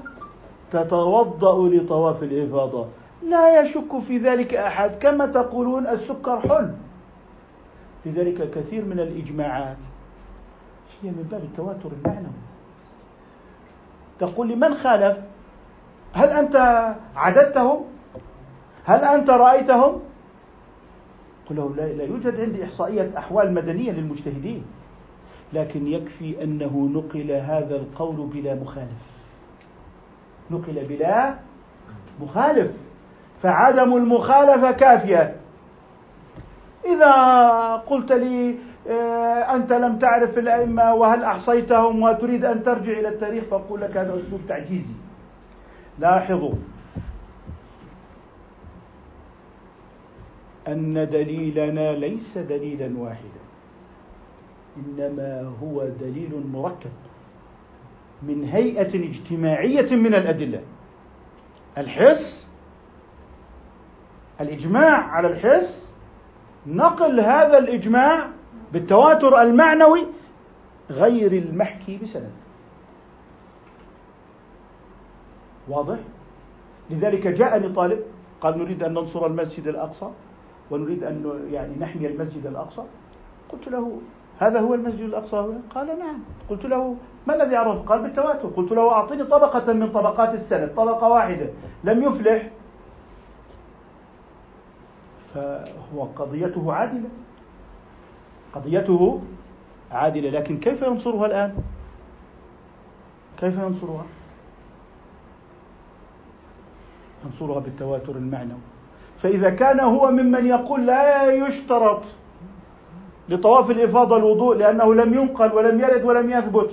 تتوضأ 0.71 1.69
لطواف 1.69 2.23
الإفاضة. 2.23 2.87
لا 3.23 3.61
يشك 3.61 3.99
في 4.07 4.17
ذلك 4.17 4.53
أحد 4.53 4.91
كما 4.99 5.25
تقولون 5.25 5.87
السكر 5.87 6.39
حل 6.39 6.73
لذلك 8.05 8.51
كثير 8.51 8.85
من 8.85 8.99
الإجماعات. 8.99 9.77
هي 11.03 11.09
من 11.09 11.27
باب 11.31 11.43
التواتر 11.43 11.89
المعنوي. 11.91 12.31
تقول 14.19 14.49
لمن 14.49 14.73
خالف؟ 14.73 15.17
هل 16.13 16.29
أنت 16.29 16.55
عددتهم؟ 17.15 17.83
هل 18.85 18.99
أنت 19.03 19.29
رأيتهم؟ 19.29 19.99
قل 21.49 21.55
له 21.55 21.75
لا, 21.75 22.03
يوجد 22.03 22.39
عندي 22.39 22.63
إحصائية 22.63 23.11
أحوال 23.17 23.53
مدنية 23.53 23.91
للمجتهدين. 23.91 24.65
لكن 25.53 25.87
يكفي 25.87 26.43
أنه 26.43 26.89
نقل 26.93 27.31
هذا 27.31 27.75
القول 27.75 28.15
بلا 28.15 28.55
مخالف. 28.55 29.01
نقل 30.51 30.85
بلا 30.89 31.35
مخالف. 32.21 32.71
فعدم 33.41 33.97
المخالفة 33.97 34.71
كافية. 34.71 35.35
إذا 36.85 37.11
قلت 37.75 38.11
لي 38.11 38.55
آه، 38.89 39.55
أنت 39.55 39.73
لم 39.73 39.99
تعرف 39.99 40.37
الأئمة 40.37 40.93
وهل 40.93 41.23
أحصيتهم 41.23 42.01
وتريد 42.01 42.45
أن 42.45 42.63
ترجع 42.63 42.91
إلى 42.91 43.07
التاريخ 43.07 43.43
فأقول 43.43 43.81
لك 43.81 43.97
هذا 43.97 44.17
أسلوب 44.19 44.41
تعجيزي. 44.47 44.93
لاحظوا 45.99 46.53
أن 50.67 50.93
دليلنا 50.93 51.91
ليس 51.91 52.37
دليلا 52.37 52.99
واحدا 52.99 53.47
إنما 54.77 55.53
هو 55.63 55.83
دليل 56.01 56.43
مركب 56.53 56.91
من 58.23 58.43
هيئة 58.43 59.09
اجتماعية 59.09 59.95
من 59.95 60.15
الأدلة. 60.15 60.61
الحس 61.77 62.46
الإجماع 64.41 64.97
على 64.97 65.27
الحس 65.27 65.87
نقل 66.67 67.19
هذا 67.19 67.57
الإجماع 67.57 68.27
بالتواتر 68.73 69.41
المعنوي 69.41 70.07
غير 70.89 71.31
المحكي 71.31 71.97
بسند. 71.97 72.31
واضح؟ 75.67 75.97
لذلك 76.89 77.27
جاءني 77.27 77.69
طالب 77.69 77.99
قال 78.41 78.57
نريد 78.57 78.83
أن 78.83 78.93
ننصر 78.93 79.25
المسجد 79.25 79.67
الأقصى 79.67 80.09
ونريد 80.71 81.03
أن 81.03 81.47
يعني 81.51 81.75
نحمي 81.79 82.07
المسجد 82.07 82.45
الأقصى. 82.45 82.81
قلت 83.49 83.67
له 83.67 84.01
هذا 84.39 84.59
هو 84.59 84.73
المسجد 84.73 85.01
الأقصى 85.01 85.35
هنا؟ 85.35 85.61
قال 85.75 85.99
نعم. 85.99 86.19
قلت 86.49 86.65
له 86.65 86.95
ما 87.27 87.35
الذي 87.35 87.55
عرف 87.55 87.89
قال 87.89 88.01
بالتواتر. 88.01 88.47
قلت 88.47 88.71
له 88.71 88.91
أعطني 88.91 89.23
طبقة 89.23 89.73
من 89.73 89.91
طبقات 89.91 90.33
السند 90.33 90.75
طبقة 90.75 91.07
واحدة. 91.07 91.49
لم 91.83 92.03
يفلح. 92.03 92.49
فهو 95.33 96.03
قضيته 96.03 96.73
عادلة. 96.73 97.09
قضيته 98.53 99.21
عادلة. 99.91 100.29
لكن 100.29 100.57
كيف 100.57 100.81
ينصرها 100.81 101.25
الآن؟ 101.25 101.53
كيف 103.37 103.57
ينصرها؟ 103.57 104.05
ينصرها 107.25 107.59
بالتواتر 107.59 108.15
المعنوي. 108.15 108.59
فإذا 109.17 109.49
كان 109.49 109.79
هو 109.79 110.11
ممن 110.11 110.45
يقول 110.45 110.85
لا 110.85 111.31
يشترط 111.31 112.01
لطواف 113.29 113.71
الإفاضة 113.71 114.17
الوضوء 114.17 114.55
لأنه 114.55 114.95
لم 114.95 115.13
ينقل 115.13 115.53
ولم 115.53 115.79
يرد 115.79 116.03
ولم 116.03 116.29
يثبت 116.31 116.71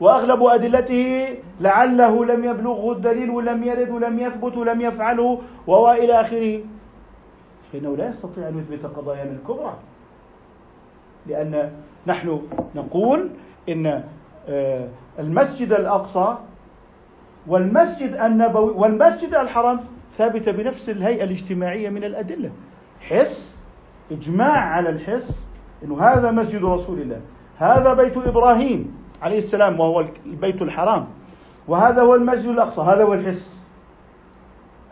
وأغلب 0.00 0.42
أدلته 0.42 1.36
لعله 1.60 2.24
لم 2.24 2.44
يبلغه 2.44 2.92
الدليل 2.92 3.30
ولم 3.30 3.64
يرد 3.64 3.90
ولم 3.90 4.18
يثبت 4.18 4.56
ولم 4.56 4.80
يفعله 4.80 5.40
وإلى 5.66 6.20
آخره. 6.20 6.60
فإنه 7.72 7.96
لا 7.96 8.08
يستطيع 8.08 8.48
أن 8.48 8.58
يثبت 8.58 8.86
قضايا 8.96 9.24
الكبرى. 9.24 9.74
لأن 11.26 11.72
نحن 12.06 12.42
نقول 12.74 13.30
إن 13.68 14.02
آه، 14.48 14.88
المسجد 15.18 15.72
الأقصى 15.72 16.36
والمسجد 17.46 18.12
النبوي 18.12 18.70
والمسجد 18.70 19.34
الحرام 19.34 19.80
ثابتة 20.18 20.52
بنفس 20.52 20.88
الهيئة 20.88 21.24
الاجتماعية 21.24 21.88
من 21.88 22.04
الأدلة. 22.04 22.50
حس 23.00 23.56
إجماع 24.10 24.58
على 24.58 24.88
الحس 24.88 25.38
أنه 25.84 26.02
هذا 26.02 26.30
مسجد 26.30 26.64
رسول 26.64 27.00
الله 27.00 27.20
هذا 27.58 27.94
بيت 27.94 28.16
إبراهيم 28.16 28.96
عليه 29.22 29.38
السلام 29.38 29.80
وهو 29.80 30.04
البيت 30.26 30.62
الحرام 30.62 31.06
وهذا 31.68 32.02
هو 32.02 32.14
المسجد 32.14 32.46
الأقصى 32.48 32.80
هذا 32.80 33.04
هو 33.04 33.14
الحس. 33.14 33.61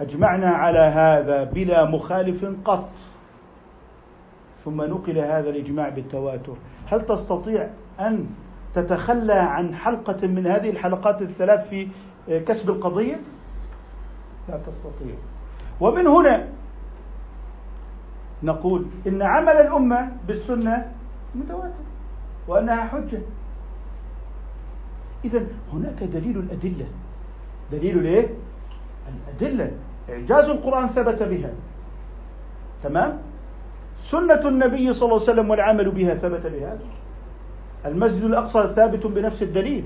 أجمعنا 0.01 0.51
على 0.51 0.79
هذا 0.79 1.45
بلا 1.45 1.85
مخالف 1.85 2.45
قط. 2.65 2.89
ثم 4.65 4.83
نقل 4.83 5.19
هذا 5.19 5.51
الإجماع 5.51 5.89
بالتواتر. 5.89 6.57
هل 6.87 7.01
تستطيع 7.01 7.71
أن 8.01 8.27
تتخلى 8.75 9.33
عن 9.33 9.75
حلقة 9.75 10.27
من 10.27 10.47
هذه 10.47 10.71
الحلقات 10.71 11.23
الثلاث 11.23 11.69
في 11.69 11.89
كسب 12.29 12.71
القضية؟ 12.71 13.21
لا 14.49 14.57
تستطيع. 14.57 15.15
ومن 15.81 16.07
هنا 16.07 16.49
نقول 18.43 18.87
إن 19.07 19.23
عمل 19.23 19.53
الأمة 19.53 20.13
بالسنة 20.27 20.93
متواتر 21.35 21.85
وأنها 22.49 22.85
حجة. 22.85 23.21
إذا 25.25 25.47
هناك 25.73 26.03
دليل 26.03 26.39
الأدلة. 26.39 26.87
دليل 27.73 27.99
الإيه؟ 27.99 28.29
الأدلة. 29.09 29.71
إعجاز 30.11 30.45
القرآن 30.45 30.89
ثبت 30.89 31.23
بها. 31.23 31.51
تمام؟ 32.83 33.19
سنة 33.99 34.49
النبي 34.49 34.93
صلى 34.93 35.07
الله 35.07 35.21
عليه 35.21 35.33
وسلم 35.33 35.51
والعمل 35.51 35.91
بها 35.91 36.15
ثبت 36.15 36.47
بهذا 36.47 36.81
المسجد 37.87 38.25
الأقصى 38.25 38.73
ثابت 38.77 39.07
بنفس 39.07 39.43
الدليل. 39.43 39.85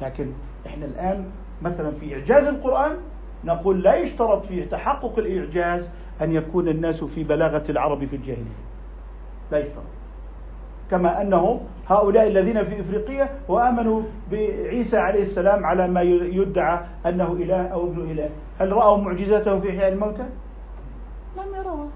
لكن 0.00 0.32
إحنا 0.66 0.86
الآن 0.86 1.24
مثلا 1.62 1.90
في 1.90 2.14
إعجاز 2.14 2.44
القرآن 2.46 2.96
نقول 3.44 3.82
لا 3.82 3.94
يشترط 3.94 4.46
في 4.46 4.64
تحقق 4.64 5.18
الإعجاز 5.18 5.90
أن 6.22 6.32
يكون 6.32 6.68
الناس 6.68 7.04
في 7.04 7.24
بلاغة 7.24 7.70
العرب 7.70 8.04
في 8.04 8.16
الجاهلية. 8.16 8.62
لا 9.52 9.58
يشترط. 9.58 9.84
كما 10.92 11.22
أنهم 11.22 11.60
هؤلاء 11.88 12.28
الذين 12.28 12.64
في 12.64 12.80
إفريقيا 12.80 13.28
وآمنوا 13.48 14.02
بعيسى 14.30 14.96
عليه 14.96 15.22
السلام 15.22 15.66
على 15.66 15.88
ما 15.88 16.02
يدعى 16.02 16.80
أنه 17.06 17.32
إله 17.32 17.66
أو 17.66 17.86
ابن 17.86 18.10
إله. 18.10 18.30
هل 18.58 18.72
رأوا 18.72 18.96
معجزاته 18.96 19.60
في 19.60 19.70
إحياء 19.70 19.92
الموتى؟ 19.92 20.26
لم 21.36 21.54
يروها 21.56 21.88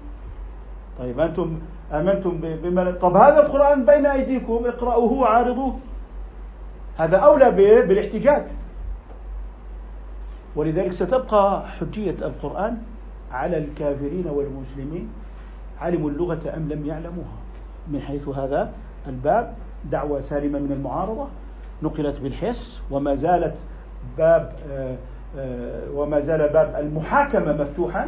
طيب 0.99 1.19
أنتم 1.19 1.59
آمنتم 1.93 2.37
بما 2.41 2.91
طب 2.91 3.15
هذا 3.15 3.45
القرآن 3.45 3.85
بين 3.85 4.05
أيديكم 4.05 4.65
اقرأوه 4.65 5.13
وعارضوه. 5.13 5.79
هذا 6.97 7.17
أولى 7.17 7.51
بالاحتجاج. 7.87 8.43
ولذلك 10.55 10.91
ستبقى 10.91 11.67
حجية 11.67 12.15
القرآن 12.21 12.77
على 13.31 13.57
الكافرين 13.57 14.27
والمسلمين. 14.27 15.09
علموا 15.81 16.09
اللغة 16.09 16.53
أم 16.57 16.69
لم 16.69 16.85
يعلموها؟ 16.85 17.37
من 17.87 18.01
حيث 18.01 18.27
هذا 18.27 18.73
الباب 19.09 19.55
دعوة 19.91 20.21
سالمة 20.21 20.59
من 20.59 20.71
المعارضة. 20.71 21.27
نقلت 21.83 22.19
بالحس 22.19 22.81
وما 22.91 23.15
زالت 23.15 23.55
باب 24.17 24.55
آه، 24.71 24.97
آه، 25.37 25.91
وما 25.91 26.19
زال 26.19 26.49
باب 26.49 26.75
المحاكمة 26.79 27.53
مفتوحا 27.53 28.07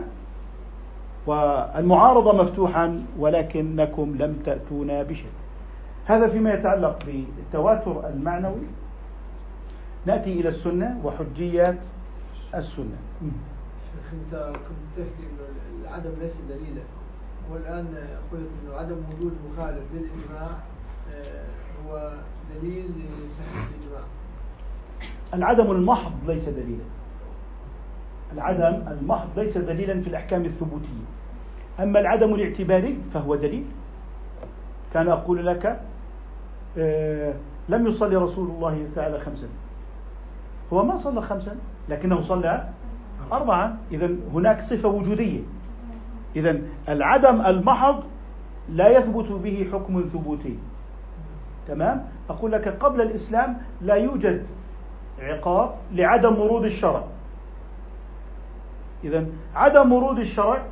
والمعارضة 1.28 2.44
مفتوحا 2.44 3.06
ولكنكم 3.20 4.16
لم 4.20 4.34
تأتونا 4.46 5.04
بشيء. 5.04 5.32
هذا 6.06 6.28
فيما 6.28 6.54
يتعلق 6.54 7.00
بالتواتر 7.06 8.10
المعنوي. 8.10 8.68
نأتي 10.06 10.40
إلى 10.40 10.50
السنة 10.50 11.02
وحجيات 11.04 11.78
السنة. 12.56 12.98
شيخ 13.22 14.14
أنت 14.14 14.54
كنت 14.54 14.98
تحكي 14.98 15.24
أنه 15.24 15.82
العدم 15.84 16.12
ليس 16.22 16.36
دليلا. 16.50 16.82
والآن 17.54 17.86
قلت 18.32 18.50
أنه 18.66 18.76
عدم 18.76 18.96
وجود 18.96 19.34
مخالف 19.52 19.84
للإجماع 19.94 20.50
هو 21.86 22.12
دليل 22.56 22.86
لصحة 22.86 23.68
الإجماع. 23.70 24.04
العدم 25.34 25.72
المحض 25.72 26.12
ليس 26.28 26.50
دليلا. 26.50 26.84
العدم 28.34 28.88
المحض 28.88 29.40
ليس 29.40 29.58
دليلا 29.58 30.02
في 30.02 30.08
الأحكام 30.08 30.46
الثبوتية. 30.46 31.06
أما 31.80 32.00
العدم 32.00 32.34
الاعتباري 32.34 32.98
فهو 33.14 33.36
دليل. 33.36 33.66
كان 34.94 35.08
أقول 35.08 35.46
لك 35.46 35.82
آه 36.78 37.34
لم 37.70 37.88
يصلي 37.88 38.16
رسول 38.16 38.50
الله 38.50 38.88
تعالى 38.96 39.20
خمسا. 39.20 39.48
هو 40.74 40.84
ما 40.84 40.96
صلى 40.96 41.22
خمسا 41.22 41.58
لكنه 41.90 42.22
صلى 42.22 42.70
أربعا. 43.32 43.78
إذا 43.92 44.16
هناك 44.34 44.62
صفة 44.62 44.90
وجودية. 44.90 45.42
إذا 46.36 46.62
العدم 46.90 47.42
المحض 47.42 48.04
لا 48.70 48.98
يثبت 48.98 49.32
به 49.32 49.70
حكم 49.74 50.02
ثبوتي. 50.02 50.58
تمام؟ 51.70 52.06
أقول 52.30 52.52
لك 52.52 52.68
قبل 52.68 53.02
الإسلام 53.02 53.58
لا 53.82 53.96
يوجد 53.96 54.46
عقاب 55.20 55.76
لعدم 55.92 56.40
ورود 56.40 56.64
الشرع. 56.64 57.04
إذا 59.04 59.26
عدم 59.56 59.94
ورود 59.94 60.20
الشرع 60.20 60.66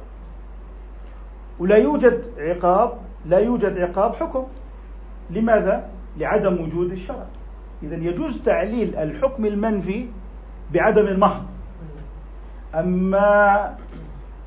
ولا 1.60 1.76
يوجد 1.76 2.24
عقاب 2.38 2.98
لا 3.26 3.38
يوجد 3.38 3.78
عقاب 3.78 4.16
حكم. 4.16 4.48
لماذا؟ 5.30 5.90
لعدم 6.18 6.62
وجود 6.62 6.92
الشرع. 6.92 7.26
إذا 7.84 7.96
يجوز 7.96 8.42
تعليل 8.42 8.96
الحكم 8.96 9.46
المنفي 9.46 10.08
بعدم 10.74 11.08
المحض 11.08 11.46
أما 12.76 13.76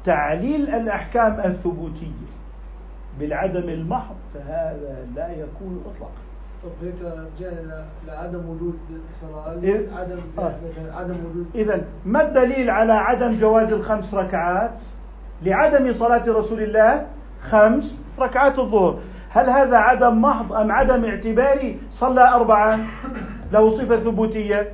تعليل 0.05 0.71
الأحكام 0.75 1.41
الثبوتية 1.41 2.31
بالعدم 3.19 3.69
المحض 3.69 4.17
فهذا 4.35 5.07
لا 5.15 5.29
يكون 5.33 5.85
إطلاقا. 5.87 6.30
طب 6.63 6.87
هيك 6.87 6.95
جاء 7.41 7.85
لعدم 8.07 8.49
وجود 8.49 8.79
صلاة 9.21 9.51
عدم 10.01 10.19
آه. 10.39 10.55
عدم 10.95 11.17
وجود 11.31 11.47
إذا 11.55 11.85
ما 12.07 12.29
الدليل 12.29 12.71
على 12.71 12.93
عدم 12.93 13.39
جواز 13.41 13.73
الخمس 13.73 14.15
ركعات؟ 14.15 14.71
لعدم 15.43 15.93
صلاة 15.93 16.25
رسول 16.29 16.63
الله 16.63 17.07
خمس 17.51 17.97
ركعات 18.19 18.59
الظهر. 18.59 18.99
هل 19.31 19.51
هذا 19.51 19.77
عدم 19.77 20.23
محض 20.23 20.53
أم 20.53 20.73
عدم 20.73 21.05
اعتباري؟ 21.05 21.79
صلى 21.91 22.29
أربعا 22.29 22.87
له 23.53 23.71
صفة 23.71 23.97
ثبوتية. 23.97 24.73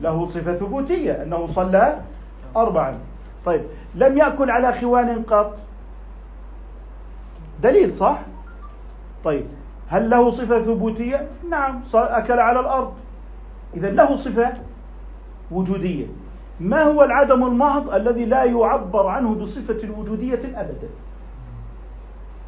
له 0.00 0.26
صفة 0.26 0.54
ثبوتية 0.54 1.22
أنه 1.22 1.46
صلى 1.46 1.98
أربعا 2.56 2.98
طيب 3.44 3.62
لم 3.94 4.18
يأكل 4.18 4.50
على 4.50 4.72
خوان 4.72 5.22
قط. 5.22 5.56
دليل 7.62 7.94
صح؟ 7.94 8.18
طيب 9.24 9.46
هل 9.88 10.10
له 10.10 10.30
صفة 10.30 10.62
ثبوتية؟ 10.62 11.28
نعم 11.50 11.80
أكل 11.94 12.38
على 12.38 12.60
الأرض. 12.60 12.92
إذا 13.76 13.90
له 13.90 14.16
صفة 14.16 14.52
وجودية. 15.50 16.06
ما 16.60 16.82
هو 16.82 17.04
العدم 17.04 17.44
المحض 17.46 17.94
الذي 17.94 18.24
لا 18.24 18.44
يعبر 18.44 19.06
عنه 19.06 19.34
بصفة 19.34 19.88
وجودية 19.98 20.40
أبدا؟ 20.54 20.88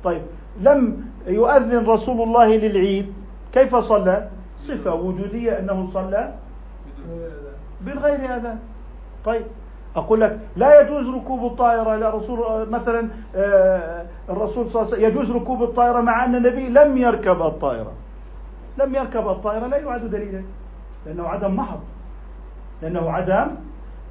طيب 0.05 0.22
لم 0.61 1.07
يؤذن 1.26 1.86
رسول 1.86 2.22
الله 2.22 2.57
للعيد 2.57 3.12
كيف 3.53 3.76
صلى؟ 3.76 4.28
صفة 4.61 4.95
وجودية 4.95 5.59
أنه 5.59 5.86
صلى 5.93 6.34
بالغير 7.80 8.36
أذان 8.36 8.59
طيب 9.24 9.43
أقول 9.97 10.20
لك 10.20 10.38
لا 10.57 10.80
يجوز 10.80 11.09
ركوب 11.09 11.53
الطائرة 11.53 11.97
لا 11.97 12.11
رسول 12.11 12.70
مثلا 12.70 13.09
آه، 13.36 14.07
الرسول 14.28 14.70
صلى 14.70 14.82
الله 14.82 14.95
عليه 14.95 15.07
وسلم 15.07 15.22
يجوز 15.22 15.30
ركوب 15.30 15.62
الطائرة 15.62 16.01
مع 16.01 16.24
أن 16.24 16.34
النبي 16.34 16.68
لم 16.68 16.99
يركب 16.99 17.43
الطائرة. 17.43 17.93
لم 18.78 18.95
يركب 18.95 19.28
الطائرة 19.28 19.66
لا 19.66 19.76
يعد 19.76 20.11
دليلا 20.11 20.43
لأنه 21.07 21.28
عدم 21.28 21.57
محض. 21.57 21.80
لأنه 22.82 23.11
عدم 23.11 23.47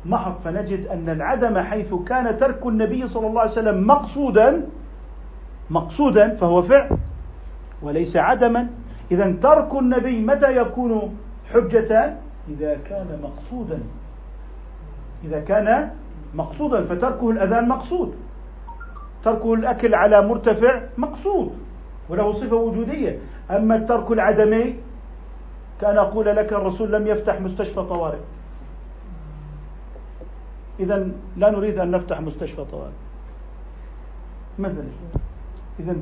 محض. 0.05 0.33
فنجد 0.43 0.87
أن 0.87 1.09
العدم 1.09 1.59
حيث 1.59 1.93
كان 1.93 2.37
ترك 2.37 2.65
النبي 2.65 3.07
صلى 3.07 3.27
الله 3.27 3.41
عليه 3.41 3.51
وسلم 3.51 3.87
مقصودا 3.87 4.65
مقصودا 5.69 6.35
فهو 6.35 6.61
فعل 6.61 6.97
وليس 7.81 8.17
عدما. 8.17 8.67
إذا 9.11 9.31
ترك 9.31 9.75
النبي 9.75 10.21
متى 10.25 10.57
يكون 10.57 11.17
حجة؟ 11.53 12.15
إذا 12.49 12.77
كان 12.89 13.19
مقصودا. 13.23 13.79
إذا 15.23 15.39
كان 15.39 15.89
مقصودا 16.33 16.85
فتركه 16.85 17.29
الأذان 17.29 17.67
مقصود. 17.67 18.15
تركه 19.23 19.53
الأكل 19.53 19.95
على 19.95 20.21
مرتفع 20.21 20.81
مقصود 20.97 21.51
وله 22.09 22.33
صفة 22.33 22.55
وجودية. 22.55 23.19
أما 23.51 23.75
الترك 23.75 24.11
العدمي 24.11 24.75
كان 25.81 25.97
أقول 25.97 26.25
لك 26.25 26.53
الرسول 26.53 26.93
لم 26.93 27.07
يفتح 27.07 27.41
مستشفى 27.41 27.81
طوارئ. 27.81 28.19
إذا 30.79 31.11
لا 31.37 31.49
نريد 31.51 31.79
أن 31.79 31.91
نفتح 31.91 32.21
مستشفى 32.21 32.65
طوارئ. 32.71 32.91
مثلا 34.59 34.87
إذا 35.79 35.95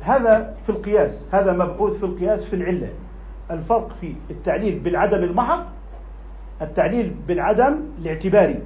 هذا 0.00 0.54
في 0.66 0.72
القياس 0.72 1.24
هذا 1.32 1.52
مبحوث 1.52 1.92
في 1.98 2.06
القياس 2.06 2.44
في 2.44 2.56
العلة. 2.56 2.88
الفرق 3.50 3.88
في 4.00 4.14
التعليل 4.30 4.78
بالعدم 4.78 5.22
المحض 5.24 5.64
التعليل 6.62 7.14
بالعدم 7.28 7.80
الاعتباري 7.98 8.62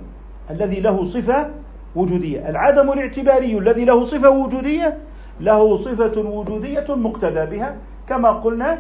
الذي 0.51 0.81
له 0.81 1.07
صفة 1.07 1.51
وجودية. 1.97 2.49
العدم 2.49 2.93
الاعتباري 2.93 3.59
الذي 3.59 3.85
له 3.85 4.05
صفة 4.05 4.31
وجودية 4.31 4.99
له 5.41 5.77
صفة 5.77 6.21
وجودية 6.21 6.87
مقتدى 6.89 7.57
بها. 7.57 7.77
كما 8.09 8.31
قلنا 8.31 8.79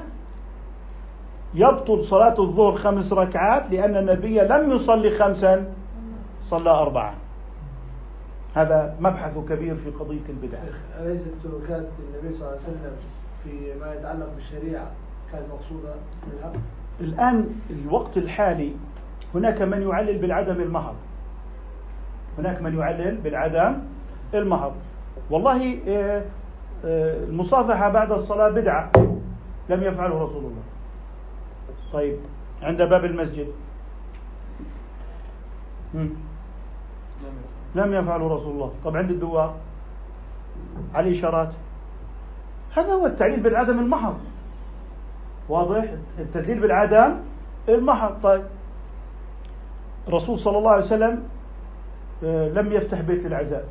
يبطل 1.55 2.05
صلاة 2.05 2.35
الظهر 2.39 2.75
خمس 2.75 3.13
ركعات 3.13 3.71
لأن 3.71 3.97
النبي 3.97 4.41
لم 4.41 4.73
يصلي 4.73 5.11
خمسا 5.11 5.73
صلى 6.43 6.71
أربعة. 6.71 7.15
هذا 8.55 8.97
مبحث 9.01 9.39
كبير 9.49 9.75
في 9.77 9.91
قضية 9.91 10.27
البدع. 10.29 10.59
أليست 11.01 11.29
تركات 11.45 11.89
النبي 11.99 12.35
صلى 12.35 12.49
الله 12.49 12.59
عليه 12.59 12.63
وسلم 12.63 12.97
في 13.45 13.81
ما 13.81 13.95
يتعلق 13.95 14.29
بالشريعة 14.35 14.91
كانت 15.33 15.45
مقصودة 15.53 15.95
منها؟ 16.33 16.53
الآن 17.01 17.47
الوقت 17.71 18.17
الحالي 18.17 18.73
هناك 19.35 19.63
من 19.63 19.83
يعلل 19.83 20.19
بالعدم 20.19 20.61
المحض 20.61 20.95
هناك 22.39 22.63
من 22.63 22.79
يعلل 22.79 23.17
بالعدم 23.17 23.79
المحض 24.35 24.73
والله 25.31 25.79
آه، 25.89 26.23
آه، 26.85 27.25
المصافحة 27.25 27.89
بعد 27.89 28.13
الصلاة 28.13 28.51
بدعة. 28.51 28.91
لم 29.69 29.83
يفعله 29.83 30.23
رسول 30.25 30.45
الله. 30.45 30.63
طيب 31.93 32.17
عند 32.63 32.83
باب 32.83 33.05
المسجد. 33.05 33.47
لم 37.75 37.95
يفعله 37.95 38.35
رسول 38.35 38.53
الله. 38.55 38.73
طب 38.85 38.97
عند 38.97 39.11
الدوار 39.11 39.55
على 40.95 41.09
الإشارات. 41.09 41.53
هذا 42.77 42.93
هو 42.93 43.07
التعليل 43.07 43.41
بالعدم 43.41 43.79
المحض 43.79 44.19
واضح؟ 45.49 45.85
التدليل 46.19 46.61
بالعدم 46.61 47.17
المحض 47.69 48.23
طيب. 48.23 48.43
الرسول 50.09 50.39
صلى 50.39 50.59
الله 50.59 50.71
عليه 50.71 50.85
وسلم 50.85 51.23
آه، 52.25 52.49
لم 52.49 52.73
يفتح 52.73 53.01
بيت 53.01 53.27
العزاء 53.27 53.65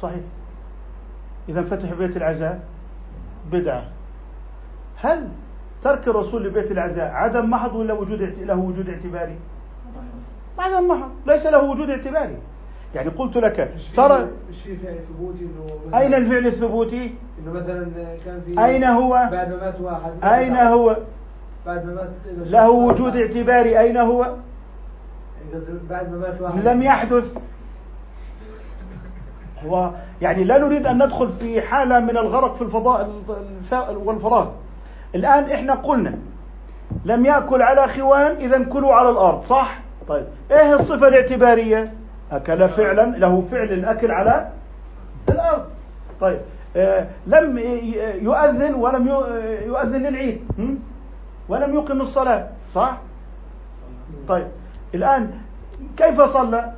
صحيح 0.00 0.20
إذا 1.48 1.62
فتح 1.62 1.92
بيت 1.92 2.16
العزاء 2.16 2.60
بدعة 3.52 3.84
هل 4.96 5.28
ترك 5.82 6.08
الرسول 6.08 6.44
لبيت 6.44 6.70
العزاء 6.70 7.10
عدم 7.10 7.50
محض 7.50 7.74
ولا 7.74 7.94
وجود 7.94 8.22
له 8.22 8.56
وجود 8.56 8.88
اعتباري؟ 8.88 9.36
عدم 10.58 10.88
محض 10.88 11.10
ليس 11.26 11.46
له 11.46 11.62
وجود 11.62 11.90
اعتباري 11.90 12.36
يعني 12.94 13.08
قلت 13.08 13.36
لك 13.36 13.74
ترى 13.96 14.28
مش 14.50 14.60
في 14.64 14.76
فعل 14.76 14.98
ثبوتي 14.98 15.44
إنه 15.44 15.98
أين 15.98 16.14
الفعل 16.14 16.46
الثبوتي؟ 16.46 17.14
إنه 17.38 17.52
مثلا 17.52 17.84
كان 18.24 18.40
في 18.46 18.64
أين 18.64 18.84
هو؟ 18.84 19.28
بعد 19.32 19.48
ما 19.48 19.56
مات 19.56 19.80
واحد 19.80 20.24
أين 20.24 20.56
هو؟ 20.56 20.96
بعد 21.66 21.86
ما 21.86 21.94
مات 21.94 22.10
له 22.50 22.70
وجود 22.70 23.16
اعتباري 23.16 23.80
أين 23.80 23.96
هو؟ 23.96 24.34
بعد 25.90 26.12
ما 26.12 26.18
مات 26.18 26.40
واحد. 26.40 26.68
لم 26.68 26.82
يحدث. 26.82 27.24
هو 29.66 29.90
يعني 30.22 30.44
لا 30.44 30.58
نريد 30.58 30.86
أن 30.86 31.02
ندخل 31.04 31.28
في 31.40 31.62
حالة 31.62 32.00
من 32.00 32.16
الغرق 32.16 32.56
في 32.56 32.62
الفضاء 32.62 33.10
والفراغ 34.04 34.48
الآن 35.14 35.50
إحنا 35.50 35.74
قلنا 35.74 36.14
لم 37.04 37.26
يأكل 37.26 37.62
على 37.62 37.88
خوان 37.88 38.36
إذا 38.36 38.64
كلوا 38.64 38.94
على 38.94 39.10
الأرض 39.10 39.42
صح؟ 39.42 39.78
طيب. 40.08 40.26
إيه 40.50 40.74
الصفة 40.74 41.08
الاعتبارية؟ 41.08 41.94
أكل 42.32 42.68
فعلا 42.68 43.16
له 43.18 43.44
فعل 43.50 43.72
الأكل 43.72 44.10
على 44.10 44.48
الأرض. 45.28 45.64
طيب. 46.20 46.40
آه 46.76 47.06
لم 47.26 47.58
يؤذن 48.22 48.74
ولم 48.74 49.08
يؤذن 49.66 50.02
للعيد. 50.02 50.40
ولم 51.48 51.74
يقم 51.74 52.00
الصلاة 52.00 52.48
صح؟ 52.74 52.98
طيب. 54.28 54.46
الآن 54.94 55.30
كيف 55.96 56.20
صلى؟ 56.20 56.72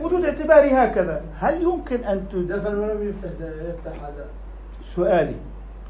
وجود 0.00 0.24
اعتباري 0.24 0.72
هكذا. 0.72 1.22
هل 1.38 1.62
يمكن 1.62 2.04
أن 2.04 2.24
دفن 2.32 2.78
ولم 2.78 3.08
يفتح 3.08 3.30
يفتح 3.40 4.04
هذا 4.04 4.26
سؤالي 4.94 5.34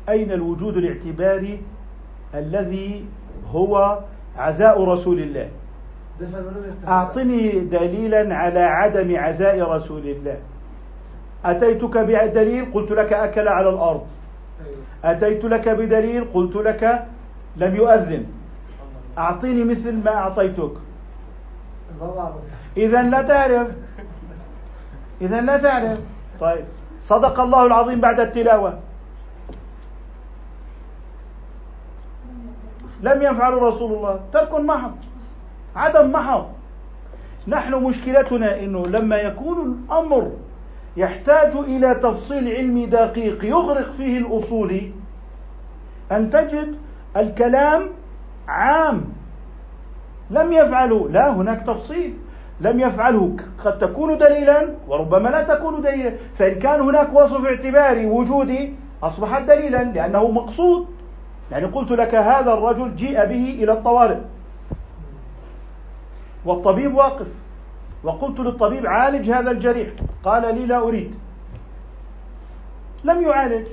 أين 0.08 0.32
الوجود 0.32 0.76
الاعتباري 0.76 1.62
الذي 2.34 3.04
هو 3.50 3.98
عزاء 4.36 4.84
رسول 4.84 5.18
الله؟ 5.18 5.48
دفن 6.20 6.34
ولم 6.34 6.64
يفتح 6.68 6.88
أعطني 6.88 7.60
دليلا 7.60 8.34
على 8.34 8.60
عدم 8.60 9.16
عزاء 9.16 9.62
رسول 9.62 10.06
الله. 10.06 10.36
أتيتك 11.44 11.98
بدليل؟ 11.98 12.72
قلت 12.72 12.92
لك 12.92 13.12
أكل 13.12 13.48
على 13.48 13.68
الأرض. 13.68 14.06
أيوه. 14.66 15.16
أتيت 15.16 15.44
لك 15.44 15.68
بدليل؟ 15.68 16.24
قلت 16.24 16.56
لك 16.56 17.06
لم 17.56 17.76
يؤذن. 17.76 18.26
أعطيني 19.18 19.64
مثل 19.64 19.92
ما 20.04 20.14
أعطيتك. 20.14 20.72
إذا 22.76 23.02
لا 23.02 23.22
تعرف. 23.22 23.68
إذا 25.20 25.40
لا 25.40 25.56
تعرف. 25.56 25.98
طيب. 26.40 26.64
صدق 27.02 27.40
الله 27.40 27.66
العظيم 27.66 28.00
بعد 28.00 28.20
التلاوة. 28.20 28.78
لم 33.02 33.22
يفعل 33.22 33.52
رسول 33.52 33.92
الله. 33.92 34.20
ترك 34.32 34.54
محض 34.54 34.96
عدم 35.76 36.12
محض. 36.12 36.46
نحن 37.48 37.74
مشكلتنا 37.74 38.58
إنه 38.60 38.86
لما 38.86 39.16
يكون 39.16 39.84
الأمر 39.88 40.32
يحتاج 40.96 41.56
إلى 41.56 41.94
تفصيل 41.94 42.56
علمي 42.56 42.86
دقيق 42.86 43.44
يغرق 43.44 43.92
فيه 43.92 44.18
الاصولي 44.18 44.92
أن 46.12 46.30
تجد 46.30 46.76
الكلام 47.16 47.88
عام. 48.48 49.04
لم 50.30 50.52
يفعلوا 50.52 51.08
لا 51.08 51.32
هناك 51.32 51.66
تفصيل. 51.66 52.14
لم 52.60 52.80
يفعله. 52.80 53.36
قد 53.64 53.78
تكون 53.78 54.18
دليلا 54.18 54.68
وربما 54.88 55.28
لا 55.28 55.42
تكون 55.42 55.82
دليلا. 55.82 56.12
فإن 56.38 56.58
كان 56.58 56.80
هناك 56.80 57.14
وصف 57.14 57.46
اعتباري 57.46 58.06
وجودي 58.06 58.74
أصبحت 59.02 59.42
دليلا 59.42 59.84
لأنه 59.84 60.30
مقصود. 60.30 60.86
يعني 61.52 61.66
قلت 61.66 61.90
لك 61.90 62.14
هذا 62.14 62.52
الرجل 62.52 62.96
جيء 62.96 63.24
به 63.24 63.58
إلى 63.62 63.72
الطوارئ. 63.72 64.18
والطبيب 66.44 66.94
واقف. 66.94 67.26
وقلت 68.04 68.40
للطبيب 68.40 68.86
عالج 68.86 69.30
هذا 69.30 69.50
الجريح. 69.50 69.88
قال 70.24 70.54
لي 70.54 70.66
لا 70.66 70.78
أريد. 70.78 71.14
لم 73.04 73.22
يعالج. 73.22 73.66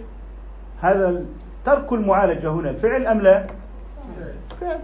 هذا 0.81 1.25
ترك 1.65 1.93
المعالجة 1.93 2.51
هنا 2.51 2.73
فعل 2.73 3.07
أم 3.07 3.21
لا؟ 3.21 3.43
فعل. 4.61 4.79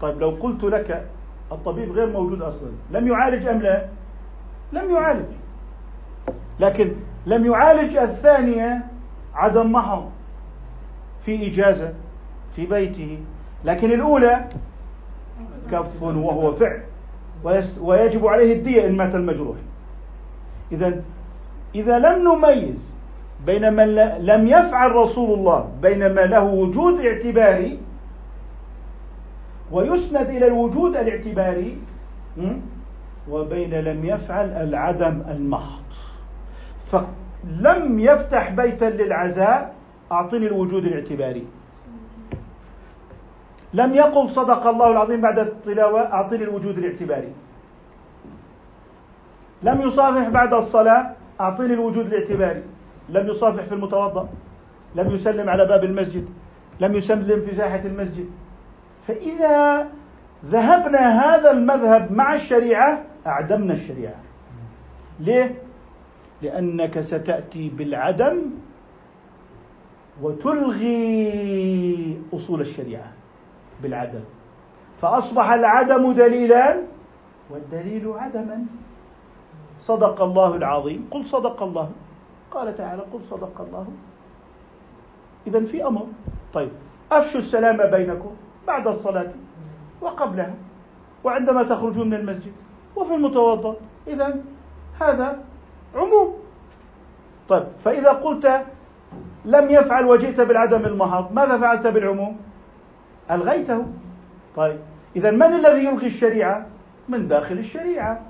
طيب 0.00 0.20
لو 0.20 0.30
قلت 0.30 0.64
لك 0.64 1.06
الطبيب 1.52 1.92
غير 1.92 2.06
موجود 2.06 2.42
أصلا. 2.42 2.70
لم 2.90 3.08
يعالج 3.08 3.46
أم 3.46 3.62
لا؟ 3.62 3.86
لم 4.72 4.90
يعالج. 4.90 5.26
لكن 6.60 6.92
لم 7.26 7.46
يعالج 7.46 7.96
الثانية 7.96 8.84
عدم 9.34 9.72
محض 9.72 10.10
في 11.24 11.46
إجازة 11.46 11.92
في 12.56 12.66
بيته. 12.66 13.18
لكن 13.64 13.92
الأولى 13.92 14.44
كف 15.70 16.02
وهو 16.02 16.52
فعل. 16.52 16.82
ويجب 17.80 18.26
عليه 18.26 18.52
الدية 18.52 18.86
إن 18.86 18.96
مات 18.96 19.14
المجروح. 19.14 19.56
إذا 20.72 21.02
إذا 21.74 21.98
لم 21.98 22.28
نميز 22.28 22.90
بين 23.46 23.72
من 23.72 23.94
لم 24.18 24.46
يفعل 24.46 24.92
رسول 24.92 25.38
الله 25.38 25.70
بين 25.82 26.14
ما 26.14 26.20
له 26.20 26.44
وجود 26.44 27.00
اعتباري 27.00 27.78
ويسند 29.72 30.28
إلى 30.28 30.46
الوجود 30.46 30.96
الاعتباري 30.96 31.78
وبين 33.30 33.74
لم 33.74 34.04
يفعل 34.04 34.48
العدم 34.48 35.22
المحض. 35.30 35.82
فلم 36.90 38.00
يفتح 38.00 38.50
بيتا 38.50 38.84
للعزاء 38.84 39.74
أعطني 40.12 40.46
الوجود 40.46 40.84
الاعتباري. 40.84 41.46
لم 43.74 43.94
يقل 43.94 44.30
صدق 44.30 44.66
الله 44.66 44.90
العظيم 44.90 45.20
بعد 45.20 45.38
التلاوة 45.38 46.00
أعطني 46.00 46.42
الوجود 46.42 46.78
الاعتباري. 46.78 47.32
لم 49.62 49.80
يصافح 49.80 50.28
بعد 50.28 50.54
الصلاة 50.54 51.10
أعطني 51.40 51.74
الوجود 51.74 52.06
الاعتباري. 52.06 52.62
لم 53.08 53.28
يصافح 53.28 53.62
في 53.62 53.74
المتوضأ 53.74 54.28
لم 54.94 55.10
يسلم 55.10 55.50
على 55.50 55.66
باب 55.66 55.84
المسجد 55.84 56.28
لم 56.80 56.94
يسلم 56.94 57.40
في 57.40 57.54
ساحة 57.54 57.80
المسجد. 57.84 58.26
فإذا 59.10 59.88
ذهبنا 60.44 61.04
هذا 61.20 61.50
المذهب 61.50 62.12
مع 62.12 62.34
الشريعة 62.34 63.02
أعدمنا 63.26 63.74
الشريعة. 63.74 64.20
ليه؟ 65.20 65.54
لأنك 66.42 67.00
ستأتي 67.00 67.68
بالعدم 67.68 68.42
وتلغي 70.22 72.20
أصول 72.34 72.60
الشريعة 72.60 73.12
بالعدم. 73.82 74.20
فأصبح 75.02 75.52
العدم 75.52 76.12
دليلا 76.12 76.82
والدليل 77.50 78.12
عدما. 78.16 78.64
صدق 79.80 80.22
الله 80.22 80.56
العظيم. 80.56 81.08
قل 81.10 81.26
صدق 81.26 81.62
الله. 81.62 81.90
قال 82.50 82.76
تعالى 82.76 83.02
قل 83.12 83.20
صدق 83.30 83.60
الله. 83.60 83.86
إذا 85.46 85.64
في 85.64 85.86
أمر. 85.86 86.06
طيب 86.54 86.70
أفشوا 87.12 87.40
السلام 87.40 87.90
بينكم. 87.90 88.36
بعد 88.66 88.86
الصلاة 88.86 89.30
وقبلها 90.00 90.54
وعندما 91.24 91.62
تخرجون 91.62 92.06
من 92.06 92.14
المسجد 92.14 92.52
وفي 92.96 93.14
المتوضأ. 93.14 93.76
إذا 94.06 94.40
هذا 95.00 95.38
عموم. 95.94 96.34
طيب 97.48 97.64
فإذا 97.84 98.10
قلت 98.10 98.62
لم 99.44 99.70
يفعل 99.70 100.04
وجئت 100.04 100.40
بالعدم 100.40 100.84
المحض 100.84 101.32
ماذا 101.32 101.58
فعلت 101.58 101.86
بالعموم؟ 101.86 102.36
ألغيته. 103.30 103.86
طيب 104.56 104.78
إذا 105.16 105.30
من 105.30 105.42
الذي 105.42 105.84
يلغي 105.84 106.06
الشريعة؟ 106.06 106.66
من 107.08 107.28
داخل 107.28 107.58
الشريعة. 107.58 108.20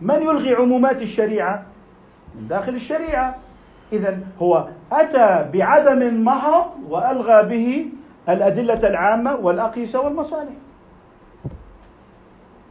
من 0.00 0.22
يلغي 0.22 0.54
عمومات 0.54 1.02
الشريعة؟ 1.02 1.62
من 2.34 2.48
داخل 2.48 2.74
الشريعة. 2.74 3.36
إذا 3.92 4.18
هو 4.42 4.68
أتى 4.92 5.50
بعدم 5.52 6.24
محض 6.24 6.70
وألغى 6.88 7.42
به 7.42 7.86
الأدلة 8.28 8.88
العامة 8.88 9.34
والأقيسة 9.34 10.00
والمصالح. 10.00 10.54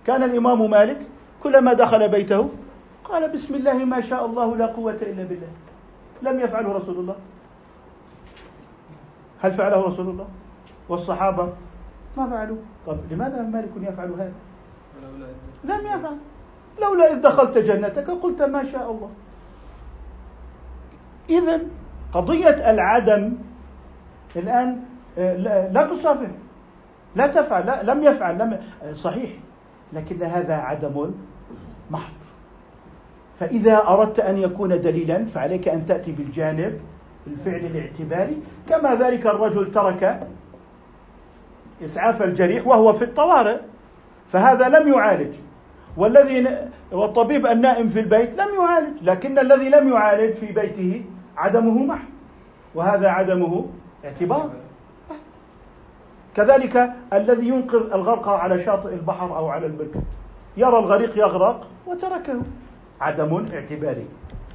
كان 0.06 0.24
الإمام 0.24 0.70
مالك 0.70 1.08
كلما 1.44 1.74
دخل 1.74 2.10
بيته 2.10 2.50
قال 3.04 3.32
بسم 3.32 3.56
الله 3.56 3.74
ما 3.74 4.02
شاء 4.02 4.26
الله 4.26 4.56
لا 4.58 4.66
قوة 4.66 5.00
إلا 5.02 5.24
بالله. 5.24 5.52
لم 6.22 6.40
يفعله 6.40 6.74
رسول 6.74 6.96
الله. 6.96 7.16
هل 9.42 9.52
فعله 9.52 9.84
رسول 9.84 10.10
الله؟ 10.10 10.28
والصحابة 10.90 11.54
ما 12.18 12.30
فعلوا 12.30 12.58
طب 12.88 12.98
لماذا 13.12 13.42
مالك 13.42 13.72
يفعل 13.82 14.12
هذا؟ 14.12 14.34
لم 15.64 15.86
يفعل. 15.86 16.18
لولا 16.82 17.14
إذ 17.14 17.22
دخلت 17.22 17.58
جنتك 17.58 18.10
قلت 18.10 18.42
ما 18.42 18.64
شاء 18.64 18.92
الله. 18.92 19.10
إذا 21.30 21.62
قضية 22.14 22.72
العدم 22.72 23.38
الآن 24.36 24.84
لا 25.18 25.88
تصافح 25.92 26.28
لا 27.16 27.28
تفعل 27.28 27.66
لا 27.66 27.94
لم 27.94 28.04
يفعل 28.04 28.40
لم 28.40 28.60
صحيح. 28.94 29.30
لكن 29.94 30.24
هذا 30.24 30.54
عدم 30.54 31.12
محض. 31.92 32.14
فإذا 33.40 33.88
أردت 33.88 34.20
أن 34.20 34.38
يكون 34.38 34.82
دليلا 34.82 35.26
فعليك 35.26 35.68
أن 35.68 35.86
تأتي 35.86 36.12
بالجانب 36.12 36.80
الفعل 37.28 37.66
الاعتباري. 37.66 38.38
كما 38.70 38.96
ذلك 38.96 39.26
الرجل 39.28 39.72
ترك 39.72 40.28
إسعاف 41.86 42.22
الجريح 42.22 42.68
وهو 42.68 42.94
في 42.94 43.04
الطوارئ. 43.04 43.58
فهذا 44.32 44.70
لم 44.70 44.94
يعالج. 44.94 45.36
والذي 45.98 46.58
والطبيب 46.92 47.48
النائم 47.48 47.90
في 47.90 48.00
البيت 48.00 48.40
لم 48.40 48.56
يعالج. 48.56 49.04
لكن 49.04 49.40
الذي 49.40 49.70
لم 49.70 49.94
يعالج 49.94 50.34
في 50.34 50.52
بيته 50.52 51.06
عدمه 51.38 51.84
محض. 51.84 52.10
وهذا 52.76 53.10
عدمه 53.10 53.66
اعتبار. 54.06 54.50
كذلك 56.36 56.94
الذي 57.14 57.48
ينقذ 57.48 57.94
الغرق 57.94 58.28
على 58.30 58.64
شاطئ 58.64 58.94
البحر 58.94 59.38
أو 59.38 59.48
على 59.48 59.66
البر 59.66 59.88
يرى 60.58 60.80
الغريق 60.80 61.18
يغرق 61.18 61.68
وتركه. 61.88 62.42
عدم 63.02 63.46
اعتباري. 63.54 64.06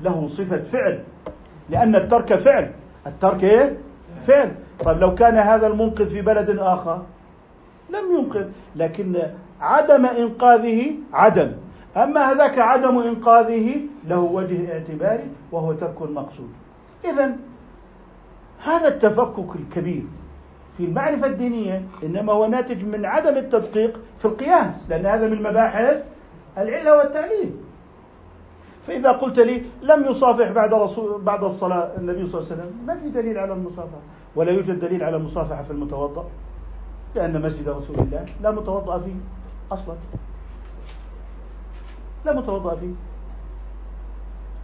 له 0.03 0.29
صفة 0.29 0.63
فعل. 0.63 1.03
لأن 1.69 1.97
الترك 1.97 2.35
فعل. 2.35 2.71
الترك 3.07 3.45
إيه؟ 3.45 3.77
فعل. 4.27 4.53
طيب 4.85 4.99
لو 4.99 5.15
كان 5.15 5.37
هذا 5.37 5.67
المنقذ 5.67 6.11
في 6.11 6.21
بلد 6.23 6.59
آخر؟ 6.59 7.03
لم 7.91 8.19
ينقذ. 8.19 8.49
لكن 8.77 9.23
عدم 9.61 10.07
إنقاذه 10.07 10.93
عدم. 11.13 11.53
أما 11.97 12.33
هذاك 12.33 12.59
عدم 12.59 12.99
إنقاذه 12.99 13.77
له 14.05 14.19
وجه 14.19 14.73
اعتباري 14.73 15.29
وهو 15.53 15.73
ترك 15.73 16.03
المقصود 16.03 16.51
إذا 17.05 17.37
هذا 18.65 18.89
التفكك 18.89 19.57
الكبير 19.57 20.05
في 20.77 20.85
المعرفة 20.85 21.27
الدينية 21.27 21.83
إنما 22.03 22.33
هو 22.33 22.47
ناتج 22.47 22.85
من 22.85 23.05
عدم 23.07 23.37
التدقيق 23.37 24.01
في 24.19 24.25
القياس 24.25 24.91
لأن 24.91 25.07
هذا 25.07 25.29
من 25.29 25.43
مباحث 25.43 26.05
العلة 26.59 26.97
والتعليل 26.97 27.55
فإذا 28.87 29.13
قلت 29.13 29.39
لي 29.39 29.63
لم 29.83 30.05
يصافح 30.05 30.51
بعد 30.51 30.75
رسول 30.75 31.23
بعد 31.23 31.45
الصلاة 31.45 31.91
النبي 31.99 32.27
صلى 32.27 32.41
الله 32.41 32.53
عليه 32.53 32.63
وسلم 32.63 32.87
ما 32.87 32.97
في 32.97 33.09
دليل 33.09 33.39
على 33.39 33.53
المصافحة؟ 33.53 33.99
ولا 34.37 34.53
يوجد 34.53 34.79
دليل 34.79 35.03
على 35.03 35.17
المصافحة 35.17 35.63
في 35.63 35.71
المتوضأ 35.71 36.25
لأن 37.15 37.43
مسجد 37.43 37.69
رسول 37.69 37.97
الله 37.99 38.27
لا 38.43 38.51
متوضأ 38.51 38.99
فيه 38.99 39.15
أصلا. 39.73 39.95
لا 42.25 42.33
متوضأ 42.33 42.75
فيه. 42.77 42.93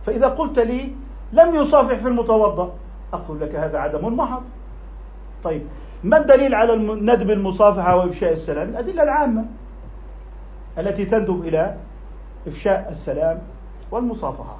فإذا 0.07 0.29
قلت 0.29 0.59
لي 0.59 0.93
لم 1.33 1.55
يصافح 1.55 1.95
في 1.99 2.09
المتوضأ 2.09 2.73
أقول 3.13 3.41
لك 3.41 3.55
هذا 3.55 3.79
عدم 3.79 4.17
محض. 4.17 4.43
طيب 5.45 5.63
ما 6.05 6.16
الدليل 6.16 6.55
على 6.55 6.76
ندب 6.76 7.30
المصافحة 7.30 7.96
وإفشاء 7.96 8.32
السلام؟ 8.32 8.68
الأدلة 8.68 9.03
العامة 9.03 9.44
التي 10.78 11.05
تندب 11.05 11.44
إلى 11.44 11.76
إفشاء 12.46 12.88
السلام 12.90 13.38
والمصافحة. 13.90 14.57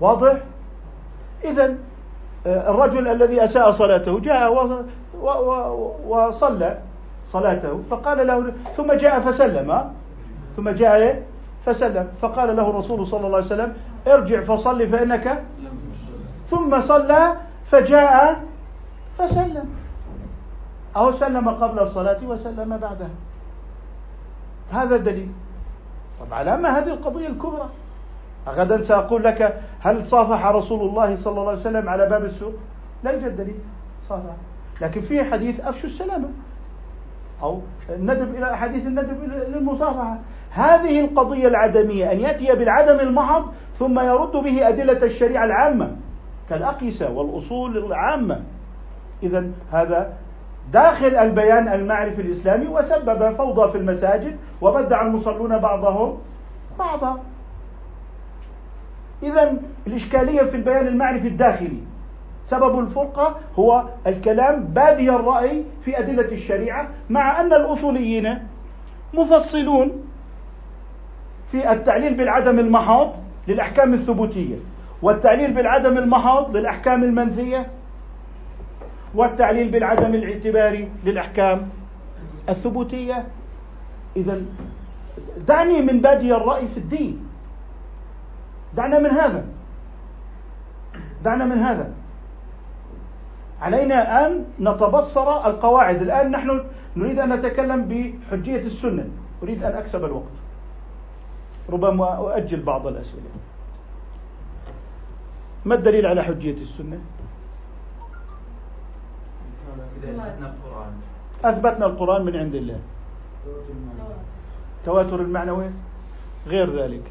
واضح؟ 0.00 0.36
إذا 1.44 1.74
آه، 2.46 2.70
الرجل 2.70 3.08
الذي 3.08 3.44
أساء 3.44 3.70
صلاته 3.70 4.20
جاء 4.20 4.52
وصلى 6.06 6.78
صلاته 7.32 7.82
فقال 7.90 8.26
له 8.26 8.52
ثم 8.76 8.92
جاء 8.92 9.20
فسلم. 9.20 9.90
ثم 10.56 10.70
جاء 10.70 11.22
فسلم. 11.66 12.08
فقال 12.22 12.56
له 12.56 12.70
الرسول 12.70 13.06
صلى 13.06 13.26
الله 13.26 13.36
عليه 13.36 13.46
وسلم 13.46 13.74
ارجع 14.06 14.40
فصل 14.40 14.86
فإنك 14.86 15.42
ثم 16.50 16.80
صلى 16.80 17.32
فجاء 17.70 18.44
فسلم. 19.18 19.83
أو 20.96 21.12
سلم 21.12 21.48
قبل 21.48 21.78
الصلاة 21.78 22.24
وسلم 22.24 22.76
بعدها. 22.76 23.10
هذا 24.72 24.96
الدليل. 24.96 25.28
طبعا 26.20 26.54
أما 26.54 26.78
هذه 26.78 26.88
القضية 26.88 27.28
الكبرى. 27.28 27.68
غدا 28.48 28.82
سأقول 28.82 29.24
لك 29.24 29.60
هل 29.80 30.06
صافح 30.06 30.46
رسول 30.46 30.88
الله 30.88 31.16
صلى 31.16 31.40
الله 31.40 31.50
عليه 31.50 31.60
وسلم 31.60 31.88
على 31.88 32.08
باب 32.08 32.24
السوق؟ 32.24 32.52
لا 33.04 33.10
يوجد 33.10 33.36
دليل. 33.36 33.58
صافح. 34.08 34.34
لكن 34.80 35.00
في 35.00 35.24
حديث 35.24 35.60
أفشوا 35.60 35.88
السلامة. 35.88 36.28
أو 37.42 37.60
الندب 37.88 38.34
إلى 38.34 38.56
حديث 38.56 38.86
الندب 38.86 39.22
للمصافحة. 39.48 40.18
هذه 40.50 41.00
القضية 41.00 41.48
العدمية 41.48 42.12
أن 42.12 42.20
يأتي 42.20 42.54
بالعدم 42.54 43.00
المحض 43.00 43.52
ثم 43.78 44.00
يرد 44.00 44.32
به 44.32 44.68
أدلة 44.68 45.02
الشريعة 45.02 45.44
العامة 45.44 45.96
كالأقيسة 46.48 47.10
والأصول 47.10 47.78
العامة. 47.78 48.42
إذا 49.22 49.46
هذا 49.72 50.12
داخل 50.72 51.16
البيان 51.16 51.68
المعرفي 51.68 52.20
الإسلامي 52.22 52.66
وسبب 52.66 53.36
فوضى 53.36 53.72
في 53.72 53.78
المساجد 53.78 54.36
وبدع 54.60 55.06
المصلون 55.06 55.58
بعضهم 55.58 56.18
بعضا. 56.78 57.20
إذا 59.22 59.56
الإشكالية 59.86 60.42
في 60.42 60.56
البيان 60.56 60.86
المعرفي 60.86 61.28
الداخلي. 61.28 61.78
سبب 62.46 62.78
الفرقة 62.78 63.36
هو 63.58 63.84
الكلام 64.06 64.64
بادي 64.64 65.10
الرأي 65.10 65.64
في 65.84 65.98
أدلة 65.98 66.32
الشريعة 66.32 66.88
مع 67.10 67.40
أن 67.40 67.52
الأصوليين 67.52 68.38
مفصلون 69.14 69.92
في 71.50 71.72
التعليل 71.72 72.14
بالعدم 72.14 72.58
المحض 72.58 73.12
للأحكام 73.48 73.94
الثبوتية 73.94 74.56
والتعليل 75.02 75.52
بالعدم 75.52 75.98
المحض 75.98 76.56
للأحكام 76.56 77.04
المنفية 77.04 77.66
والتعليل 79.14 79.68
بالعدم 79.68 80.14
الاعتباري 80.14 80.90
للأحكام 81.04 81.68
الثبوتية. 82.48 83.26
إذا 84.16 84.42
دعني 85.48 85.82
من 85.82 86.00
بادي 86.00 86.34
الرأي 86.34 86.68
في 86.68 86.78
الدين. 86.78 87.26
دعنا 88.76 88.98
من 88.98 89.10
هذا. 89.10 89.44
دعنا 91.24 91.44
من 91.44 91.58
هذا. 91.58 91.92
علينا 93.60 94.26
أن 94.26 94.44
نتبصر 94.60 95.46
القواعد. 95.46 96.02
الآن 96.02 96.30
نحن 96.30 96.64
نريد 96.96 97.18
أن 97.18 97.32
نتكلم 97.32 97.84
بحجية 97.84 98.60
السنة. 98.60 99.08
أريد 99.42 99.64
أن 99.64 99.72
أكسب 99.72 100.04
الوقت. 100.04 100.34
ربما 101.70 102.16
أؤجل 102.16 102.62
بعض 102.62 102.86
الأسئلة. 102.86 103.22
ما 105.64 105.74
الدليل 105.74 106.06
على 106.06 106.24
حجية 106.24 106.56
السنة؟ 106.62 106.98
أثبتنا 110.10 110.54
القرآن. 110.54 110.92
أثبتنا 111.44 111.86
القرآن 111.86 112.24
من 112.24 112.36
عند 112.36 112.54
الله. 112.54 112.78
تواتر 114.84 115.20
المعنوي. 115.20 115.66
غير 116.46 116.70
ذلك. 116.82 117.02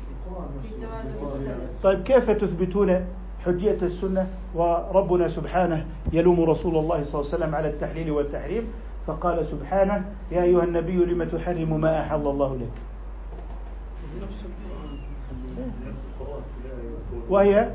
طيب 1.83 2.03
كيف 2.03 2.29
تثبتون 2.29 3.05
حجية 3.45 3.77
السنة؟ 3.81 4.27
وربنا 4.55 5.27
سبحانه 5.27 5.85
يلوم 6.13 6.41
رسول 6.41 6.77
الله 6.77 7.03
صلى 7.03 7.21
الله 7.21 7.33
عليه 7.33 7.35
وسلم 7.35 7.55
على 7.55 7.67
التحليل 7.69 8.11
والتحريم 8.11 8.67
فقال 9.07 9.45
سبحانه 9.45 10.05
يا 10.31 10.43
أيها 10.43 10.63
النبي 10.63 10.95
لم 10.95 11.23
تحرم 11.23 11.81
ما 11.81 12.01
أحل 12.01 12.27
الله 12.27 12.55
لك؟ 12.55 12.71
وهي؟ 17.29 17.69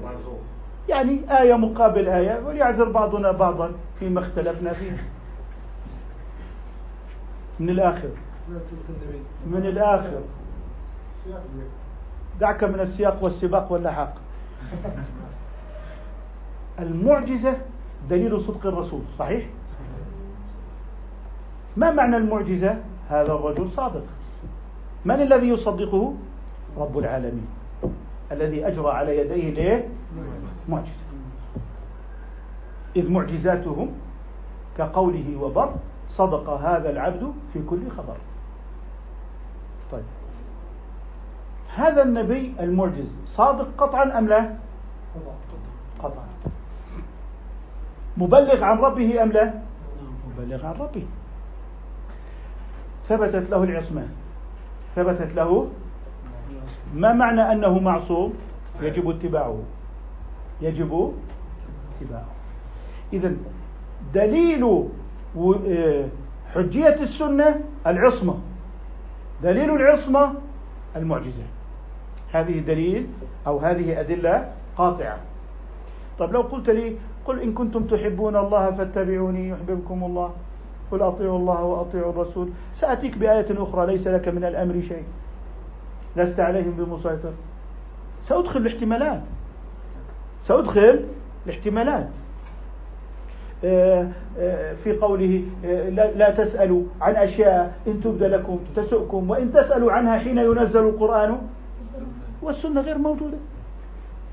يعني 0.88 1.40
آية 1.40 1.54
مقابل 1.54 2.08
آية 2.08 2.40
وليعذر 2.46 2.88
بعضنا 2.90 3.32
بعضا 3.32 3.72
فيما 3.98 4.20
اختلفنا 4.20 4.72
فيه. 4.72 5.04
من 7.60 7.70
الآخر. 7.70 8.08
من 9.46 9.66
الآخر. 9.66 10.20
دعك 12.40 12.64
من 12.64 12.80
السياق 12.80 13.24
والسباق 13.24 13.72
واللحاق. 13.72 14.14
المعجزة 16.78 17.56
دليل 18.10 18.40
صدق 18.40 18.66
الرسول 18.66 19.00
صحيح؟ 19.18 19.46
ما 21.76 21.90
معنى 21.90 22.16
المعجزة؟ 22.16 22.78
هذا 23.10 23.32
الرجل 23.32 23.70
صادق. 23.70 24.04
من 25.04 25.22
الذي 25.22 25.48
يصدقه؟ 25.48 26.14
رب 26.76 26.98
العالمين. 26.98 27.46
الذي 28.32 28.66
أجرى 28.66 28.90
على 28.90 29.18
يديه 29.18 29.50
ليه؟ 29.50 29.88
معجزة. 30.68 31.08
إذ 32.96 33.10
معجزاتهم 33.10 33.88
كقوله 34.78 35.36
وبر 35.40 35.74
صدق 36.10 36.50
هذا 36.50 36.90
العبد 36.90 37.32
في 37.52 37.62
كل 37.62 37.90
خبر. 37.96 38.16
طيب. 39.92 40.04
هذا 41.76 42.02
النبي 42.02 42.54
المعجز 42.60 43.16
صادق 43.26 43.68
قطعا 43.78 44.18
أم 44.18 44.28
لا؟ 44.28 44.56
قطعا. 46.02 46.28
مبلغ 48.16 48.64
عن 48.64 48.78
ربه 48.78 49.22
أم 49.22 49.32
لا؟ 49.32 49.54
مبلغ 50.28 50.66
عن 50.66 50.74
ربه. 50.74 51.06
ثبتت 53.08 53.50
له 53.50 53.64
العصمة. 53.64 54.08
ثبتت 54.96 55.34
له 55.34 55.68
ما 56.94 57.12
معنى 57.12 57.52
أنه 57.52 57.78
معصوم؟ 57.78 58.34
يجب 58.80 59.10
اتباعه. 59.10 59.58
يجب 60.60 61.12
اتباعه. 62.00 62.28
إذا 63.12 63.32
دليل 64.14 64.88
آه، 65.36 66.08
حجية 66.54 66.96
السنة 67.00 67.60
العصمة. 67.86 68.38
دليل 69.42 69.70
العصمة 69.70 70.34
المعجزة. 70.96 71.46
هذه 72.32 72.60
دليل 72.60 73.06
أو 73.46 73.58
هذه 73.58 74.00
أدلة 74.00 74.52
قاطعة. 74.76 75.18
طب 76.18 76.32
لو 76.32 76.40
قلت 76.40 76.70
لي 76.70 76.96
قل 77.24 77.40
إن 77.40 77.52
كنتم 77.52 77.84
تحبون 77.84 78.36
الله 78.36 78.70
فاتبعوني 78.70 79.48
يحببكم 79.48 80.04
الله 80.04 80.32
قل 80.90 81.02
أطيعوا 81.02 81.38
الله 81.38 81.62
وأطيعوا 81.62 82.12
الرسول. 82.12 82.48
سأتيك 82.74 83.18
بآية 83.18 83.46
أخرى 83.62 83.86
ليس 83.86 84.06
لك 84.06 84.28
من 84.28 84.44
الأمر 84.44 84.80
شيء. 84.88 85.04
لست 86.16 86.40
عليهم 86.40 86.70
بمسيطر. 86.70 87.32
سأدخل 88.22 88.60
الاحتمالات. 88.60 89.22
سأدخل 90.48 91.04
الاحتمالات. 91.46 92.08
آه، 93.64 94.08
آه، 94.38 94.74
في 94.74 94.92
قوله 94.92 95.42
آه، 95.64 95.88
لا 95.90 96.30
تسألوا 96.30 96.82
عن 97.00 97.16
أشياء 97.16 97.78
إن 97.86 98.00
تبد 98.00 98.22
لكم 98.22 98.58
تسؤكم 98.76 99.30
وإن 99.30 99.52
تسألوا 99.52 99.92
عنها 99.92 100.18
حين 100.18 100.38
ينزل 100.38 100.80
القرآن 100.80 101.38
والسنة 102.42 102.80
غير 102.80 102.98
موجودة. 102.98 103.36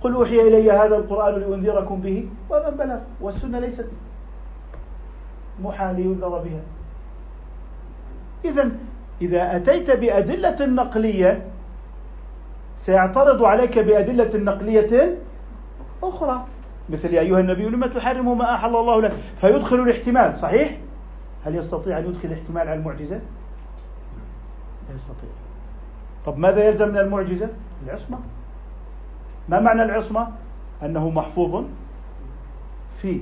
قل 0.02 0.14
أوحي 0.14 0.42
إلي 0.42 0.72
هذا 0.72 0.96
القرآن 0.98 1.42
لأنذركم 1.42 2.02
به 2.02 2.28
ومن 2.50 2.78
بلغ 2.78 2.98
والسنة 3.22 3.60
ليست 3.60 3.88
محال 5.64 6.00
ينذر 6.00 6.30
بها. 6.30 6.62
إذا 8.46 8.72
إذا 9.22 9.56
أتيت 9.56 9.92
بأدلة 9.92 10.66
نقلية 10.66 11.42
سيعترض 12.78 13.44
عليك 13.44 13.80
بأدلة 13.80 14.38
نقلية 14.38 15.18
أخرى. 16.04 16.46
مثل 16.90 17.14
يا 17.14 17.22
أيها 17.22 17.40
النبي 17.40 17.70
لما 17.70 17.88
تحرم 17.88 18.38
ما 18.38 18.56
أحل 18.56 18.76
الله 18.76 19.02
لك؟ 19.02 19.12
فيدخل 19.42 19.76
الاحتمال 19.76 20.40
صحيح؟ 20.42 20.78
هل 21.46 21.56
يستطيع 21.56 21.98
أن 21.98 22.06
يدخل 22.06 22.28
الاحتمال 22.28 22.68
على 22.68 22.74
المعجزة؟ 22.74 23.16
لا 24.90 24.96
يستطيع. 24.96 25.30
طب 26.26 26.38
ماذا 26.38 26.68
يلزم 26.68 26.90
من 26.90 26.98
المعجزة؟ 26.98 27.50
العصمة. 27.86 28.20
ما 29.50 29.60
معنى 29.60 29.84
العصمة؟ 29.84 30.28
أنه 30.84 31.10
محفوظ 31.10 31.66
في 33.02 33.22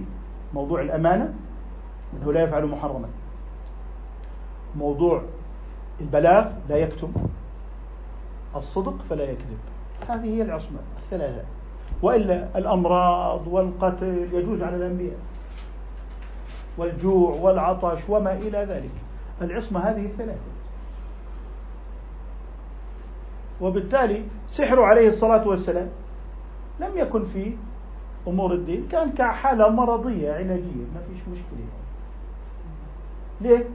موضوع 0.53 0.81
الأمانة 0.81 1.33
أنه 2.13 2.33
لا 2.33 2.43
يفعل 2.43 2.65
محرما. 2.65 3.07
موضوع 4.75 5.21
البلاغ 6.01 6.51
لا 6.69 6.77
يكتم. 6.77 7.13
الصدق 8.55 8.95
فلا 9.09 9.23
يكذب. 9.23 9.57
هذه 10.09 10.25
هي 10.25 10.41
العصمة 10.41 10.79
الثلاثة. 11.03 11.43
وإلا 12.03 12.47
الأمراض 12.57 13.47
والقتل 13.47 14.27
يجوز 14.33 14.61
على 14.61 14.75
الأنبياء 14.75 15.17
والجوع 16.77 17.35
والعطش 17.41 17.99
وما 18.09 18.33
إلى 18.33 18.57
ذلك. 18.57 18.91
العصمة 19.41 19.79
هذه 19.79 20.05
الثلاثة. 20.05 20.39
وبالتالي 23.61 24.23
سحر 24.47 24.81
عليه 24.81 25.07
الصلاة 25.09 25.47
والسلام 25.47 25.89
لم 26.79 26.91
يكن 26.95 27.25
في 27.25 27.53
أمور 28.27 28.53
الدين 28.53 28.87
كان 28.91 29.11
كحالة 29.11 29.69
مرضية 29.69 30.31
علاجية 30.33 30.85
ما 30.95 31.01
فيش 31.07 31.21
مشكلة. 31.21 31.67
ليه؟ 33.41 33.65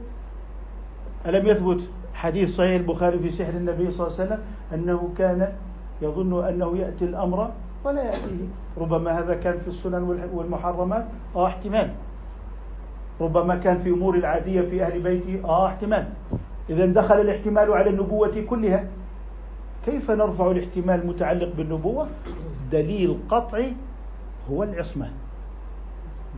ألم 1.25 1.47
يثبت 1.47 1.89
حديث 2.13 2.55
صحيح 2.55 2.71
البخاري 2.79 3.19
في 3.19 3.31
سحر 3.31 3.49
النبي 3.49 3.91
صلى 3.91 4.07
الله 4.07 4.19
عليه 4.19 4.27
وسلم 4.27 4.43
أنه 4.73 5.13
كان 5.17 5.53
يظن 6.01 6.45
أنه 6.47 6.77
يأتي 6.77 7.05
الأمر 7.05 7.51
ولا 7.83 8.03
يأتيه. 8.03 8.47
ربما 8.77 9.19
هذا 9.19 9.35
كان 9.35 9.57
في 9.57 9.67
السنن 9.67 10.29
والمحرمات 10.33 11.05
آه 11.35 11.47
احتمال. 11.47 11.89
ربما 13.21 13.55
كان 13.55 13.77
في 13.77 13.89
أمور 13.89 14.15
العادية 14.15 14.61
في 14.61 14.83
أهل 14.83 15.01
بيته 15.01 15.41
آه 15.45 15.67
احتمال. 15.67 16.07
إذا 16.69 16.85
دخل 16.85 17.21
الاحتمال 17.21 17.73
على 17.73 17.89
النبوة 17.89 18.41
كلها. 18.49 18.87
كيف 19.85 20.11
نرفع 20.11 20.51
الاحتمال 20.51 21.01
المتعلق 21.01 21.55
بالنبوة؟ 21.55 22.07
دليل 22.71 23.17
قطعي 23.29 23.73
هو 24.51 24.63
العصمة. 24.63 25.09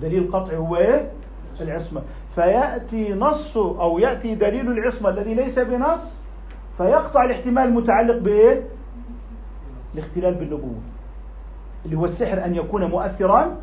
دليل 0.01 0.31
قطعي 0.31 0.57
هو 0.57 0.75
إيه؟ 0.75 1.11
العصمة. 1.61 2.01
فيأتي 2.35 3.13
نص 3.13 3.57
أو 3.57 3.99
يأتي 3.99 4.35
دليل 4.35 4.71
العصمة 4.71 5.09
الذي 5.09 5.33
ليس 5.33 5.59
بنص 5.59 6.01
فيقطع 6.77 7.23
الاحتمال 7.23 7.63
المتعلق 7.63 8.17
بإيه؟ 8.17 8.63
الاختلال 9.93 10.33
بالنبوة. 10.33 10.75
اللي 11.85 11.97
هو 11.97 12.05
السحر 12.05 12.45
أن 12.45 12.55
يكون 12.55 12.83
مؤثرا 12.83 13.57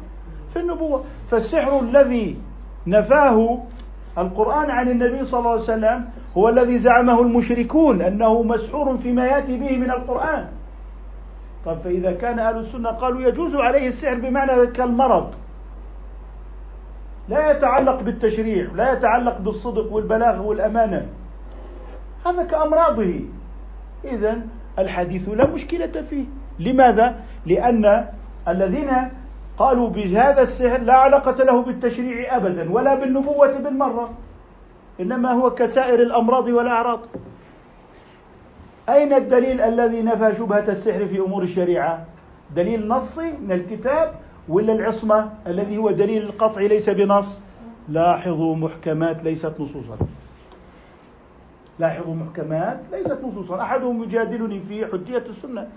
في 0.53 0.59
النبوة. 0.59 1.05
فالسحر 1.31 1.81
الذي 1.81 2.37
نفاه 2.87 3.59
القرآن 4.19 4.71
عن 4.71 4.89
النبي 4.89 5.25
صلى 5.25 5.41
الله 5.41 5.51
عليه 5.51 5.63
وسلم 5.63 6.09
هو 6.37 6.49
الذي 6.49 6.79
زعمه 6.79 7.21
المشركون 7.21 8.03
أنه 8.03 8.43
مسحور 8.43 8.99
فيما 8.99 9.27
يأتي 9.27 9.57
به 9.57 9.77
من 9.77 9.91
القرآن. 9.91 10.49
طيب 11.65 11.79
فإذا 11.79 12.13
كان 12.13 12.39
أهل 12.39 12.57
السنة 12.59 12.91
قالوا 12.91 13.21
يجوز 13.21 13.55
عليه 13.55 13.89
السحر 13.89 14.15
بمعنى 14.15 14.67
كالمرض. 14.67 15.35
لا 17.29 17.51
يتعلق 17.51 18.01
بالتشريع 18.01 18.69
لا 18.75 18.93
يتعلق 18.93 19.39
بالصدق 19.39 19.93
والبلاغ 19.93 20.43
والأمانة. 20.43 21.07
هذا 22.27 22.43
كأمراضه. 22.43 23.21
إذا 24.05 24.39
الحديث 24.79 25.29
لا 25.29 25.47
مشكلة 25.47 26.03
فيه. 26.11 26.25
لماذا؟ 26.59 27.25
لأن 27.47 28.07
الذين 28.49 28.91
قالوا 29.59 29.89
بهذا 29.89 30.43
السحر 30.43 30.81
لا 30.81 30.95
علاقة 30.95 31.45
له 31.45 31.63
بالتشريع 31.63 32.37
أبدا 32.37 32.73
ولا 32.73 32.95
بالنبوة 32.95 33.59
بالمرة 33.59 34.11
إنما 35.01 35.33
هو 35.33 35.51
كسائر 35.51 36.03
الأمراض 36.03 36.49
والأعراض. 36.49 37.01
أين 38.89 39.13
الدليل 39.13 39.61
الذي 39.61 40.03
نفى 40.03 40.35
شبهة 40.39 40.69
السحر 40.69 41.07
في 41.07 41.19
أمور 41.19 41.43
الشريعة؟ 41.43 42.05
دليل 42.57 42.89
نصي 42.89 43.31
من 43.31 43.53
الكتاب 43.53 44.15
ولا 44.49 44.73
العصمة 44.73 45.31
الذي 45.47 45.79
هو 45.79 45.91
دليل 45.91 46.23
القطع 46.23 46.61
ليس 46.61 46.91
بنص؟ 46.91 47.41
لاحظوا 47.89 48.57
محكمات 48.57 49.25
ليست 49.25 49.55
نصوصا. 49.61 49.97
لاحظوا 51.79 52.15
محكمات 52.15 52.81
ليست 52.93 53.19
نصوصا. 53.25 53.63
أحدهم 53.63 54.03
يجادلني 54.03 54.61
في 54.61 54.87
حجية 54.87 55.25
السنة. 55.29 55.69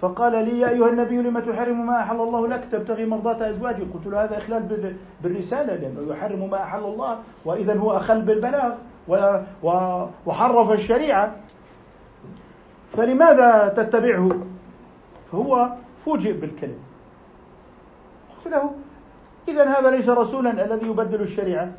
فقال 0.00 0.32
لي 0.32 0.60
يا 0.60 0.68
أيها 0.68 0.88
النبي 0.88 1.16
لم 1.16 1.38
تحرم 1.38 1.86
ما 1.86 2.00
أحل 2.00 2.16
الله 2.16 2.48
لك؟ 2.48 2.64
تبتغي 2.72 3.06
مرضاة 3.06 3.50
أزواجك. 3.50 3.86
قلت 3.94 4.06
له 4.06 4.24
هذا 4.24 4.38
إخلال 4.38 4.62
بالرسالة 5.22 5.74
لأنه 5.74 6.12
يحرم 6.12 6.50
ما 6.50 6.62
أحل 6.62 6.78
الله 6.78 7.18
وإذا 7.44 7.78
هو 7.78 7.96
أخل 7.96 8.22
بالبلاغ 8.22 8.72
وحرف 10.26 10.70
الشريعة. 10.70 11.32
فلماذا 12.92 13.74
تتبعه؟ 13.76 14.30
فهو 15.32 15.72
فوجئ 16.04 16.32
بالكلمة 16.32 16.82
قلت 18.36 18.54
له 18.54 18.70
إذا 19.48 19.64
هذا 19.64 19.90
ليس 19.90 20.08
رسولا 20.08 20.64
الذي 20.64 20.86
يبدل 20.86 21.20
الشريعة. 21.20 21.72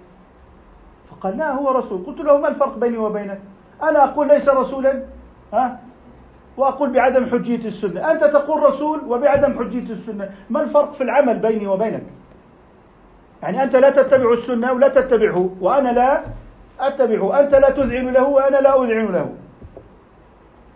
فقال 1.10 1.38
لا 1.38 1.52
هو 1.52 1.72
رسول. 1.72 2.06
قلت 2.06 2.19
له 2.19 2.38
ما 2.38 2.48
الفرق 2.48 2.77
بيني 2.77 2.98
وبينك؟ 2.98 3.39
أنا 3.84 4.03
أقول 4.03 4.27
ليس 4.27 4.49
رسولا؟ 4.49 5.03
ها؟ 5.53 5.80
وأقول 6.57 6.90
بعدم 6.90 7.26
حجية 7.26 7.68
السنة. 7.68 8.11
أنت 8.11 8.23
تقول 8.23 8.64
رسول 8.64 9.02
وبعدم 9.07 9.60
حجية 9.60 9.94
السنة. 9.94 10.30
ما 10.49 10.61
الفرق 10.61 10.94
في 10.94 11.03
العمل 11.03 11.40
بيني 11.40 11.68
وبينك؟ 11.68 12.03
يعني 13.44 13.64
أنت 13.64 13.76
لا 13.76 13.90
تتبع 13.90 14.34
السنة 14.34 14.72
ولا 14.72 14.88
تتبعه 14.88 15.49
وأنا 15.61 15.90
لا 15.90 16.23
أتبعه. 16.80 17.40
أنت 17.40 17.56
لا 17.56 17.69
تذعن 17.69 18.10
له 18.10 18.28
وأنا 18.28 18.57
لا 18.57 18.84
أذعن 18.84 19.06
له. 19.06 19.34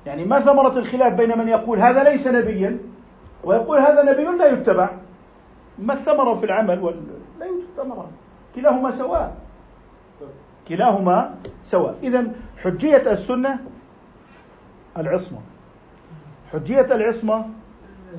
يعني 0.06 0.26
ما 0.26 0.40
ثمرة 0.40 0.78
الخلاف 0.78 1.14
بين 1.14 1.38
من 1.38 1.48
يقول 1.48 1.80
هذا 1.80 2.04
ليس 2.04 2.28
نبيا 2.28 2.78
ويقول 3.44 3.78
هذا 3.78 4.04
نبي 4.04 4.24
لا 4.24 4.48
يتبع. 4.48 4.90
ما 5.80 5.94
الثمرة 5.94 6.36
في 6.36 6.46
العمل؟ 6.46 6.80
ولا 6.80 6.96
لا 7.40 7.46
يوجد 7.46 7.66
ثمرة 7.78 8.10
كلاهما 8.56 8.92
سواء. 8.92 9.36
كلاهما 10.68 11.36
سواء. 11.64 11.96
إذا 12.04 12.28
حجية 12.58 13.12
السنة 13.12 13.60
العصمة. 14.98 15.40
حجية 16.56 16.96
العصمة 16.96 17.46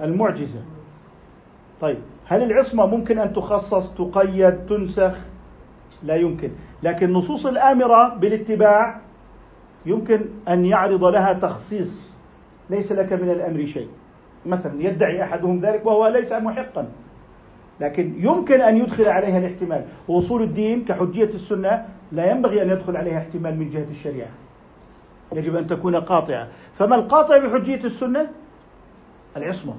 المعجزة. 0.02 0.60
طيب 1.80 1.98
هل 2.26 2.42
العصمة 2.42 2.86
ممكن 2.86 3.18
أن 3.18 3.32
تخصص 3.32 3.94
تقيد 3.94 4.66
تنسخ؟ 4.66 5.18
لا 6.02 6.14
يمكن. 6.14 6.50
لكن 6.82 7.12
نصوص 7.12 7.46
الآمرة 7.46 8.14
بالاتباع 8.14 9.00
يمكن 9.86 10.20
أن 10.48 10.64
يعرض 10.64 11.04
لها 11.04 11.32
تخصيص. 11.32 12.12
ليس 12.70 12.92
لك 12.92 13.12
من 13.12 13.30
الأمر 13.30 13.66
شيء. 13.66 13.88
مثلا 14.46 14.82
يدعي 14.82 15.22
أحدهم 15.22 15.60
ذلك 15.60 15.86
وهو 15.86 16.08
ليس 16.08 16.32
محقا. 16.32 16.88
لكن 17.80 18.14
يمكن 18.16 18.60
أن 18.60 18.76
يدخل 18.76 19.08
عليها 19.08 19.38
الاحتمال. 19.38 19.84
وصول 20.08 20.42
الدين 20.42 20.84
كحجية 20.84 21.24
السنة 21.24 21.86
لا 22.12 22.30
ينبغي 22.30 22.62
أن 22.62 22.70
يدخل 22.70 22.96
عليها 22.96 23.18
احتمال 23.18 23.58
من 23.58 23.70
جهة 23.70 23.86
الشريعة. 23.90 24.28
يجب 25.32 25.56
أن 25.56 25.66
تكون 25.66 25.96
قاطعة. 25.96 26.48
فما 26.78 26.96
القاطع 26.96 27.38
بحجية 27.38 27.84
السنة؟ 27.84 28.30
العصمة. 29.36 29.74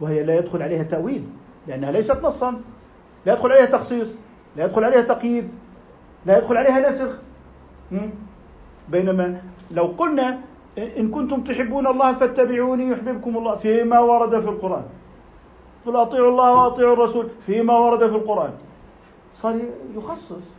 وهي 0.00 0.22
لا 0.22 0.38
يدخل 0.38 0.62
عليها 0.62 0.82
تأويل 0.82 1.24
لأنها 1.66 1.92
ليست 1.92 2.18
نصا. 2.22 2.60
لا 3.26 3.32
يدخل 3.32 3.52
عليها 3.52 3.66
تخصيص 3.66 4.14
لا 4.56 4.64
يدخل 4.64 4.84
عليها 4.84 5.00
تقييد 5.00 5.48
لا 6.26 6.38
يدخل 6.38 6.56
عليها 6.56 6.90
نسخ. 6.90 7.18
بينما 8.88 9.42
لو 9.70 9.84
قلنا 9.84 10.38
إن 10.78 11.10
كنتم 11.10 11.44
تحبون 11.44 11.86
الله 11.86 12.14
فاتبعوني 12.14 12.88
يحببكم 12.88 13.36
الله 13.36 13.56
فيما 13.56 14.00
ورد 14.00 14.40
في 14.40 14.48
القرآن. 14.48 14.84
قل 15.86 15.96
أطيعوا 15.96 16.30
الله 16.30 16.52
وأطيعوا 16.52 16.92
الرسول 16.92 17.28
فيما 17.46 17.78
ورد 17.78 17.98
في 17.98 18.16
القرآن. 18.16 18.52
صار 19.36 19.58
يخصص. 19.96 20.53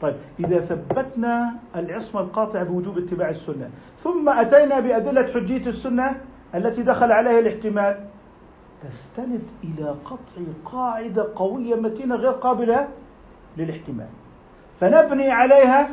طيب 0.00 0.14
إذا 0.40 0.60
ثبتنا 0.60 1.54
العصمة 1.76 2.20
القاطعة 2.20 2.64
بوجوب 2.64 2.98
اتباع 2.98 3.28
السنة 3.28 3.70
ثم 4.04 4.28
أتينا 4.28 4.80
بأدلة 4.80 5.32
حجية 5.34 5.66
السنة 5.66 6.20
التي 6.54 6.82
دخل 6.82 7.12
عليها 7.12 7.38
الاحتمال. 7.38 8.04
تستند 8.82 9.42
إلى 9.64 9.94
قطع 10.04 10.42
قاعدة 10.64 11.28
قوية 11.36 11.74
متينة 11.74 12.14
غير 12.14 12.30
قابلة 12.30 12.88
للاحتمال. 13.56 14.08
فنبني 14.80 15.30
عليها 15.30 15.88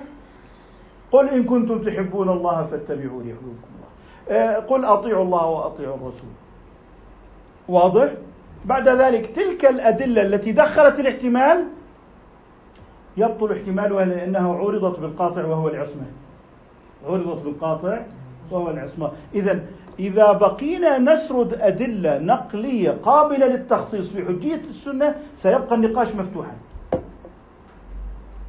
قل 1.11 1.29
إن 1.29 1.43
كنتم 1.43 1.81
تحبون 1.83 2.29
الله 2.29 2.65
فاتبعوني 2.65 3.29
يحببكم 3.29 3.69
الله. 3.75 4.37
آه، 4.37 4.59
قل 4.59 4.85
أطيعوا 4.85 5.23
الله 5.23 5.45
وأطيعوا 5.45 5.95
الرسول. 5.95 6.29
واضح؟ 7.67 8.13
بعد 8.65 8.89
ذلك 8.89 9.35
تلك 9.35 9.65
الأدلة 9.65 10.21
التي 10.21 10.51
دخلت 10.51 10.99
الاحتمال 10.99 11.67
يبطل 13.17 13.51
احتمالها 13.51 14.05
لأنها 14.05 14.53
عرضت 14.53 14.99
بالقاطع 14.99 15.45
وهو 15.45 15.67
العصمة. 15.67 16.05
عرضت 17.07 17.43
بالقاطع 17.43 17.99
وهو 18.51 18.69
العصمة. 18.69 19.11
إذا 19.33 19.59
إذا 19.99 20.31
بقينا 20.31 20.97
نسرد 20.97 21.53
أدلة 21.53 22.19
نقلية 22.19 22.91
قابلة 22.91 23.47
للتخصيص 23.47 24.13
في 24.13 24.25
حجية 24.25 24.61
السنة 24.69 25.15
سيبقى 25.35 25.75
النقاش 25.75 26.15
مفتوحا. 26.15 26.55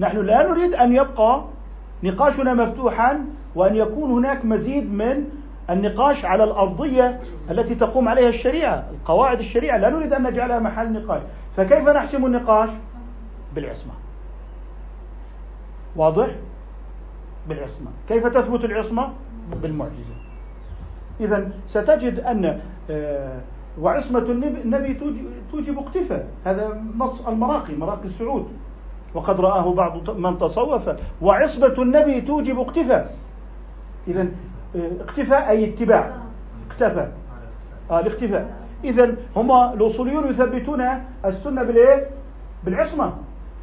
نحن 0.01 0.19
لا 0.19 0.49
نريد 0.49 0.75
أن 0.75 0.93
يبقى 0.93 1.45
نقاشنا 2.03 2.55
مفتوحا 2.55 3.25
وأن 3.55 3.77
يكون 3.77 4.11
هناك 4.11 4.45
مزيد 4.45 4.93
من 4.93 5.25
النقاش 5.71 6.25
على 6.25 6.45
الأرضية 6.45 7.21
التي 7.51 7.75
تقوم 7.75 8.09
عليها 8.09 8.29
الشريعة 8.29 8.85
القواعد 8.91 9.39
الشريعة. 9.39 9.77
لا 9.79 9.91
نريد 9.91 10.13
أن 10.13 10.23
نجعلها 10.23 10.59
محل 10.59 10.93
نقاش. 10.93 11.23
فكيف 11.57 11.89
نحسم 11.89 12.27
النقاش؟ 12.27 12.71
بالعصمة. 13.55 13.93
واضح؟ 15.97 16.29
بالعصمة. 17.49 17.91
كيف 18.09 18.27
تثبت 18.27 18.65
العصمة؟ 18.65 19.09
بالمعجزة. 19.63 20.15
إذا 21.21 21.51
ستجد 21.67 22.21
أن 22.21 22.61
آه، 22.91 23.41
وعصمة 23.81 24.19
النبي 24.19 24.95
توجب 25.53 25.79
اقتفاء. 25.79 26.29
هذا 26.45 26.83
نص 26.97 27.27
المراقي 27.27 27.75
مراقي 27.75 28.05
السعود. 28.05 28.49
وقد 29.15 29.41
رآه 29.41 29.75
بعض 29.75 30.11
من 30.11 30.39
تصوف. 30.39 30.91
وعصمة 31.23 31.75
النبي 31.79 32.21
توجب 32.21 32.59
اقتفاء. 32.59 33.17
إذا 34.09 34.29
آه، 34.77 34.91
اقتفاء 35.01 35.51
أي 35.51 35.75
اتباع. 35.75 36.17
اقتفى 36.71 37.09
آه 37.91 38.01
الاقتفاء 38.01 38.57
إذا 38.85 39.17
هم 39.37 39.53
الأصوليون 39.53 40.31
يثبتون 40.31 40.85
السنة 41.25 41.63
بالإيه؟ 41.63 42.07
بالعصمة. 42.65 43.13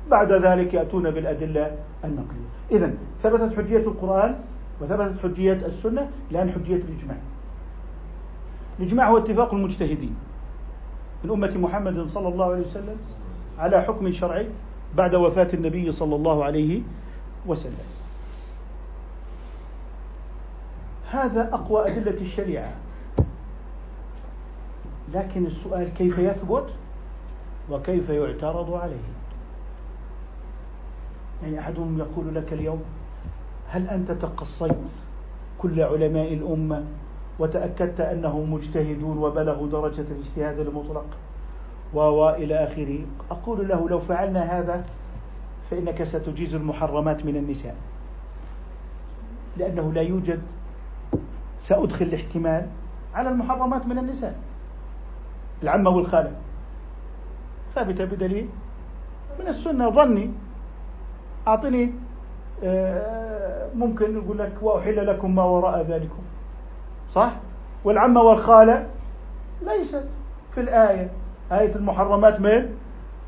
بعد 0.09 0.31
ذلك 0.31 0.73
يأتون 0.73 1.11
بالأدلة 1.11 1.77
النقلية. 2.05 2.49
إذا 2.71 2.93
ثبتت 3.19 3.57
حجية 3.57 3.77
القرآن 3.77 4.39
وثبتت 4.81 5.23
حجية 5.23 5.53
السنة 5.53 6.09
لأن 6.31 6.51
حجية 6.51 6.75
الإجماع. 6.75 7.17
الإجماع 8.79 9.09
هو 9.09 9.17
اتفاق 9.17 9.53
المجتهدين. 9.53 10.15
من 11.23 11.31
أمة 11.31 11.57
محمد 11.57 12.07
صلى 12.07 12.27
الله 12.27 12.45
عليه 12.45 12.61
وسلم 12.61 12.97
على 13.59 13.81
حكم 13.81 14.11
شرعي 14.11 14.47
بعد 14.95 15.15
وفاة 15.15 15.49
النبي 15.53 15.91
صلى 15.91 16.15
الله 16.15 16.43
عليه 16.43 16.81
وسلم. 17.45 17.85
هذا 21.11 21.53
أقوى 21.53 21.87
أدلة 21.87 22.21
الشريعة. 22.21 22.73
لكن 25.13 25.45
السؤال 25.45 25.93
كيف 25.93 26.17
يثبت 26.17 26.69
وكيف 27.69 28.09
يعترض 28.09 28.73
عليه؟ 28.73 29.20
يعني 31.43 31.59
أحدهم 31.59 31.99
يقول 31.99 32.35
لك 32.35 32.53
اليوم 32.53 32.81
هل 33.69 33.87
أنت 33.89 34.11
تقصيت 34.11 34.75
كل 35.59 35.81
علماء 35.81 36.33
الأمة 36.33 36.83
وتأكدت 37.39 38.01
أنهم 38.01 38.53
مجتهدون 38.53 39.17
وبلغوا 39.17 39.67
درجة 39.67 40.01
الاجتهاد 40.11 40.59
المطلق. 40.59 41.05
وإلى 41.93 42.55
آخره. 42.55 42.99
أقول 43.31 43.67
له 43.67 43.89
لو 43.89 43.99
فعلنا 43.99 44.59
هذا 44.59 44.85
فإنك 45.71 46.03
ستجيز 46.03 46.55
المحرمات 46.55 47.25
من 47.25 47.35
النساء. 47.35 47.75
لأنه 49.57 49.93
لا 49.93 50.01
يوجد 50.01 50.41
سأدخل 51.59 52.05
الاحتمال 52.05 52.67
على 53.13 53.29
المحرمات 53.29 53.85
من 53.85 53.97
النساء. 53.97 54.39
العمة 55.63 55.89
والخالة. 55.89 56.31
ثابتة 57.75 58.05
بدليل 58.05 58.49
من 59.39 59.47
السنة 59.47 59.89
ظني 59.89 60.31
أعطني 61.47 61.93
آه، 62.63 63.67
ممكن 63.75 64.17
يقول 64.17 64.37
لك 64.39 64.53
وأحل 64.61 65.07
لكم 65.07 65.35
ما 65.35 65.43
وراء 65.43 65.81
ذلكم. 65.81 66.23
صح؟ 67.11 67.31
والعمة 67.83 68.21
والخالة 68.21 68.87
ليست 69.61 70.05
في 70.55 70.61
الآية. 70.61 71.09
آية 71.51 71.75
المحرمات 71.75 72.39
من 72.39 72.75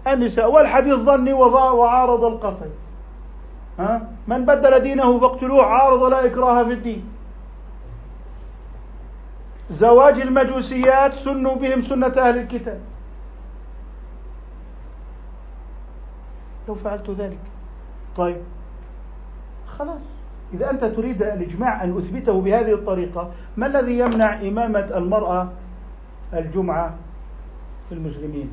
النساء. 0.07 0.51
والحديث 0.51 0.95
ظني 0.95 1.33
وعارض 1.33 2.23
القطع 2.23 2.65
ها؟ 3.79 4.07
من 4.27 4.45
بدل 4.45 4.79
دينه 4.79 5.19
فاقتلوه 5.19 5.65
عارض 5.65 6.03
لا 6.03 6.25
إكراه 6.25 6.63
في 6.63 6.73
الدين. 6.73 7.05
زواج 9.69 10.21
المجوسيات 10.21 11.13
سنوا 11.13 11.55
بهم 11.55 11.81
سنة 11.81 12.07
أهل 12.07 12.37
الكتاب. 12.37 12.79
لو 16.67 16.75
فعلت 16.75 17.09
ذلك 17.09 17.52
طيب. 18.17 18.41
خلاص. 19.77 20.01
إذا 20.53 20.69
أنت 20.69 20.85
تريد 20.85 21.23
الإجماع 21.23 21.83
أن 21.83 21.97
أثبته 21.97 22.41
بهذه 22.41 22.73
الطريقة 22.73 23.31
ما 23.57 23.67
الذي 23.67 23.99
يمنع 23.99 24.41
إمامة 24.41 24.97
المرأة 24.97 25.49
الجمعة 26.33 26.93
في 27.89 27.95
المسلمين؟ 27.95 28.49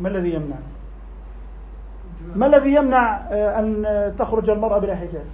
ما 0.00 0.08
الذي 0.08 0.34
يمنع؟ 0.34 0.56
ما 2.36 2.46
الذي 2.46 2.74
يمنع 2.74 3.16
آه، 3.16 3.58
أن 3.58 4.14
تخرج 4.18 4.50
المرأة 4.50 4.78
بلا 4.78 4.96
حجاب؟ 4.96 5.24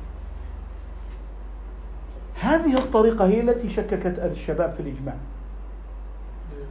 هذه 2.40 2.78
الطريقة 2.78 3.26
هي 3.26 3.40
التي 3.40 3.68
شككت 3.68 4.18
الشباب 4.18 4.74
في 4.74 4.80
الإجماع. 4.80 5.14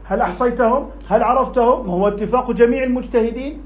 هل 0.04 0.22
أحصيتهم؟ 0.22 0.90
هل 1.10 1.24
عرفتهم؟ 1.24 1.90
هو 1.90 2.08
اتفاق 2.08 2.52
جميع 2.52 2.84
المجتهدين. 2.84 3.62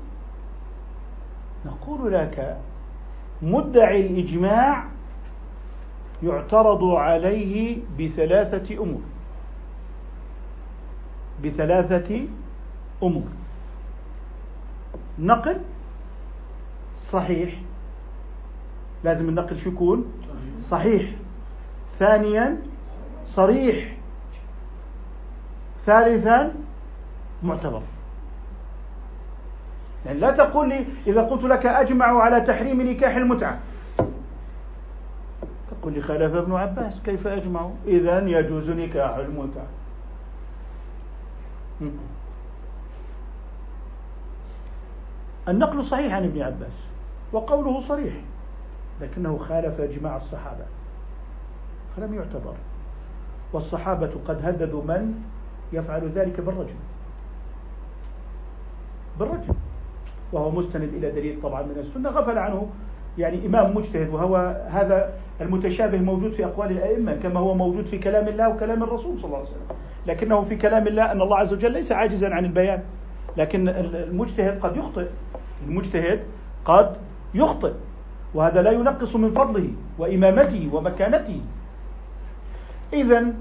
نقول 1.66 2.14
لك 2.14 2.58
مدعي 3.42 4.08
الإجماع 4.08 4.86
يعترض 6.24 6.84
عليه 6.84 7.78
بثلاثة 8.00 8.84
أمور. 8.84 9.02
بثلاثة 11.44 12.28
أمور. 13.04 13.28
نقل 15.20 15.58
صحيح. 17.00 17.62
لازم 19.04 19.30
النقل 19.30 19.58
شو 19.58 19.70
يكون؟ 19.70 20.06
صحيح. 20.70 21.12
ثانيا 22.00 22.58
صريح. 23.26 23.95
ثالثا 25.86 26.54
معتبر. 27.44 27.82
يعني 30.06 30.20
لا 30.20 30.32
تقول 30.32 30.70
لي 30.70 30.86
إذا 31.08 31.22
قلت 31.22 31.44
لك 31.44 31.66
أجمع 31.66 32.22
على 32.22 32.42
تحريم 32.42 32.82
نكاح 32.82 33.16
المتعة. 33.16 33.60
تقول 35.72 35.94
لي 35.94 36.02
خالف 36.02 36.36
ابن 36.36 36.56
عباس 36.56 37.02
كيف 37.06 37.28
أجمع؟ 37.28 37.70
إذا 37.88 38.20
يجوز 38.20 38.70
نكاح 38.70 39.16
المتعة. 39.16 39.68
النقل 45.48 45.84
صحيح 45.84 46.14
عن 46.14 46.24
ابن 46.24 46.42
عباس 46.42 46.74
وقوله 47.34 47.82
صريح 47.82 48.14
لكنه 49.02 49.38
خالف 49.38 49.82
إجماع 49.82 50.18
الصحابة. 50.18 50.66
فلم 51.98 52.14
يعتبر. 52.14 52.54
والصحابة 53.54 54.12
قد 54.28 54.46
هددوا 54.46 54.84
من؟ 54.84 55.24
يفعل 55.74 56.10
ذلك 56.16 56.42
بالرجل 56.42 56.76
بالرجل 59.20 59.54
وهو 60.34 60.52
مستند 60.52 60.94
إلى 60.94 61.12
دليل 61.12 61.42
طبعا 61.42 61.62
من 61.62 61.78
السنة 61.78 62.10
غفل 62.10 62.38
عنه 62.38 62.70
يعني 63.18 63.46
إمام 63.46 63.78
مجتهد 63.78 64.10
وهو 64.10 64.36
هذا 64.70 65.14
المتشابه 65.42 65.98
موجود 65.98 66.32
في 66.32 66.46
أقوال 66.46 66.72
الأئمة 66.72 67.16
كما 67.16 67.40
هو 67.40 67.54
موجود 67.54 67.86
في 67.86 67.98
كلام 67.98 68.28
الله 68.28 68.50
وكلام 68.50 68.84
الرسول 68.84 69.20
صلى 69.20 69.26
الله 69.26 69.38
عليه 69.38 69.50
وسلم. 69.50 69.78
لكنه 70.08 70.42
في 70.42 70.56
كلام 70.56 70.88
الله 70.88 71.12
أن 71.12 71.22
الله 71.22 71.38
عز 71.38 71.54
وجل 71.54 71.72
ليس 71.72 71.92
عاجزا 71.92 72.30
عن 72.34 72.46
البيان. 72.46 72.84
لكن 73.38 73.70
المجتهد 73.70 74.60
قد 74.60 74.78
يخطئ. 74.78 75.08
المجتهد 75.68 76.20
قد 76.66 76.98
يخطئ. 77.34 77.74
وهذا 78.34 78.62
لا 78.62 78.72
ينقص 78.72 79.16
من 79.16 79.32
فضله 79.32 79.70
وإمامته 80.00 80.70
ومكانته. 80.74 81.42
إذا 82.94 83.34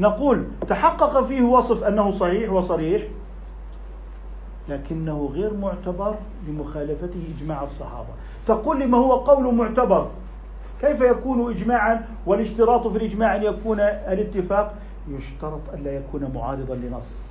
نقول 0.00 0.44
تحقق 0.68 1.24
فيه 1.24 1.42
وصف 1.42 1.84
أنه 1.84 2.10
صحيح 2.10 2.52
وصريح 2.52 3.02
لكنه 4.68 5.30
غير 5.32 5.54
معتبر 5.54 6.14
لمخالفته 6.48 7.22
إجماع 7.38 7.62
الصحابة. 7.62 8.08
تقول 8.46 8.78
لي 8.78 8.86
ما 8.86 8.98
هو 8.98 9.12
قول 9.12 9.54
معتبر 9.54 10.06
كيف 10.80 11.00
يكون 11.00 11.50
إجماعا 11.50 12.06
والاشتراط 12.26 12.86
في 12.86 12.98
الإجماع 12.98 13.36
أن 13.36 13.42
يكون 13.42 13.80
الاتفاق؟ 13.80 14.74
يشترط 15.08 15.60
ألا 15.74 15.92
يكون 15.96 16.30
معارضا 16.34 16.74
لنص 16.74 17.30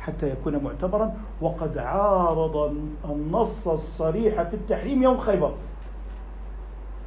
حتى 0.00 0.30
يكون 0.30 0.56
معتبرا. 0.56 1.14
وقد 1.40 1.78
عارض 1.78 2.76
النص 3.10 3.68
الصريح 3.68 4.42
في 4.42 4.54
التحريم 4.54 5.02
يوم 5.02 5.18
خيبر. 5.18 5.52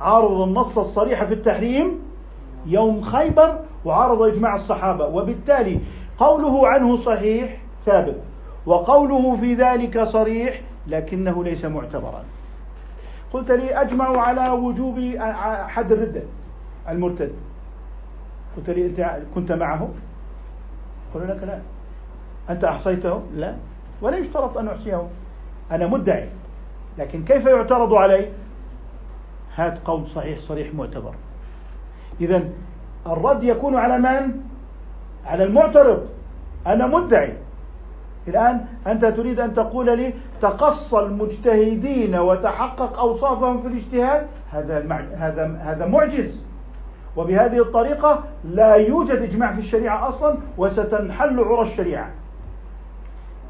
عارض 0.01 0.41
النص 0.41 0.77
الصريح 0.77 1.23
في 1.23 1.33
التحريم 1.33 1.99
يوم 2.65 3.01
خيبر 3.01 3.59
وعارض 3.85 4.21
إجماع 4.21 4.55
الصحابة 4.55 5.05
وبالتالي 5.05 5.79
قوله 6.17 6.67
عنه 6.67 6.97
صحيح 6.97 7.57
ثابت 7.85 8.21
وقوله 8.65 9.37
في 9.37 9.53
ذلك 9.53 10.03
صريح 10.03 10.61
لكنه 10.87 11.43
ليس 11.43 11.65
معتبرا. 11.65 12.23
قلت 13.33 13.51
لي 13.51 13.81
أجمع 13.81 14.17
على 14.21 14.49
وجوب 14.49 14.99
حد 15.67 15.91
الردة 15.91 16.23
المرتد. 16.89 17.33
قلت 18.57 18.69
لي 18.69 18.85
أنت 18.85 19.19
كنت 19.35 19.51
معه؟ 19.51 19.89
قلت 21.13 21.29
لك 21.29 21.43
لا. 21.43 21.59
أنت 22.49 22.63
أحصيته؟ 22.63 23.21
لا. 23.35 23.55
ولا 24.01 24.17
يشترط 24.17 24.57
أن 24.57 24.67
أحصيه. 24.67 25.07
أنا 25.71 25.87
مدعي. 25.87 26.29
لكن 26.97 27.23
كيف 27.23 27.45
يعترض 27.45 27.93
علي؟ 27.93 28.29
هات 29.55 29.79
قول 29.85 30.07
صحيح 30.07 30.39
صريح 30.39 30.73
معتبر. 30.73 31.13
إذا 32.21 32.49
الرد 33.07 33.43
يكون 33.43 33.75
على 33.75 33.97
من؟ 33.97 34.41
على 35.25 35.43
المعترض. 35.43 36.07
أنا 36.67 36.87
مدعي. 36.87 37.33
الآن 38.27 38.65
أنت 38.87 39.05
تريد 39.05 39.39
أن 39.39 39.53
تقول 39.53 39.97
لي 39.97 40.13
تقصى 40.41 40.99
المجتهدين 40.99 42.15
وتحقق 42.15 42.99
أوصافهم 42.99 43.61
في 43.61 43.67
الاجتهاد؟ 43.67 44.27
هذا 44.51 44.79
هذا 45.17 45.59
هذا 45.63 45.85
معجز. 45.85 46.41
وبهذه 47.17 47.61
الطريقة 47.61 48.23
لا 48.43 48.75
يوجد 48.75 49.21
إجماع 49.21 49.53
في 49.53 49.59
الشريعة 49.59 50.09
أصلا 50.09 50.37
وستنحل 50.57 51.39
عرى 51.39 51.61
الشريعة. 51.61 52.09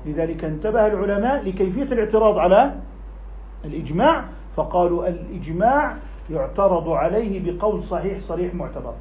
لذلك 0.05 0.43
انتبه 0.43 0.87
العلماء 0.87 1.43
لكيفية 1.43 1.83
الاعتراض 1.83 2.37
على 2.37 2.73
الإجماع 3.65 4.23
فقالوا 4.55 5.07
الإجماع 5.07 5.95
يعترض 6.29 6.89
عليه 6.89 7.51
بقول 7.51 7.83
صحيح 7.83 8.19
صريح 8.21 8.53
معتبر. 8.53 8.93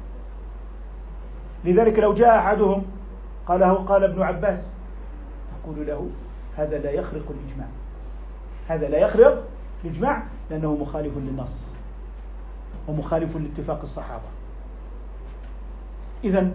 لذلك 1.65 1.99
لو 1.99 2.13
جاء 2.13 2.37
أحدهم 2.37 2.83
قاله 3.47 3.73
قال 3.73 4.03
ابن 4.03 4.21
عباس 4.21 4.59
تقول 5.63 5.87
له 5.87 6.09
هذا 6.57 6.77
لا 6.77 6.91
يخرق 6.91 7.23
الإجماع. 7.29 7.67
هذا 8.67 8.89
لا 8.89 8.97
يخرق 8.97 9.43
الإجماع 9.85 10.23
لأنه 10.49 10.75
مخالف 10.75 11.17
للنص 11.17 11.61
ومخالف 12.87 13.37
لاتفاق 13.37 13.81
الصحابة. 13.81 14.23
إذا 16.23 16.51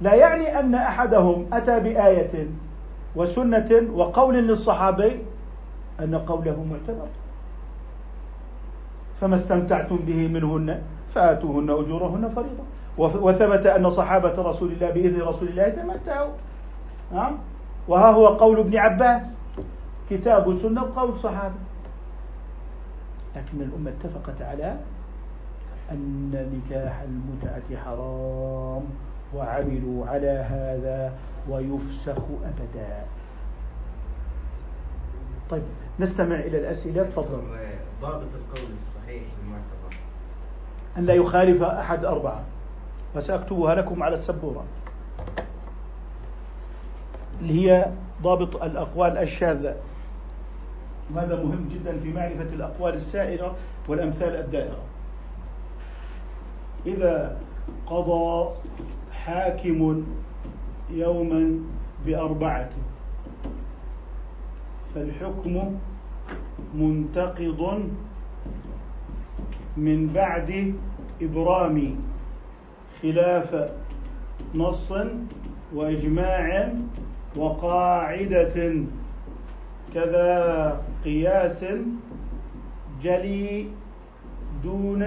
لا 0.00 0.14
يعني 0.14 0.60
أن 0.60 0.74
أحدهم 0.74 1.46
أتى 1.52 1.80
بآية 1.80 2.46
وسنة 3.16 3.82
وقول 3.94 4.34
للصحابي 4.34 5.22
أن 6.00 6.14
قوله 6.14 6.64
معتبر. 6.64 7.06
فما 9.20 9.36
استمتعتم 9.36 9.96
به 9.96 10.28
منهن 10.28 10.82
فآتوهن 11.14 11.70
أجورهن 11.70 12.28
فريضة. 12.28 12.75
وثبت 12.98 13.66
أن 13.66 13.90
صحابة 13.90 14.42
رسول 14.42 14.72
الله 14.72 14.90
بإذن 14.90 15.22
رسول 15.22 15.48
الله 15.48 15.68
تمتعوا. 15.68 16.32
نعم. 17.12 17.38
وها 17.88 18.10
هو 18.10 18.26
قول 18.26 18.58
ابن 18.58 18.76
عباس. 18.76 19.22
كتاب 20.10 20.58
سنة 20.62 20.82
وقول 20.84 21.18
صحابة. 21.18 21.54
لكن 23.36 23.60
الأمة 23.60 23.90
اتفقت 23.90 24.42
على 24.42 24.76
أن 25.92 26.30
نكاح 26.32 27.00
المتعة 27.00 27.84
حرام 27.84 28.82
وعملوا 29.34 30.06
على 30.06 30.28
هذا 30.28 31.12
ويفسخ 31.50 32.22
أبدا. 32.44 33.04
طيب 35.50 35.62
نستمع 36.00 36.36
إلى 36.36 36.58
الأسئلة. 36.58 37.02
تفضل. 37.02 37.42
ضابط 38.02 38.14
القول 38.14 38.70
الصحيح 38.76 39.22
المعتبر 39.42 39.96
أن 40.98 41.04
لا 41.04 41.14
يخالف 41.14 41.62
أحد 41.62 42.04
أربعة. 42.04 42.44
وسأكتبها 43.16 43.74
لكم 43.74 44.02
على 44.02 44.14
السبورة. 44.14 44.64
اللي 47.40 47.70
هي 47.70 47.92
ضابط 48.22 48.62
الأقوال 48.62 49.18
الشاذة. 49.18 49.76
وهذا 51.14 51.36
مهم 51.44 51.68
جدا 51.72 51.98
في 52.00 52.12
معرفة 52.12 52.54
الأقوال 52.54 52.94
السائرة 52.94 53.56
والأمثال 53.88 54.36
الدائرة. 54.36 54.82
إذا 56.86 57.36
قضى 57.86 58.50
حاكم 59.12 60.04
يوما 60.90 61.60
بأربعة 62.06 62.70
فالحكم 64.94 65.78
منتقض 66.74 67.90
من 69.76 70.06
بعد 70.14 70.74
إبرام 71.22 71.96
خلاف 73.02 73.70
نص 74.54 74.92
وإجماع 75.74 76.72
وقاعدة. 77.36 78.84
كذا 79.94 80.82
قياس 81.04 81.64
جلي 83.02 83.68
دون 84.62 85.02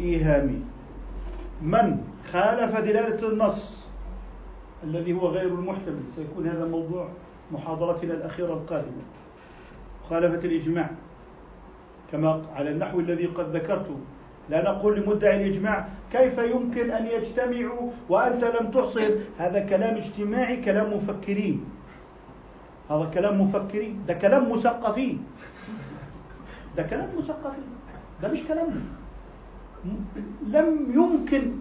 إيهام. 0.00 0.64
من 1.62 1.98
خالف 2.32 2.78
دلالة 2.78 3.28
النص 3.28 3.82
الذي 4.84 5.12
هو 5.12 5.28
غير 5.28 5.46
المحتمل؟ 5.46 6.02
سيكون 6.16 6.48
هذا 6.48 6.64
موضوع 6.64 7.08
محاضرتنا 7.52 8.14
الأخيرة 8.14 8.52
القادمة. 8.52 9.02
مخالفة 10.04 10.48
الإجماع 10.48 10.90
كما 12.12 12.42
على 12.54 12.70
النحو 12.70 13.00
الذي 13.00 13.26
قد 13.26 13.56
ذكرته. 13.56 13.96
لا 14.50 14.72
نقول 14.72 15.00
لمدعي 15.00 15.46
الإجماع 15.46 15.88
كيف 16.12 16.38
يمكن 16.38 16.90
أن 16.90 17.06
يجتمعوا 17.06 17.90
وأنت 18.08 18.44
لم 18.44 18.70
تحصر 18.70 19.10
هذا 19.38 19.60
كلام 19.60 19.96
اجتماعي 19.96 20.56
كلام 20.64 20.96
مفكرين. 20.96 21.64
هذا 22.90 23.10
كلام 23.14 23.40
مفكرين 23.40 24.04
ده 24.08 24.14
كلام 24.14 24.52
مثقفين. 24.52 25.24
ده 26.76 26.82
كلام 26.82 27.08
مثقفين. 27.18 27.64
ده 28.22 28.28
مش 28.28 28.40
كلامنا 28.48 28.80
لم 30.46 30.92
يمكن 30.94 31.52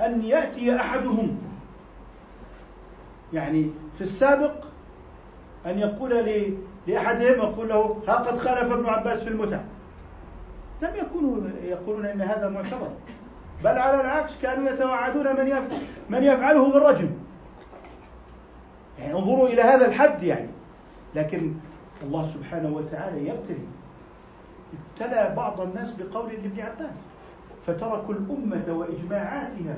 أن 0.00 0.22
يأتي 0.24 0.76
أحدهم. 0.76 1.38
يعني 3.32 3.70
في 3.94 4.00
السابق 4.00 4.64
أن 5.66 5.78
يقول 5.78 6.10
لأحدهم 6.86 7.38
يقول 7.38 7.68
له 7.68 8.02
ها 8.08 8.14
قد 8.14 8.38
خالف 8.38 8.72
ابن 8.72 8.86
عباس 8.86 9.22
في 9.22 9.28
المتع 9.28 9.60
لم 10.82 10.90
يكونوا 10.96 11.48
يقولون 11.62 12.06
إن 12.06 12.20
هذا 12.20 12.48
معتبر 12.48 12.88
بل 13.64 13.78
على 13.78 14.00
العكس 14.00 14.32
كانوا 14.42 14.70
يتوعدون 14.70 15.26
من 15.26 15.68
من 16.10 16.22
يفعله 16.22 16.72
بالرجم 16.72 17.10
يعني 18.98 19.12
انظروا 19.18 19.48
إلى 19.48 19.62
هذا 19.62 19.86
الحد 19.86 20.22
يعني. 20.22 20.48
لكن 21.14 21.52
الله 22.02 22.30
سبحانه 22.34 22.68
وتعالى 22.68 23.28
يبتلي 23.28 23.66
ابتلى 24.92 25.34
بعض 25.36 25.60
الناس 25.60 25.92
بقول 25.92 26.30
لابن 26.30 26.60
عباس 26.60 26.96
فتركوا 27.66 28.14
الأمة 28.14 28.64
وإجماعاتها 28.68 29.76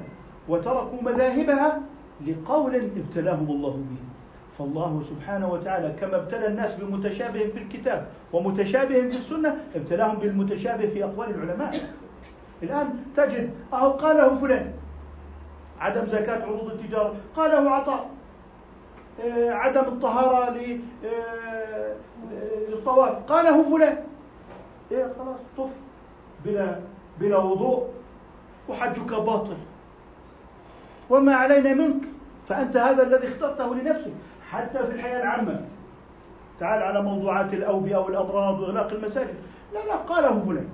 وتركوا 0.48 1.02
مذاهبها 1.02 1.80
لقول 2.26 2.74
ابتلاهم 2.74 3.50
الله 3.50 3.70
به. 3.70 4.07
فالله 4.58 5.02
سبحانه 5.10 5.52
وتعالى 5.52 5.92
كما 6.00 6.16
ابتلى 6.16 6.46
الناس 6.46 6.74
بمتشابه 6.74 7.38
في 7.38 7.58
الكتاب 7.58 8.06
ومتشابه 8.32 8.94
في 8.94 9.16
السنة 9.16 9.56
ابتلاهم 9.74 10.16
بالمتشابه 10.16 10.86
في 10.86 11.04
أقوال 11.04 11.30
العلماء. 11.30 11.90
الآن 12.62 13.04
تجد 13.16 13.50
أهو 13.72 13.90
قاله 13.90 14.34
فلان 14.40 14.72
عدم 15.80 16.06
زكاة 16.06 16.42
عروض 16.42 16.70
التجارة 16.70 17.14
قاله 17.36 17.70
عطاء 17.70 18.10
آه، 19.24 19.50
عدم 19.50 19.80
الطهارة 19.80 20.56
آه، 21.04 21.94
للطواف 22.68 23.12
قاله 23.28 23.62
فلان. 23.62 24.04
إيه 24.92 25.12
خلاص 25.18 25.38
طف 25.58 25.70
بلا 26.44 26.78
بلا 27.20 27.38
وضوء 27.38 27.88
وحجك 28.68 29.12
باطل. 29.12 29.56
وما 31.10 31.34
علينا 31.34 31.74
منك 31.74 32.02
فأنت 32.48 32.76
هذا 32.76 33.02
الذي 33.02 33.28
اخترته 33.28 33.74
لنفسك. 33.74 34.12
حتى 34.50 34.78
في 34.78 34.92
الحياة 34.94 35.22
العامة. 35.22 35.64
تعال 36.60 36.82
على 36.82 37.02
موضوعات 37.02 37.54
الأوبئة 37.54 37.96
والأمراض 37.96 38.60
وإغلاق 38.60 38.92
المساجد. 38.92 39.34
لا 39.74 39.86
لا 39.86 39.96
قاله 39.96 40.44
فلان. 40.46 40.68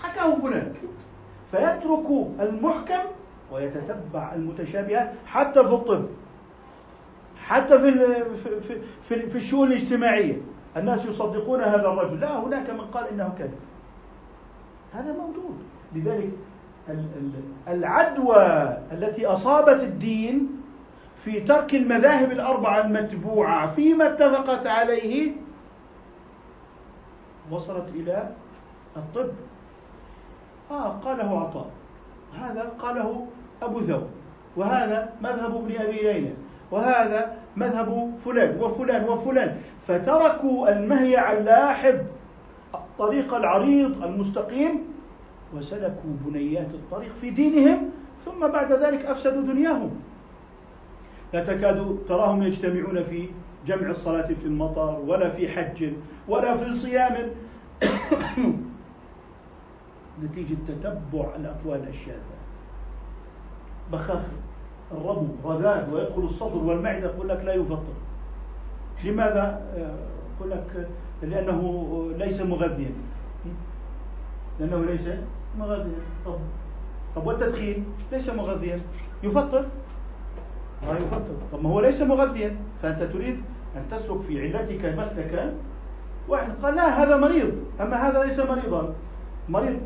حكاه 0.00 0.34
فلان. 0.34 0.72
فيترك 1.50 2.06
المحكم 2.40 3.02
ويتتبع 3.52 4.34
المتشابهات 4.34 5.12
حتى 5.26 5.64
في 5.64 5.74
الطب. 5.74 6.06
حتى 7.36 7.78
في 7.78 7.92
في 8.36 8.80
في, 9.08 9.30
في 9.30 9.36
الشؤون 9.36 9.72
الاجتماعية. 9.72 10.36
الناس 10.76 11.06
يصدقون 11.06 11.60
هذا 11.60 11.88
الرجل. 11.88 12.20
لا 12.20 12.38
هناك 12.38 12.70
من 12.70 12.80
قال 12.80 13.08
إنه 13.08 13.34
كذب. 13.38 13.58
هذا 14.92 15.12
موجود. 15.12 15.58
لذلك 15.94 16.30
العدوى 17.68 18.76
التي 18.92 19.26
أصابت 19.26 19.82
الدين 19.82 20.59
في 21.24 21.40
ترك 21.40 21.74
المذاهب 21.74 22.32
الأربعة 22.32 22.80
المتبوعة 22.80 23.74
فيما 23.74 24.06
اتفقت 24.06 24.66
عليه 24.66 25.32
وصلت 27.50 27.88
إلى 27.94 28.28
الطب. 28.96 29.30
آه 30.70 30.88
قاله 30.88 31.40
عطاء. 31.40 31.70
هذا 32.40 32.72
قاله 32.78 33.26
أبو 33.62 33.80
ثور 33.80 34.06
وهذا 34.56 35.12
مذهب 35.22 35.56
ابن 35.56 35.76
أبي 35.76 36.02
ليلى. 36.02 36.32
وهذا 36.70 37.36
مذهب 37.56 38.12
فلان 38.24 38.60
وفلان 38.60 39.08
وفلان. 39.08 39.56
فتركوا 39.88 40.72
المهيع 40.72 41.32
اللاحب 41.32 42.06
الطريق 42.74 43.34
العريض 43.34 44.04
المستقيم 44.04 44.84
وسلكوا 45.54 46.10
بنيات 46.24 46.70
الطريق 46.74 47.12
في 47.20 47.30
دينهم 47.30 47.90
ثم 48.24 48.46
بعد 48.46 48.72
ذلك 48.72 49.04
أفسدوا 49.04 49.42
دنياهم. 49.42 49.90
لا 51.32 51.44
تكاد 51.44 51.98
تراهم 52.08 52.42
يجتمعون 52.42 53.02
في 53.04 53.28
جمع 53.66 53.90
الصلاة 53.90 54.26
في 54.26 54.44
المطر 54.44 55.00
ولا 55.06 55.30
في 55.30 55.48
حج 55.48 55.92
ولا 56.28 56.56
في 56.56 56.74
صيام. 56.74 57.30
نتيجة 60.22 60.56
تتبع 60.68 61.36
الأقوال 61.36 61.88
الشاذة. 61.88 62.40
بخاخ 63.92 64.22
الربو 64.92 65.26
رذاذ 65.44 65.90
ويدخل 65.94 66.22
الصدر 66.22 66.56
والمعدة 66.56 67.06
يقول 67.06 67.28
لك 67.28 67.44
لا 67.44 67.54
يفطر. 67.54 67.94
لماذا؟ 69.04 69.62
يقول 70.36 70.50
لك 70.50 70.88
لأنه 71.22 72.10
ليس 72.16 72.40
مغذيا. 72.40 72.90
لأنه 74.60 74.84
ليس 74.84 75.08
مغذيا. 75.58 76.00
طب 76.26 76.38
طب 77.16 77.26
والتدخين؟ 77.26 77.84
ليس 78.12 78.28
مغذيا. 78.28 78.80
يفطر. 79.22 79.66
ما 80.82 80.98
يفطر 80.98 81.36
طب 81.52 81.62
ما 81.62 81.70
هو 81.70 81.80
ليس 81.80 82.02
مغذيا 82.02 82.56
فأنت 82.82 83.02
تريد 83.02 83.40
أن 83.76 83.82
تسلك 83.90 84.20
في 84.28 84.42
علتك 84.42 84.84
مسلكا. 84.98 85.54
واحد 86.28 86.50
قال 86.62 86.74
لا 86.74 87.02
هذا 87.02 87.16
مريض. 87.16 87.52
أما 87.80 88.08
هذا 88.08 88.24
ليس 88.24 88.38
مريضا. 88.38 88.94
مريض 89.48 89.78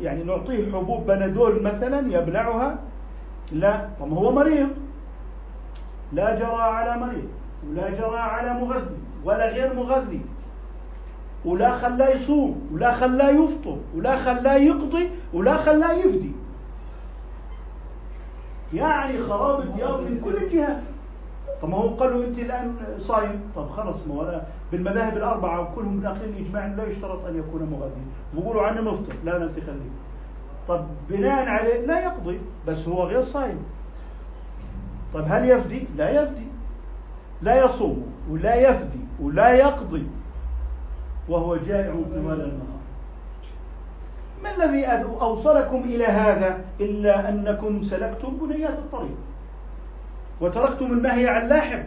يعني 0.00 0.24
نعطيه 0.24 0.72
حبوب 0.72 1.06
بنادول 1.06 1.62
مثلا 1.62 2.12
يبلعها. 2.12 2.78
لا 3.52 3.88
طب 4.00 4.12
هو 4.12 4.32
مريض. 4.32 4.68
لا 6.12 6.34
جرى 6.34 6.62
على 6.62 7.00
مريض 7.00 7.28
ولا 7.70 7.90
جرى 7.90 8.18
على 8.18 8.60
مغذي 8.60 8.98
ولا 9.24 9.46
غير 9.48 9.74
مغذي. 9.74 10.20
ولا 11.44 11.78
خلاه 11.78 12.08
يصوم 12.08 12.68
ولا 12.72 12.92
خلاه 12.92 13.30
يفطر 13.30 13.76
ولا 13.96 14.16
خلاه 14.16 14.56
يقضي 14.56 15.10
ولا 15.34 15.56
خلاه 15.56 15.92
يفدي. 15.92 16.32
يعني 18.72 19.22
خراب 19.22 19.60
الديار 19.60 20.00
من 20.00 20.20
كل 20.24 20.36
الجهات. 20.36 20.82
طب 21.62 21.68
ما 21.68 21.76
هو 21.76 21.88
قال 21.88 22.12
له 22.12 22.26
أنت 22.26 22.38
الآن 22.38 22.74
صايم. 22.98 23.40
طب 23.56 23.70
خلص 23.70 23.96
ما 24.08 24.14
هو 24.14 24.40
بالمذاهب 24.72 25.16
الأربعة 25.16 25.60
وكلهم 25.60 26.00
داخلين 26.00 26.46
إجماع 26.46 26.66
لا 26.66 26.84
يشترط 26.84 27.24
أن 27.24 27.38
يكون 27.38 27.62
مغذي 27.62 28.02
بيقولوا 28.34 28.62
عنه 28.62 28.80
مفطر 28.80 29.14
لا 29.24 29.38
لا 29.38 29.44
انت 29.44 29.58
طب 30.68 30.86
بناء 31.08 31.48
عليه 31.48 31.86
لا 31.86 32.00
يقضي 32.00 32.40
بس 32.66 32.88
هو 32.88 33.04
غير 33.04 33.22
صايم. 33.22 33.58
طب 35.14 35.24
هل 35.28 35.48
يفدي؟ 35.48 35.84
لا 35.96 36.22
يفدي. 36.22 36.46
لا 37.42 37.64
يصوم 37.64 38.06
ولا 38.30 38.54
يفدي 38.54 39.00
ولا 39.20 39.54
يقضي. 39.54 40.06
وهو 41.28 41.56
جائع 41.56 41.92
طوال 41.92 42.40
النهار 42.40 42.79
ما 44.42 44.64
الذي 44.64 44.86
أوصلكم 45.20 45.82
إلى 45.84 46.06
هذا 46.06 46.64
إلا 46.80 47.28
أنكم 47.28 47.82
سلكتم 47.82 48.36
بنيات 48.36 48.78
الطريق 48.78 49.16
وتركتم 50.40 50.86
المهيع 50.86 51.42
اللاحق 51.42 51.82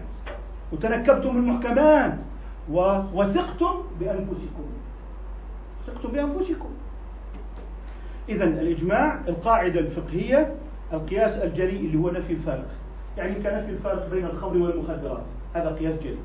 وتنكبتم 0.71 1.38
المحكمات 1.38 2.13
وثقتم 3.13 3.73
بأنفسكم. 3.99 4.65
ثقتم 5.88 6.09
بأنفسكم. 6.09 6.69
إذا 8.30 8.43
الإجماع 8.43 9.19
القاعدة 9.27 9.80
الفقهية 9.80 10.55
القياس 10.93 11.38
الجلي 11.38 11.77
اللي 11.77 11.97
هو 11.97 12.09
نفي 12.09 12.34
الفارق. 12.34 12.67
يعني 13.17 13.35
كنفي 13.35 13.69
الفارق 13.69 14.09
بين 14.09 14.25
الخمر 14.25 14.57
والمخدرات. 14.57 15.23
هذا 15.53 15.69
قياس 15.69 15.99
جلي. 15.99 16.17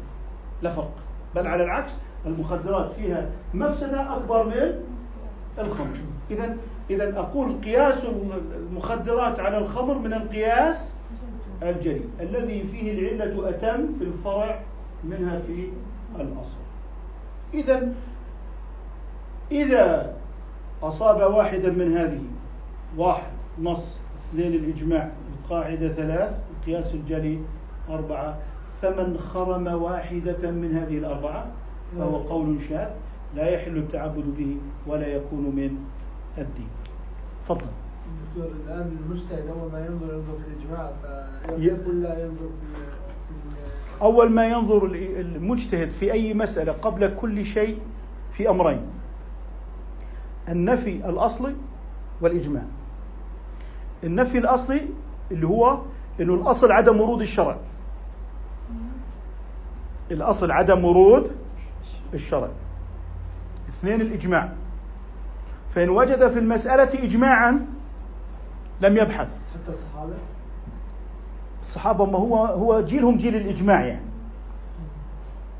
لا 0.62 0.74
فرق. 0.74 0.94
بل 1.34 1.46
على 1.46 1.64
العكس 1.64 1.92
المخدرات 2.26 2.92
فيها 2.92 3.30
مفسدة 3.54 4.16
أكبر 4.16 4.44
من 4.44 4.84
الخمر. 5.58 5.96
إذا 6.30 6.56
إذا 6.90 7.18
أقول 7.18 7.60
قياس 7.64 7.98
المخدرات 8.70 9.40
على 9.40 9.58
الخمر 9.58 9.98
من 9.98 10.12
القياس 10.12 10.90
الجلي 11.62 12.00
الذي 12.20 12.62
فيه 12.62 12.92
العلة 12.92 13.48
أتم 13.48 13.86
في 13.98 14.04
الفرع 14.04 14.60
منها 15.04 15.38
في 15.46 15.68
الأصل. 16.16 16.58
إذا 17.54 17.92
إذا 19.52 20.16
أصاب 20.82 21.34
واحدا 21.34 21.70
من 21.70 21.96
هذه 21.96 22.22
واحد 22.96 23.30
نص 23.62 23.96
اثنين 24.30 24.54
الإجماع 24.54 25.10
القاعدة 25.44 25.88
ثلاث 25.88 26.38
القياس 26.58 26.94
الجلي 26.94 27.38
أربعة 27.90 28.38
فمن 28.82 29.18
خرم 29.18 29.66
واحدة 29.66 30.50
من 30.50 30.76
هذه 30.76 30.98
الأربعة 30.98 31.46
فهو 31.98 32.16
قول 32.16 32.58
شاذ 32.68 32.88
لا 33.36 33.48
يحل 33.48 33.76
التعبد 33.76 34.24
به 34.38 34.56
ولا 34.86 35.06
يكون 35.06 35.40
من 35.40 35.76
الدين. 36.40 36.68
تفضل. 37.44 37.66
دكتور 38.28 38.52
الآن 38.64 38.96
المجتهد 39.04 39.46
أول 39.48 39.72
ما 39.72 39.86
ينظر 39.86 40.14
ينظر 40.14 40.38
في 40.38 40.48
الإجماع 40.48 40.92
فيقول 41.46 42.02
لا 42.02 42.24
ينظر 42.24 42.48
في 42.48 44.02
أول 44.02 44.30
ما 44.30 44.46
ينظر 44.48 44.84
المجتهد 44.84 45.90
في 45.90 46.12
أي 46.12 46.34
مسألة 46.34 46.72
قبل 46.72 47.14
كل 47.20 47.44
شيء 47.44 47.78
في 48.32 48.50
أمرين. 48.50 48.80
النفي 50.48 51.08
الاصلي 51.08 51.54
والإجماع. 52.20 52.64
النفي 54.04 54.38
الاصلي 54.38 54.80
اللي 55.30 55.46
هو 55.46 55.78
إنه 56.20 56.34
الأصل 56.34 56.72
عدم 56.72 57.00
ورود 57.00 57.20
الشرع. 57.20 57.56
الأصل 60.10 60.50
عدم 60.50 60.84
ورود 60.84 61.30
الشرع. 62.14 62.48
اثنين 63.68 64.00
الإجماع. 64.00 64.52
فإن 65.74 65.88
وجد 65.88 66.28
في 66.28 66.38
المسألة 66.38 67.04
اجماعا 67.04 67.66
لم 68.80 68.96
يبحث. 68.96 69.28
حتى 69.54 69.68
الصحابة؟ 69.68 70.12
الصحابة 71.62 72.04
ما 72.04 72.18
هو 72.18 72.44
هو 72.44 72.80
جيلهم 72.80 73.16
جيل 73.16 73.36
الإجماع 73.36 73.84
يعني. 73.84 74.08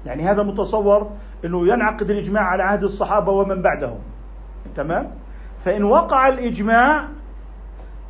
يعني 0.06 0.22
هذا 0.22 0.42
متصور 0.42 1.10
إنه 1.44 1.68
ينعقد 1.68 2.10
الإجماع 2.10 2.42
على 2.42 2.62
عهد 2.62 2.82
الصحابة 2.82 3.32
ومن 3.32 3.62
بعدهم. 3.62 3.98
تمام؟ 4.76 5.10
فإن 5.64 5.84
وقع 5.84 6.28
الإجماع 6.28 7.08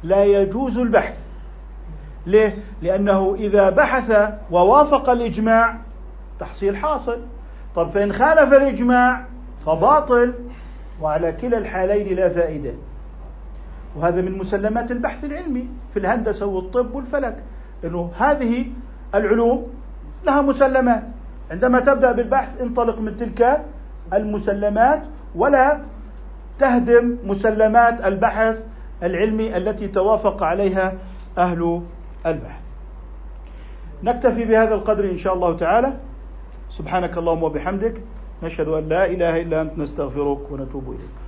لا 0.02 0.24
يجوز 0.24 0.78
البحث. 0.78 1.18
ليه؟ 2.26 2.58
لأنه 2.82 3.34
إذا 3.38 3.70
بحث 3.70 4.32
ووافق 4.50 5.10
الإجماع 5.10 5.76
تحصيل 6.40 6.76
حاصل. 6.76 7.18
طب 7.76 7.90
فإن 7.90 8.12
خالف 8.12 8.52
الإجماع 8.52 9.24
فباطل. 9.66 10.34
وعلى 11.02 11.32
كلا 11.32 11.58
الحالين 11.58 12.16
لا 12.16 12.28
فائدة. 12.28 12.72
وهذا 13.96 14.20
من 14.20 14.38
مسلمات 14.38 14.90
البحث 14.90 15.24
العلمي 15.24 15.68
في 15.92 15.98
الهندسة 15.98 16.46
والطب 16.46 16.94
والفلك 16.94 17.36
أنه 17.84 18.10
هذه 18.18 18.66
العلوم 19.14 19.66
لها 20.26 20.40
مسلمات. 20.42 21.02
عندما 21.50 21.80
تبدأ 21.80 22.12
بالبحث 22.12 22.60
انطلق 22.60 23.00
من 23.00 23.16
تلك 23.16 23.64
المسلمات 24.12 25.02
ولا 25.34 25.80
تهدم 26.58 27.16
مسلمات 27.24 28.04
البحث 28.04 28.62
العلمي 29.02 29.56
التي 29.56 29.88
توافق 29.88 30.42
عليها 30.42 30.92
أهل 31.38 31.82
البحث. 32.26 32.60
نكتفي 34.02 34.44
بهذا 34.44 34.74
القدر 34.74 35.04
إن 35.10 35.16
شاء 35.16 35.34
الله 35.34 35.56
تعالى. 35.56 35.92
سبحانك 36.70 37.18
اللهم 37.18 37.42
وبحمدك. 37.42 37.94
نشهد 38.42 38.68
أن 38.68 38.88
لا 38.88 39.06
إله 39.06 39.40
إلا 39.40 39.62
أنت 39.62 39.78
نستغفرك 39.78 40.50
ونتوب 40.50 40.90
إليك. 40.90 41.27